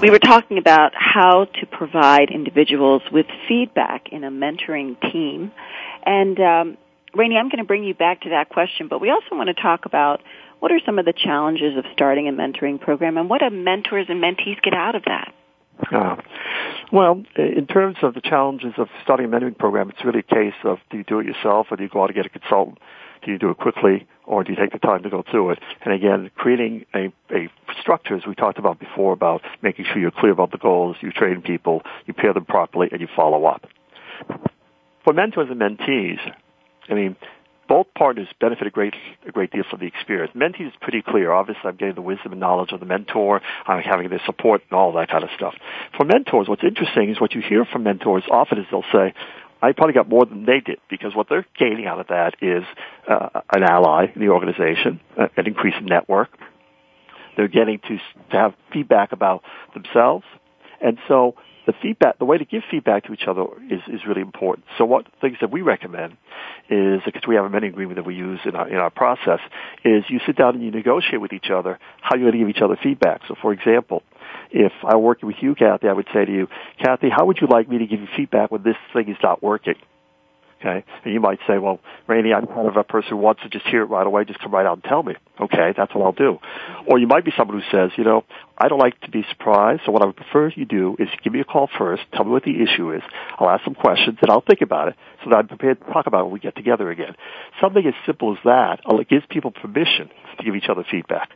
we 0.00 0.10
were 0.10 0.18
talking 0.18 0.58
about 0.58 0.92
how 0.94 1.46
to 1.46 1.66
provide 1.66 2.30
individuals 2.30 3.02
with 3.10 3.26
feedback 3.48 4.08
in 4.12 4.24
a 4.24 4.30
mentoring 4.30 5.00
team, 5.12 5.52
and 6.04 6.38
um, 6.38 6.76
Rene, 7.14 7.36
I'm 7.36 7.48
going 7.48 7.58
to 7.58 7.64
bring 7.64 7.84
you 7.84 7.94
back 7.94 8.22
to 8.22 8.30
that 8.30 8.50
question, 8.50 8.88
but 8.88 9.00
we 9.00 9.10
also 9.10 9.34
want 9.34 9.48
to 9.48 9.54
talk 9.54 9.86
about 9.86 10.22
what 10.60 10.70
are 10.72 10.80
some 10.84 10.98
of 10.98 11.04
the 11.04 11.12
challenges 11.12 11.76
of 11.76 11.84
starting 11.92 12.28
a 12.28 12.32
mentoring 12.32 12.80
program, 12.80 13.16
and 13.16 13.30
what 13.30 13.40
do 13.40 13.50
mentors 13.50 14.06
and 14.08 14.22
mentees 14.22 14.60
get 14.62 14.74
out 14.74 14.94
of 14.94 15.04
that? 15.04 15.32
Uh, 15.92 16.16
well, 16.92 17.22
in 17.36 17.66
terms 17.66 17.96
of 18.02 18.14
the 18.14 18.20
challenges 18.20 18.72
of 18.78 18.88
starting 19.02 19.26
a 19.26 19.28
mentoring 19.28 19.56
program, 19.56 19.90
it's 19.90 20.04
really 20.04 20.20
a 20.20 20.34
case 20.34 20.54
of 20.64 20.78
do 20.90 20.98
you 20.98 21.04
do 21.04 21.20
it 21.20 21.26
yourself 21.26 21.66
or 21.70 21.76
do 21.76 21.82
you 21.82 21.88
go 21.88 22.02
out 22.02 22.10
and 22.10 22.16
get 22.16 22.26
a 22.26 22.30
consultant? 22.30 22.78
Do 23.24 23.32
you 23.32 23.38
do 23.38 23.50
it 23.50 23.58
quickly 23.58 24.06
or 24.26 24.44
do 24.44 24.52
you 24.52 24.58
take 24.58 24.72
the 24.72 24.78
time 24.78 25.02
to 25.04 25.10
go 25.10 25.22
through 25.30 25.50
it? 25.50 25.58
And 25.84 25.94
again, 25.94 26.30
creating 26.36 26.84
a, 26.94 27.12
a 27.30 27.48
structure, 27.80 28.16
as 28.16 28.26
we 28.26 28.34
talked 28.34 28.58
about 28.58 28.78
before, 28.78 29.12
about 29.12 29.42
making 29.62 29.86
sure 29.86 29.98
you're 29.98 30.10
clear 30.10 30.32
about 30.32 30.50
the 30.50 30.58
goals, 30.58 30.96
you 31.00 31.12
train 31.12 31.42
people, 31.42 31.82
you 32.06 32.14
pair 32.14 32.32
them 32.32 32.44
properly, 32.44 32.88
and 32.90 33.00
you 33.00 33.08
follow 33.14 33.46
up. 33.46 33.66
For 35.04 35.12
mentors 35.12 35.48
and 35.50 35.60
mentees, 35.60 36.18
I 36.88 36.94
mean, 36.94 37.16
both 37.68 37.86
partners 37.96 38.28
benefit 38.40 38.66
a 38.66 38.70
great 38.70 38.94
a 39.26 39.32
great 39.32 39.50
deal 39.50 39.64
from 39.68 39.80
the 39.80 39.86
experience. 39.86 40.32
Mentee 40.34 40.66
is 40.66 40.72
pretty 40.80 41.02
clear. 41.02 41.32
Obviously, 41.32 41.62
I'm 41.64 41.76
getting 41.76 41.94
the 41.94 42.02
wisdom 42.02 42.32
and 42.32 42.40
knowledge 42.40 42.72
of 42.72 42.80
the 42.80 42.86
mentor. 42.86 43.40
I'm 43.66 43.82
having 43.82 44.08
their 44.08 44.22
support 44.24 44.62
and 44.70 44.78
all 44.78 44.92
that 44.92 45.08
kind 45.10 45.24
of 45.24 45.30
stuff. 45.36 45.54
For 45.96 46.04
mentors, 46.04 46.48
what's 46.48 46.62
interesting 46.62 47.10
is 47.10 47.20
what 47.20 47.34
you 47.34 47.42
hear 47.42 47.64
from 47.64 47.82
mentors 47.82 48.24
often 48.30 48.58
is 48.58 48.66
they'll 48.70 48.84
say, 48.92 49.14
I 49.62 49.72
probably 49.72 49.94
got 49.94 50.08
more 50.08 50.26
than 50.26 50.44
they 50.44 50.60
did 50.60 50.78
because 50.88 51.14
what 51.14 51.28
they're 51.28 51.46
gaining 51.58 51.86
out 51.86 51.98
of 51.98 52.08
that 52.08 52.34
is 52.42 52.64
uh, 53.08 53.40
an 53.52 53.62
ally 53.62 54.06
in 54.14 54.20
the 54.20 54.28
organization, 54.28 55.00
uh, 55.18 55.28
an 55.36 55.46
increased 55.46 55.80
network. 55.82 56.28
They're 57.36 57.48
getting 57.48 57.78
to, 57.80 57.98
to 58.30 58.36
have 58.36 58.54
feedback 58.72 59.12
about 59.12 59.42
themselves. 59.74 60.24
And 60.80 60.98
so 61.08 61.34
the 61.66 61.74
feedback, 61.82 62.18
the 62.18 62.24
way 62.24 62.38
to 62.38 62.44
give 62.44 62.62
feedback 62.70 63.04
to 63.04 63.12
each 63.12 63.24
other 63.28 63.44
is, 63.70 63.80
is 63.88 64.06
really 64.06 64.20
important. 64.20 64.66
So 64.78 64.84
what 64.84 65.06
things 65.20 65.36
that 65.40 65.50
we 65.50 65.62
recommend 65.62 66.16
is, 66.70 67.00
because 67.04 67.22
we 67.26 67.34
have 67.34 67.44
a 67.44 67.50
many 67.50 67.66
agreement 67.66 67.96
that 67.96 68.06
we 68.06 68.14
use 68.14 68.40
in 68.44 68.54
our, 68.54 68.68
in 68.68 68.76
our 68.76 68.90
process, 68.90 69.40
is 69.84 70.04
you 70.08 70.20
sit 70.26 70.36
down 70.36 70.54
and 70.54 70.64
you 70.64 70.70
negotiate 70.70 71.20
with 71.20 71.32
each 71.32 71.50
other 71.52 71.78
how 72.00 72.16
you're 72.16 72.30
going 72.30 72.40
to 72.40 72.46
give 72.46 72.56
each 72.56 72.62
other 72.62 72.78
feedback. 72.82 73.22
So 73.26 73.34
for 73.40 73.52
example, 73.52 74.02
if 74.50 74.72
I'm 74.84 75.02
working 75.02 75.26
with 75.26 75.36
you, 75.40 75.54
Kathy, 75.54 75.88
I 75.88 75.92
would 75.92 76.06
say 76.14 76.24
to 76.24 76.32
you, 76.32 76.46
Kathy, 76.82 77.08
how 77.10 77.26
would 77.26 77.38
you 77.40 77.48
like 77.48 77.68
me 77.68 77.78
to 77.78 77.86
give 77.86 78.00
you 78.00 78.08
feedback 78.16 78.50
when 78.50 78.62
this 78.62 78.76
thing 78.92 79.08
is 79.08 79.16
not 79.22 79.42
working? 79.42 79.74
Okay. 80.60 80.84
And 81.04 81.12
you 81.12 81.20
might 81.20 81.38
say, 81.46 81.58
well, 81.58 81.80
Rene, 82.06 82.32
I'm 82.32 82.46
kind 82.46 82.66
of 82.66 82.76
a 82.76 82.84
person 82.84 83.10
who 83.10 83.16
wants 83.18 83.42
to 83.42 83.48
just 83.48 83.66
hear 83.66 83.82
it 83.82 83.86
right 83.86 84.06
away. 84.06 84.24
Just 84.24 84.40
come 84.40 84.52
right 84.52 84.64
out 84.64 84.74
and 84.74 84.84
tell 84.84 85.02
me. 85.02 85.14
Okay. 85.40 85.74
That's 85.76 85.94
what 85.94 86.04
I'll 86.04 86.12
do. 86.12 86.38
Or 86.86 86.98
you 86.98 87.06
might 87.06 87.24
be 87.24 87.32
someone 87.36 87.60
who 87.60 87.76
says, 87.76 87.90
you 87.96 88.04
know, 88.04 88.24
I 88.56 88.68
don't 88.68 88.78
like 88.78 88.98
to 89.02 89.10
be 89.10 89.24
surprised. 89.28 89.82
So 89.84 89.92
what 89.92 90.02
I 90.02 90.06
would 90.06 90.16
prefer 90.16 90.50
you 90.54 90.64
do 90.64 90.96
is 90.98 91.08
give 91.22 91.32
me 91.32 91.40
a 91.40 91.44
call 91.44 91.68
first. 91.78 92.02
Tell 92.14 92.24
me 92.24 92.30
what 92.30 92.44
the 92.44 92.62
issue 92.62 92.92
is. 92.94 93.02
I'll 93.38 93.50
ask 93.50 93.64
some 93.64 93.74
questions 93.74 94.18
and 94.22 94.30
I'll 94.30 94.40
think 94.40 94.62
about 94.62 94.88
it 94.88 94.94
so 95.22 95.30
that 95.30 95.36
I'm 95.36 95.48
prepared 95.48 95.78
to 95.80 95.92
talk 95.92 96.06
about 96.06 96.20
it 96.20 96.24
when 96.24 96.32
we 96.32 96.40
get 96.40 96.56
together 96.56 96.90
again. 96.90 97.14
Something 97.60 97.84
as 97.86 97.94
simple 98.06 98.32
as 98.32 98.38
that 98.44 98.80
uh, 98.90 98.96
it 98.96 99.08
gives 99.08 99.24
people 99.28 99.50
permission 99.50 100.10
to 100.38 100.44
give 100.44 100.56
each 100.56 100.70
other 100.70 100.84
feedback. 100.90 101.30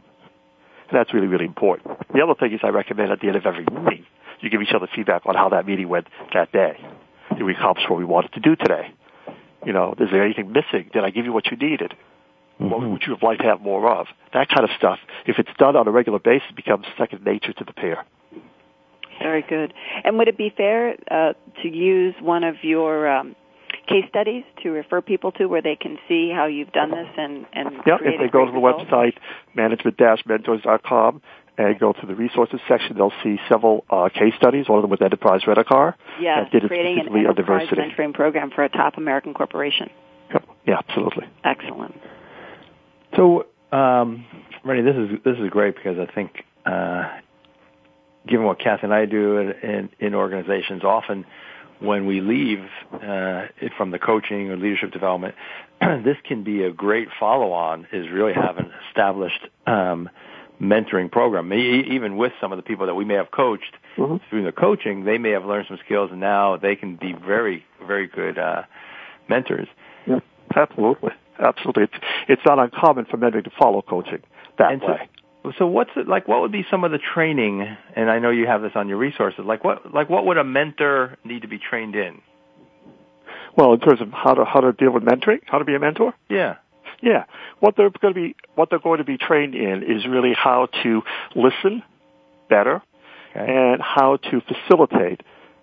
And 0.88 0.98
that's 0.98 1.12
really, 1.12 1.28
really 1.28 1.44
important. 1.44 1.98
The 2.12 2.22
other 2.22 2.34
thing 2.34 2.52
is 2.54 2.60
I 2.62 2.68
recommend 2.68 3.12
at 3.12 3.20
the 3.20 3.28
end 3.28 3.36
of 3.36 3.46
every 3.46 3.64
meeting, 3.64 4.06
you 4.40 4.48
give 4.48 4.62
each 4.62 4.74
other 4.74 4.88
feedback 4.94 5.22
on 5.26 5.34
how 5.34 5.50
that 5.50 5.66
meeting 5.66 5.88
went 5.88 6.06
that 6.32 6.50
day. 6.52 6.78
Did 7.36 7.44
we 7.44 7.52
accomplish 7.54 7.84
what 7.88 7.98
we 7.98 8.04
wanted 8.04 8.32
to 8.32 8.40
do 8.40 8.56
today? 8.56 8.92
You 9.64 9.72
know, 9.72 9.94
is 9.98 10.08
there 10.10 10.24
anything 10.24 10.52
missing? 10.52 10.90
Did 10.92 11.04
I 11.04 11.10
give 11.10 11.24
you 11.24 11.32
what 11.32 11.46
you 11.50 11.56
needed? 11.56 11.94
Mm-hmm. 12.60 12.70
What 12.70 12.88
would 12.88 13.02
you 13.06 13.14
have 13.14 13.22
liked 13.22 13.40
to 13.42 13.46
have 13.46 13.60
more 13.60 13.90
of? 13.90 14.06
That 14.32 14.48
kind 14.48 14.64
of 14.64 14.70
stuff. 14.76 14.98
If 15.26 15.38
it's 15.38 15.50
done 15.58 15.76
on 15.76 15.86
a 15.86 15.90
regular 15.90 16.18
basis, 16.18 16.48
it 16.50 16.56
becomes 16.56 16.86
second 16.98 17.24
nature 17.24 17.52
to 17.52 17.64
the 17.64 17.72
pair. 17.72 18.04
Very 19.20 19.42
good. 19.42 19.74
And 20.04 20.16
would 20.18 20.28
it 20.28 20.38
be 20.38 20.52
fair 20.54 20.96
uh, 21.10 21.34
to 21.62 21.68
use 21.68 22.14
one 22.20 22.42
of 22.42 22.56
your 22.62 23.06
um, 23.06 23.36
case 23.86 24.04
studies 24.08 24.44
to 24.62 24.70
refer 24.70 25.02
people 25.02 25.32
to 25.32 25.46
where 25.46 25.60
they 25.60 25.76
can 25.76 25.98
see 26.08 26.30
how 26.34 26.46
you've 26.46 26.72
done 26.72 26.90
this 26.90 27.08
and 27.16 27.44
and 27.52 27.70
yeah, 27.86 27.96
if 28.00 28.20
they 28.20 28.28
go 28.28 28.46
to 28.46 28.52
the 28.52 28.58
results? 28.58 28.84
website 28.90 29.14
management-mentors.com 29.54 31.20
and 31.60 31.78
go 31.78 31.92
to 31.92 32.06
the 32.06 32.14
resources 32.14 32.60
section, 32.66 32.96
they'll 32.96 33.12
see 33.22 33.38
several 33.48 33.84
uh, 33.90 34.08
case 34.08 34.34
studies. 34.36 34.68
One 34.68 34.78
of 34.78 34.82
them 34.82 34.90
with 34.90 35.02
Enterprise 35.02 35.42
Rent-A-Car. 35.46 35.96
Yeah, 36.20 36.44
that 36.44 36.50
did 36.50 36.64
it 36.64 36.68
creating 36.68 36.98
an 36.98 37.06
specifically 37.06 37.20
on 37.20 37.30
enterprise 37.30 37.68
diversity. 37.68 37.94
mentoring 37.94 38.14
program 38.14 38.50
for 38.50 38.64
a 38.64 38.68
top 38.68 38.96
American 38.96 39.34
corporation. 39.34 39.90
Yep. 40.32 40.44
Yeah, 40.66 40.78
absolutely. 40.78 41.26
Excellent. 41.44 41.94
So, 43.16 43.46
um, 43.72 44.24
Rene, 44.64 44.82
this 44.82 44.96
is 44.96 45.18
this 45.24 45.36
is 45.38 45.50
great 45.50 45.74
because 45.76 45.98
I 45.98 46.10
think, 46.12 46.44
uh, 46.64 47.08
given 48.26 48.46
what 48.46 48.58
Kathy 48.58 48.84
and 48.84 48.94
I 48.94 49.04
do 49.04 49.38
in, 49.38 49.50
in, 49.62 49.88
in 49.98 50.14
organizations, 50.14 50.82
often 50.84 51.26
when 51.80 52.06
we 52.06 52.20
leave 52.20 52.64
uh, 52.92 53.46
from 53.76 53.90
the 53.90 53.98
coaching 53.98 54.50
or 54.50 54.56
leadership 54.56 54.92
development, 54.92 55.34
this 55.80 56.16
can 56.26 56.44
be 56.44 56.62
a 56.62 56.70
great 56.70 57.08
follow-on. 57.18 57.86
Is 57.92 58.06
really 58.10 58.32
have 58.32 58.56
an 58.56 58.70
established 58.88 59.46
um, 59.66 60.08
mentoring 60.60 61.10
program. 61.10 61.52
Even 61.52 62.16
with 62.16 62.32
some 62.40 62.52
of 62.52 62.56
the 62.56 62.62
people 62.62 62.86
that 62.86 62.94
we 62.94 63.04
may 63.04 63.14
have 63.14 63.30
coached 63.30 63.74
Mm-hmm. 63.98 64.16
through 64.30 64.44
the 64.44 64.52
coaching, 64.52 65.04
they 65.04 65.18
may 65.18 65.30
have 65.30 65.44
learned 65.44 65.66
some 65.68 65.76
skills, 65.84 66.10
and 66.12 66.20
now 66.20 66.56
they 66.56 66.76
can 66.76 66.94
be 66.96 67.12
very, 67.12 67.64
very 67.86 68.06
good 68.06 68.38
uh, 68.38 68.62
mentors. 69.28 69.66
Yeah, 70.06 70.20
absolutely. 70.56 71.10
Absolutely. 71.38 71.82
It's, 71.82 71.94
it's 72.28 72.42
not 72.46 72.58
uncommon 72.60 73.06
for 73.06 73.16
mentoring 73.18 73.44
to 73.44 73.50
follow 73.58 73.82
coaching 73.82 74.22
that 74.58 74.72
And 74.72 74.80
so- 74.80 74.86
way. 74.92 75.08
So 75.58 75.66
what's 75.66 75.90
it 75.96 76.06
like? 76.06 76.28
What 76.28 76.40
would 76.42 76.52
be 76.52 76.64
some 76.70 76.84
of 76.84 76.92
the 76.92 76.98
training? 76.98 77.66
And 77.96 78.10
I 78.10 78.18
know 78.20 78.30
you 78.30 78.46
have 78.46 78.60
this 78.62 78.72
on 78.74 78.88
your 78.88 78.98
resources. 78.98 79.40
Like 79.44 79.64
what? 79.64 79.92
Like 79.92 80.08
what 80.10 80.26
would 80.26 80.36
a 80.36 80.44
mentor 80.44 81.16
need 81.24 81.42
to 81.42 81.48
be 81.48 81.58
trained 81.58 81.96
in? 81.96 82.20
Well, 83.56 83.72
in 83.72 83.80
terms 83.80 84.00
of 84.02 84.12
how 84.12 84.34
to 84.34 84.44
how 84.44 84.60
to 84.60 84.72
deal 84.72 84.92
with 84.92 85.02
mentoring, 85.02 85.38
how 85.46 85.58
to 85.58 85.64
be 85.64 85.74
a 85.74 85.80
mentor. 85.80 86.12
Yeah. 86.28 86.56
Yeah. 87.02 87.24
What 87.60 87.76
they're 87.76 87.90
going 87.90 88.14
to 88.14 88.20
be 88.20 88.36
what 88.54 88.70
they're 88.70 88.78
going 88.78 88.98
to 88.98 89.04
be 89.04 89.18
trained 89.18 89.54
in 89.54 89.82
is 89.82 90.06
really 90.06 90.34
how 90.34 90.68
to 90.82 91.02
listen 91.34 91.82
better 92.48 92.82
okay. 93.30 93.52
and 93.52 93.80
how 93.80 94.16
to 94.16 94.40
facilitate 94.40 95.22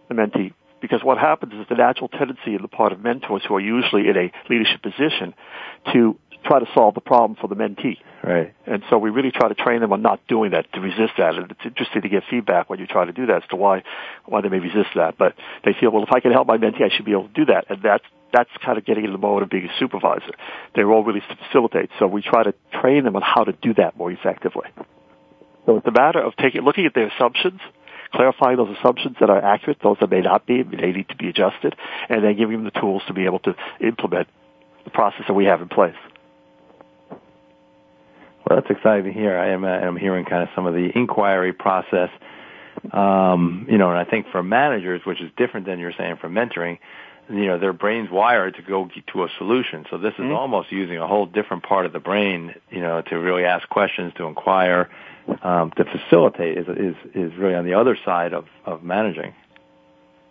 the 0.10 0.16
mentee. 0.16 0.54
Because 0.80 1.04
what 1.04 1.18
happens 1.18 1.54
is 1.54 1.66
the 1.70 1.76
natural 1.76 2.08
tendency 2.08 2.54
in 2.54 2.62
the 2.62 2.68
part 2.68 2.92
of 2.92 3.02
mentors 3.02 3.42
who 3.48 3.56
are 3.56 3.60
usually 3.60 4.08
in 4.08 4.16
a 4.16 4.32
leadership 4.50 4.82
position 4.84 5.34
to 5.94 6.18
try 6.46 6.60
to 6.60 6.66
solve 6.74 6.94
the 6.94 7.02
problem 7.02 7.36
for 7.40 7.48
the 7.48 7.56
mentee. 7.56 7.98
Right. 8.24 8.54
And 8.66 8.84
so 8.90 8.98
we 8.98 9.10
really 9.10 9.32
try 9.32 9.48
to 9.48 9.56
train 9.56 9.82
them 9.82 9.92
on 9.92 10.02
not 10.02 10.20
doing 10.28 10.52
that, 10.52 10.72
to 10.74 10.80
resist 10.80 11.14
that. 11.18 11.36
And 11.36 11.52
it's 11.52 11.66
interesting 11.66 12.04
to 12.04 12.10
get 12.10 12.24
feedback 12.30 12.70
when 12.70 12.80
you 12.80 12.86
try 12.86 13.06
to 13.06 13.12
do 13.12 13.26
that 13.28 13.44
as 13.44 13.50
to 13.50 13.56
why, 13.56 13.84
why 14.26 14.42
they 14.42 14.50
may 14.50 14.60
resist 14.60 14.90
that. 14.96 15.18
But 15.18 15.34
they 15.66 15.74
feel, 15.80 15.92
well, 15.92 16.04
if 16.04 16.12
I 16.12 16.20
can 16.20 16.32
help 16.32 16.48
my 16.48 16.58
mentee, 16.58 16.84
I 16.84 16.96
should 16.96 17.06
be 17.06 17.12
able 17.12 17.28
to 17.28 17.34
do 17.34 17.46
that. 17.46 17.66
And 17.70 17.82
that's, 17.82 18.04
that's 18.34 18.50
kind 18.64 18.78
of 18.78 18.86
getting 18.86 19.06
in 19.06 19.12
the 19.12 19.18
mode 19.18 19.44
of 19.44 19.50
being 19.50 19.66
a 19.66 19.80
supervisor. 19.80 20.34
They're 20.76 20.92
all 20.92 21.04
really 21.04 21.22
to 21.22 21.38
facilitate. 21.48 21.90
So 22.00 22.08
we 22.08 22.22
try 22.22 22.44
to 22.44 22.54
train 22.82 23.04
them 23.04 23.16
on 23.16 23.22
how 23.22 23.44
to 23.44 23.54
do 23.54 23.74
that 23.76 23.98
more 23.98 24.12
effectively. 24.12 24.68
So 25.66 25.78
it's 25.78 25.88
a 25.88 25.92
matter 25.92 26.20
of 26.20 26.36
taking, 26.38 26.62
looking 26.62 26.86
at 26.86 26.94
their 26.94 27.08
assumptions, 27.08 27.60
clarifying 28.14 28.58
those 28.58 28.76
assumptions 28.80 29.18
that 29.20 29.30
are 29.30 29.44
accurate, 29.44 29.78
those 29.84 29.98
that 30.00 30.10
may 30.10 30.22
not 30.22 30.46
be, 30.46 30.64
they 30.64 30.92
need 30.92 31.10
to 31.10 31.16
be 31.16 31.30
adjusted, 31.30 31.76
and 32.10 32.24
then 32.24 32.38
giving 32.38 32.64
them 32.64 32.72
the 32.74 32.80
tools 32.80 33.02
to 33.08 33.14
be 33.14 33.26
able 33.26 33.40
to 33.40 33.56
implement 33.82 34.28
the 34.86 34.92
process 34.92 35.24
that 35.28 35.34
we 35.34 35.46
have 35.46 35.62
in 35.62 35.68
place. 35.68 35.96
Well, 38.48 38.62
that's 38.62 38.70
exciting 38.70 39.06
to 39.06 39.12
hear. 39.12 39.38
I 39.38 39.50
am 39.50 39.66
uh, 39.66 39.68
I'm 39.68 39.98
hearing 39.98 40.24
kind 40.24 40.44
of 40.44 40.50
some 40.56 40.66
of 40.66 40.74
the 40.74 40.90
inquiry 40.96 41.52
process. 41.52 42.10
Um, 42.94 43.68
you 43.70 43.78
know, 43.78 43.90
and 43.90 44.00
I 44.00 44.06
think 44.06 44.28
for 44.32 44.42
managers, 44.42 45.02
which 45.06 45.20
is 45.20 45.30
different 45.36 45.66
than 45.66 45.80
you're 45.80 45.92
saying 45.98 46.18
for 46.22 46.30
mentoring, 46.30 46.78
you 47.30 47.46
know, 47.48 47.60
their 47.60 47.74
brain's 47.74 48.10
wired 48.10 48.56
to 48.56 48.62
go 48.62 48.90
to 49.14 49.24
a 49.24 49.30
solution. 49.38 49.86
So 49.90 49.98
this 49.98 50.14
is 50.14 50.20
mm-hmm. 50.20 50.34
almost 50.34 50.72
using 50.72 50.98
a 50.98 51.08
whole 51.08 51.26
different 51.26 51.64
part 51.64 51.86
of 51.86 51.94
the 51.94 52.00
brain, 52.00 52.56
you 52.70 52.82
know, 52.82 53.02
to 53.02 53.16
really 53.16 53.44
ask 53.44 53.68
questions, 53.70 54.14
to 54.18 54.26
inquire, 54.26 54.90
um, 55.42 55.72
to 55.72 55.84
facilitate 55.84 56.58
is, 56.58 56.68
is, 56.68 56.96
is 57.14 57.38
really 57.38 57.56
on 57.56 57.66
the 57.66 57.74
other 57.74 57.98
side 58.06 58.34
of, 58.34 58.46
of 58.66 58.84
managing. 58.84 59.34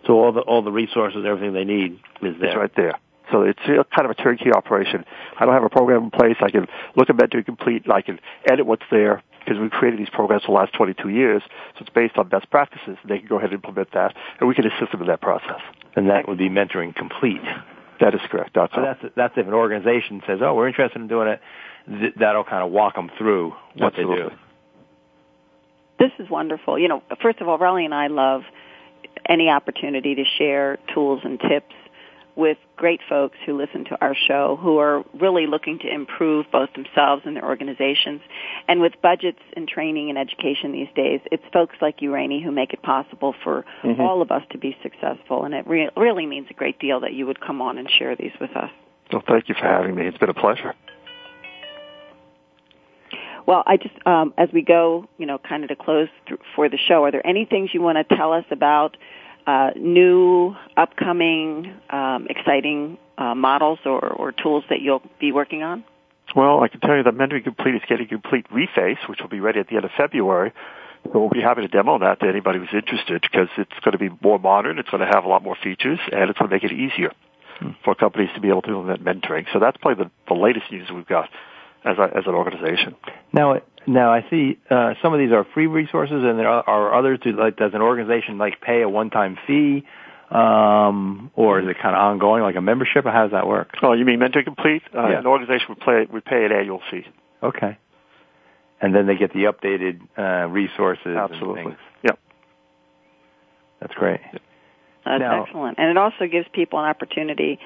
So 0.05 0.13
all 0.13 0.31
the 0.31 0.41
all 0.41 0.61
the 0.61 0.71
resources, 0.71 1.23
everything 1.25 1.53
they 1.53 1.63
need 1.63 1.99
is 2.21 2.35
there. 2.39 2.49
It's 2.49 2.57
right 2.57 2.75
there. 2.75 2.99
So 3.31 3.43
it's 3.43 3.59
kind 3.65 4.05
of 4.05 4.11
a 4.11 4.15
turnkey 4.15 4.51
operation. 4.51 5.05
I 5.39 5.45
don't 5.45 5.53
have 5.53 5.63
a 5.63 5.69
program 5.69 6.03
in 6.05 6.11
place. 6.11 6.35
I 6.41 6.49
can 6.49 6.67
look 6.97 7.09
at 7.09 7.15
Mentoring 7.15 7.45
Complete. 7.45 7.89
I 7.89 8.01
can 8.01 8.19
edit 8.49 8.65
what's 8.65 8.83
there 8.91 9.23
because 9.43 9.59
we've 9.59 9.71
created 9.71 9.99
these 9.99 10.09
programs 10.09 10.43
for 10.43 10.51
the 10.51 10.57
last 10.57 10.73
22 10.73 11.09
years. 11.09 11.41
So 11.75 11.81
it's 11.81 11.89
based 11.89 12.17
on 12.17 12.29
best 12.29 12.49
practices. 12.49 12.97
They 13.07 13.19
can 13.19 13.27
go 13.27 13.37
ahead 13.37 13.51
and 13.51 13.57
implement 13.57 13.91
that, 13.93 14.15
and 14.39 14.47
we 14.47 14.55
can 14.55 14.65
assist 14.65 14.91
them 14.91 15.01
in 15.01 15.07
that 15.07 15.21
process. 15.21 15.61
And 15.95 16.09
that 16.09 16.27
would 16.27 16.37
be 16.37 16.49
Mentoring 16.49 16.95
Complete. 16.95 17.41
That 17.99 18.15
is 18.15 18.21
correct. 18.29 18.51
That's 18.55 18.73
so 18.73 18.81
that's 18.81 19.13
that's 19.15 19.33
if 19.37 19.47
an 19.47 19.53
organization 19.53 20.21
says, 20.25 20.39
"Oh, 20.41 20.55
we're 20.55 20.67
interested 20.67 20.99
in 20.99 21.07
doing 21.07 21.27
it," 21.27 21.41
th- 21.87 22.13
that'll 22.19 22.43
kind 22.43 22.63
of 22.63 22.71
walk 22.71 22.95
them 22.95 23.11
through 23.17 23.53
what 23.75 23.93
Absolutely. 23.93 24.15
they 24.15 24.29
do. 24.29 24.35
This 25.99 26.11
is 26.17 26.27
wonderful. 26.29 26.79
You 26.79 26.87
know, 26.87 27.03
first 27.21 27.41
of 27.41 27.47
all, 27.47 27.59
Relly 27.59 27.85
and 27.85 27.93
I 27.93 28.07
love 28.07 28.41
any 29.29 29.49
opportunity 29.49 30.15
to 30.15 30.23
share 30.39 30.79
tools 30.95 31.21
and 31.23 31.39
tips 31.39 31.75
with 32.35 32.57
great 32.75 33.01
folks 33.07 33.37
who 33.45 33.57
listen 33.57 33.85
to 33.85 33.97
our 34.01 34.15
show 34.15 34.57
who 34.61 34.77
are 34.77 35.03
really 35.19 35.47
looking 35.47 35.79
to 35.79 35.93
improve 35.93 36.45
both 36.51 36.69
themselves 36.73 37.23
and 37.25 37.35
their 37.35 37.45
organizations. 37.45 38.21
And 38.67 38.81
with 38.81 38.93
budgets 39.01 39.39
and 39.55 39.67
training 39.67 40.09
and 40.09 40.17
education 40.17 40.71
these 40.71 40.87
days, 40.95 41.19
it's 41.31 41.43
folks 41.53 41.75
like 41.81 42.01
you, 42.01 42.13
Rene, 42.13 42.41
who 42.41 42.51
make 42.51 42.73
it 42.73 42.81
possible 42.81 43.33
for 43.43 43.65
Mhm. 43.83 43.99
all 43.99 44.21
of 44.21 44.31
us 44.31 44.43
to 44.51 44.57
be 44.57 44.75
successful. 44.81 45.43
And 45.43 45.53
it 45.53 45.67
re- 45.67 45.89
really 45.95 46.25
means 46.25 46.47
a 46.49 46.53
great 46.53 46.79
deal 46.79 46.99
that 47.01 47.13
you 47.13 47.25
would 47.27 47.39
come 47.39 47.61
on 47.61 47.77
and 47.77 47.89
share 47.89 48.15
these 48.15 48.33
with 48.39 48.55
us. 48.55 48.71
Well, 49.11 49.23
thank 49.27 49.49
you 49.49 49.55
for 49.55 49.65
having 49.65 49.95
me. 49.95 50.05
It's 50.05 50.17
been 50.17 50.29
a 50.29 50.33
pleasure. 50.33 50.73
Well, 53.45 53.63
I 53.65 53.77
just, 53.77 53.95
um, 54.05 54.33
as 54.37 54.49
we 54.53 54.61
go, 54.61 55.07
you 55.17 55.25
know, 55.25 55.37
kind 55.37 55.63
of 55.63 55.69
to 55.69 55.75
close 55.75 56.07
th- 56.27 56.39
for 56.55 56.69
the 56.69 56.77
show, 56.77 57.03
are 57.03 57.11
there 57.11 57.25
any 57.25 57.45
things 57.45 57.73
you 57.73 57.81
want 57.81 57.97
to 57.97 58.15
tell 58.15 58.33
us 58.33 58.45
about 58.51 58.97
uh, 59.47 59.71
new, 59.75 60.55
upcoming, 60.77 61.73
um, 61.89 62.27
exciting 62.29 62.97
uh, 63.17 63.35
models 63.35 63.79
or, 63.85 64.07
or 64.07 64.31
tools 64.31 64.63
that 64.69 64.81
you'll 64.81 65.03
be 65.19 65.31
working 65.31 65.63
on? 65.63 65.83
Well, 66.35 66.63
I 66.63 66.67
can 66.67 66.79
tell 66.79 66.95
you 66.95 67.03
that 67.03 67.13
Mentoring 67.13 67.43
Complete 67.43 67.75
is 67.75 67.81
getting 67.89 68.05
a 68.05 68.09
complete 68.09 68.47
reface, 68.49 68.97
which 69.09 69.19
will 69.21 69.29
be 69.29 69.39
ready 69.39 69.59
at 69.59 69.67
the 69.67 69.75
end 69.75 69.85
of 69.85 69.91
February. 69.97 70.53
So 71.05 71.19
we'll 71.19 71.29
be 71.29 71.41
happy 71.41 71.61
to 71.61 71.67
demo 71.67 71.97
that 71.99 72.19
to 72.19 72.27
anybody 72.27 72.59
who's 72.59 72.69
interested 72.73 73.21
because 73.21 73.49
it's 73.57 73.73
going 73.83 73.93
to 73.93 73.97
be 73.97 74.09
more 74.21 74.39
modern, 74.39 74.77
it's 74.79 74.89
going 74.89 75.01
to 75.01 75.11
have 75.11 75.25
a 75.25 75.27
lot 75.27 75.43
more 75.43 75.57
features, 75.61 75.99
and 76.11 76.29
it's 76.29 76.37
going 76.37 76.49
to 76.49 76.55
make 76.55 76.63
it 76.63 76.71
easier 76.71 77.11
for 77.83 77.95
companies 77.95 78.29
to 78.35 78.41
be 78.41 78.49
able 78.49 78.61
to 78.61 78.69
implement 78.69 79.03
mentoring. 79.03 79.45
So 79.51 79.59
that's 79.59 79.77
probably 79.77 80.05
the, 80.05 80.11
the 80.27 80.39
latest 80.39 80.71
news 80.71 80.89
we've 80.93 81.07
got 81.07 81.29
as, 81.83 81.97
a, 81.97 82.03
as 82.17 82.23
an 82.27 82.33
organization. 82.35 82.95
Now, 83.33 83.61
now 83.87 84.11
I 84.13 84.25
see 84.29 84.57
uh, 84.69 84.93
some 85.01 85.13
of 85.13 85.19
these 85.19 85.31
are 85.31 85.45
free 85.53 85.67
resources, 85.67 86.23
and 86.23 86.37
there 86.37 86.47
are, 86.47 86.63
are 86.67 86.95
others. 86.99 87.19
Do 87.23 87.31
like 87.31 87.57
does 87.57 87.71
an 87.73 87.81
organization 87.81 88.37
like 88.37 88.61
pay 88.61 88.81
a 88.81 88.89
one-time 88.89 89.37
fee, 89.47 89.85
um, 90.29 91.31
or 91.35 91.59
is 91.59 91.67
it 91.67 91.77
kind 91.81 91.95
of 91.95 92.01
ongoing, 92.01 92.43
like 92.43 92.55
a 92.55 92.61
membership? 92.61 93.05
Or 93.05 93.11
how 93.11 93.23
does 93.23 93.31
that 93.31 93.47
work? 93.47 93.69
Oh, 93.81 93.93
you 93.93 94.05
mean 94.05 94.19
Mentoring 94.19 94.45
Complete? 94.45 94.83
Uh, 94.95 95.09
Yeah. 95.09 95.19
An 95.19 95.25
organization 95.27 95.65
would, 95.69 95.79
play, 95.79 96.07
would 96.11 96.25
pay 96.25 96.45
an 96.45 96.51
annual 96.51 96.81
fee. 96.89 97.03
Okay. 97.41 97.77
And 98.79 98.95
then 98.95 99.05
they 99.07 99.15
get 99.15 99.31
the 99.33 99.45
updated 99.51 99.99
uh, 100.17 100.47
resources 100.49 101.15
Absolutely. 101.17 101.61
and. 101.63 101.75
Yep. 102.03 102.19
That's 103.81 103.93
great. 103.93 104.21
That's 105.05 105.19
Now- 105.19 105.43
excellent. 105.43 105.79
And 105.79 105.89
it 105.89 105.97
also 105.97 106.27
gives 106.31 106.47
people 106.53 106.79
an 106.79 106.85
opportunity 106.85 107.59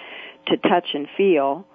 to 0.48 0.58
touch 0.58 0.88
and 0.94 1.08
feel 1.18 1.66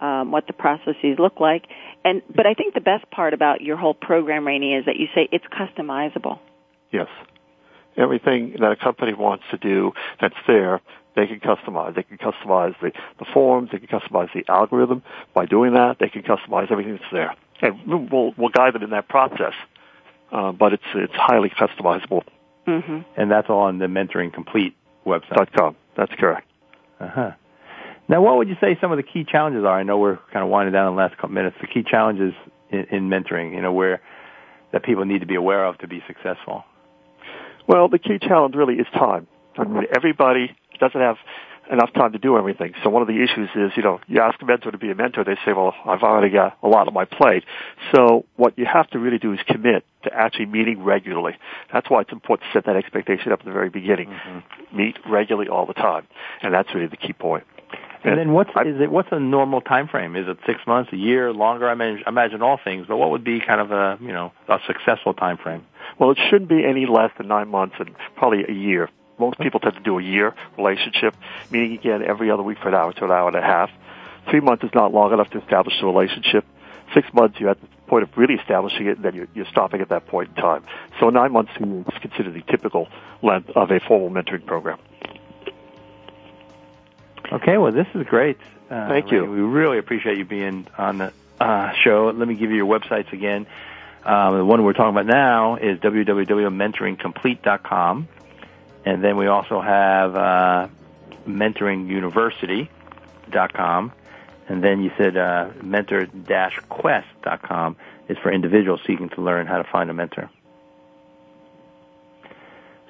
um, 0.00 0.30
what 0.30 0.46
the 0.46 0.52
processes 0.52 1.18
look 1.18 1.40
like. 1.40 1.66
And 2.04 2.22
but 2.34 2.46
I 2.46 2.54
think 2.54 2.74
the 2.74 2.80
best 2.80 3.10
part 3.10 3.34
about 3.34 3.60
your 3.60 3.76
whole 3.76 3.94
program, 3.94 4.46
Rene, 4.46 4.74
is 4.74 4.86
that 4.86 4.96
you 4.96 5.06
say 5.14 5.28
it's 5.30 5.44
customizable. 5.46 6.38
Yes. 6.90 7.08
Everything 7.96 8.56
that 8.60 8.72
a 8.72 8.76
company 8.76 9.14
wants 9.14 9.44
to 9.50 9.58
do 9.58 9.92
that's 10.20 10.36
there, 10.46 10.80
they 11.16 11.26
can 11.26 11.40
customize. 11.40 11.94
They 11.94 12.04
can 12.04 12.18
customize 12.18 12.74
the, 12.80 12.92
the 13.18 13.26
forms. 13.34 13.70
They 13.72 13.78
can 13.78 13.88
customize 13.88 14.32
the 14.32 14.44
algorithm. 14.48 15.02
By 15.34 15.46
doing 15.46 15.74
that, 15.74 15.98
they 15.98 16.08
can 16.08 16.22
customize 16.22 16.70
everything 16.70 16.94
that's 16.94 17.12
there. 17.12 17.34
And 17.60 18.10
we'll, 18.10 18.32
we'll 18.38 18.48
guide 18.48 18.74
them 18.74 18.82
in 18.82 18.90
that 18.90 19.08
process. 19.08 19.54
Uh, 20.32 20.52
but 20.52 20.72
it's, 20.72 20.84
it's 20.94 21.12
highly 21.14 21.50
customizable. 21.50 22.22
Mm-hmm. 22.66 23.00
And 23.16 23.30
that's 23.30 23.50
all 23.50 23.62
on 23.62 23.78
the 23.78 23.86
Mentoring 23.86 24.32
Complete 24.32 24.76
website. 25.04 25.34
Dot 25.34 25.52
com. 25.52 25.76
That's 25.96 26.12
correct. 26.14 26.46
Uh-huh. 27.00 27.32
Now, 28.10 28.20
what 28.20 28.38
would 28.38 28.48
you 28.48 28.56
say 28.60 28.76
some 28.80 28.90
of 28.90 28.96
the 28.96 29.04
key 29.04 29.24
challenges 29.24 29.62
are? 29.64 29.78
I 29.78 29.84
know 29.84 29.96
we're 29.96 30.18
kind 30.32 30.42
of 30.42 30.48
winding 30.48 30.72
down 30.72 30.88
in 30.88 30.96
the 30.96 31.00
last 31.00 31.14
couple 31.14 31.30
minutes. 31.30 31.56
The 31.60 31.68
key 31.68 31.84
challenges 31.88 32.34
in, 32.68 32.86
in 32.90 33.08
mentoring, 33.08 33.54
you 33.54 33.62
know, 33.62 33.72
where 33.72 34.02
that 34.72 34.82
people 34.82 35.04
need 35.04 35.20
to 35.20 35.26
be 35.26 35.36
aware 35.36 35.64
of 35.64 35.78
to 35.78 35.86
be 35.86 36.02
successful. 36.08 36.64
Well, 37.68 37.88
the 37.88 38.00
key 38.00 38.18
challenge 38.18 38.56
really 38.56 38.74
is 38.74 38.86
time. 38.92 39.28
I 39.56 39.62
mean, 39.62 39.84
everybody 39.94 40.56
doesn't 40.80 41.00
have 41.00 41.18
enough 41.70 41.92
time 41.92 42.10
to 42.10 42.18
do 42.18 42.36
everything. 42.36 42.74
So 42.82 42.90
one 42.90 43.00
of 43.00 43.06
the 43.06 43.22
issues 43.22 43.48
is, 43.54 43.70
you 43.76 43.84
know, 43.84 44.00
you 44.08 44.20
ask 44.20 44.42
a 44.42 44.44
mentor 44.44 44.72
to 44.72 44.78
be 44.78 44.90
a 44.90 44.94
mentor, 44.96 45.22
they 45.22 45.36
say, 45.44 45.52
well, 45.52 45.72
I've 45.86 46.02
already 46.02 46.30
got 46.30 46.58
a 46.64 46.66
lot 46.66 46.88
on 46.88 46.94
my 46.94 47.04
plate. 47.04 47.44
So 47.94 48.24
what 48.34 48.58
you 48.58 48.66
have 48.66 48.90
to 48.90 48.98
really 48.98 49.18
do 49.18 49.32
is 49.34 49.38
commit 49.46 49.84
to 50.02 50.12
actually 50.12 50.46
meeting 50.46 50.82
regularly. 50.82 51.36
That's 51.72 51.88
why 51.88 52.00
it's 52.00 52.10
important 52.10 52.50
to 52.52 52.58
set 52.58 52.66
that 52.66 52.74
expectation 52.74 53.30
up 53.30 53.38
at 53.38 53.46
the 53.46 53.52
very 53.52 53.70
beginning. 53.70 54.08
Mm-hmm. 54.08 54.76
Meet 54.76 54.96
regularly 55.08 55.48
all 55.48 55.66
the 55.66 55.74
time. 55.74 56.08
And 56.42 56.52
that's 56.52 56.74
really 56.74 56.88
the 56.88 56.96
key 56.96 57.12
point. 57.12 57.44
And, 58.02 58.18
then 58.18 58.32
what's 58.32 58.50
I, 58.54 58.62
is 58.62 58.80
it? 58.80 58.90
What's 58.90 59.10
a 59.12 59.20
normal 59.20 59.60
time 59.60 59.86
frame? 59.86 60.16
Is 60.16 60.26
it 60.26 60.38
six 60.46 60.60
months, 60.66 60.90
a 60.92 60.96
year, 60.96 61.32
longer? 61.32 61.68
I 61.68 61.72
imagine, 61.72 62.02
imagine 62.06 62.42
all 62.42 62.58
things, 62.62 62.86
but 62.88 62.96
what 62.96 63.10
would 63.10 63.24
be 63.24 63.40
kind 63.40 63.60
of 63.60 63.72
a 63.72 63.98
you 64.00 64.12
know 64.12 64.32
a 64.48 64.58
successful 64.66 65.12
time 65.12 65.36
frame? 65.36 65.66
Well, 65.98 66.10
it 66.10 66.18
shouldn't 66.30 66.48
be 66.48 66.64
any 66.64 66.86
less 66.86 67.10
than 67.18 67.28
nine 67.28 67.48
months 67.48 67.76
and 67.78 67.94
probably 68.16 68.44
a 68.48 68.52
year. 68.52 68.88
Most 69.18 69.38
people 69.38 69.60
tend 69.60 69.74
to 69.74 69.82
do 69.82 69.98
a 69.98 70.02
year 70.02 70.34
relationship, 70.56 71.14
meeting 71.50 71.76
again 71.76 72.02
every 72.02 72.30
other 72.30 72.42
week 72.42 72.58
for 72.62 72.68
an 72.68 72.74
hour 72.74 72.92
to 72.94 73.04
an 73.04 73.10
hour 73.10 73.28
and 73.28 73.36
a 73.36 73.42
half. 73.42 73.70
Three 74.30 74.40
months 74.40 74.64
is 74.64 74.70
not 74.74 74.94
long 74.94 75.12
enough 75.12 75.28
to 75.30 75.40
establish 75.40 75.74
a 75.82 75.86
relationship. 75.86 76.46
Six 76.94 77.06
months, 77.12 77.38
you're 77.38 77.50
at 77.50 77.60
the 77.60 77.68
point 77.86 78.02
of 78.04 78.16
really 78.16 78.34
establishing 78.34 78.86
it, 78.86 78.96
and 78.96 79.04
then 79.04 79.14
you're, 79.14 79.28
you're 79.34 79.46
stopping 79.50 79.80
at 79.80 79.90
that 79.90 80.06
point 80.06 80.30
in 80.30 80.34
time. 80.36 80.64
So 80.98 81.10
nine 81.10 81.32
months 81.32 81.52
is 81.58 81.98
considered 82.00 82.34
the 82.34 82.42
typical 82.50 82.88
length 83.22 83.50
of 83.50 83.70
a 83.70 83.80
formal 83.80 84.10
mentoring 84.10 84.46
program. 84.46 84.78
Okay, 87.32 87.58
well, 87.58 87.72
this 87.72 87.86
is 87.94 88.06
great. 88.06 88.38
Uh, 88.70 88.88
Thank 88.88 89.12
you. 89.12 89.24
We 89.24 89.40
really 89.40 89.78
appreciate 89.78 90.18
you 90.18 90.24
being 90.24 90.66
on 90.76 90.98
the 90.98 91.12
uh, 91.40 91.72
show. 91.84 92.12
Let 92.14 92.28
me 92.28 92.34
give 92.34 92.50
you 92.50 92.56
your 92.56 92.66
websites 92.66 93.12
again. 93.12 93.46
Um, 94.04 94.38
the 94.38 94.44
one 94.44 94.64
we're 94.64 94.72
talking 94.72 94.96
about 94.96 95.06
now 95.06 95.54
is 95.56 95.78
www.mentoringcomplete.com. 95.78 98.08
And 98.84 99.04
then 99.04 99.16
we 99.16 99.26
also 99.26 99.60
have 99.60 100.16
uh, 100.16 100.68
mentoringuniversity.com. 101.28 103.92
And 104.48 104.64
then 104.64 104.82
you 104.82 104.90
said 104.96 105.16
uh, 105.16 105.50
mentor-quest.com 105.62 107.76
is 108.08 108.18
for 108.18 108.32
individuals 108.32 108.80
seeking 108.86 109.10
to 109.10 109.20
learn 109.20 109.46
how 109.46 109.58
to 109.58 109.64
find 109.70 109.90
a 109.90 109.94
mentor. 109.94 110.28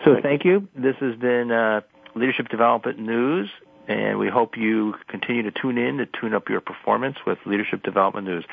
So 0.04 0.16
thank 0.22 0.46
you. 0.46 0.68
This 0.74 0.96
has 1.00 1.16
been 1.16 1.52
uh, 1.52 1.82
Leadership 2.14 2.48
Development 2.48 2.98
News, 2.98 3.50
and 3.90 4.20
we 4.20 4.28
hope 4.28 4.56
you 4.56 4.94
continue 5.08 5.42
to 5.42 5.50
tune 5.50 5.76
in 5.76 5.98
to 5.98 6.06
tune 6.06 6.32
up 6.32 6.48
your 6.48 6.60
performance 6.60 7.16
with 7.26 7.38
Leadership 7.44 7.82
Development 7.82 8.24
News. 8.24 8.44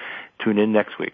Tune 0.43 0.57
in 0.57 0.73
next 0.73 0.97
week. 0.97 1.13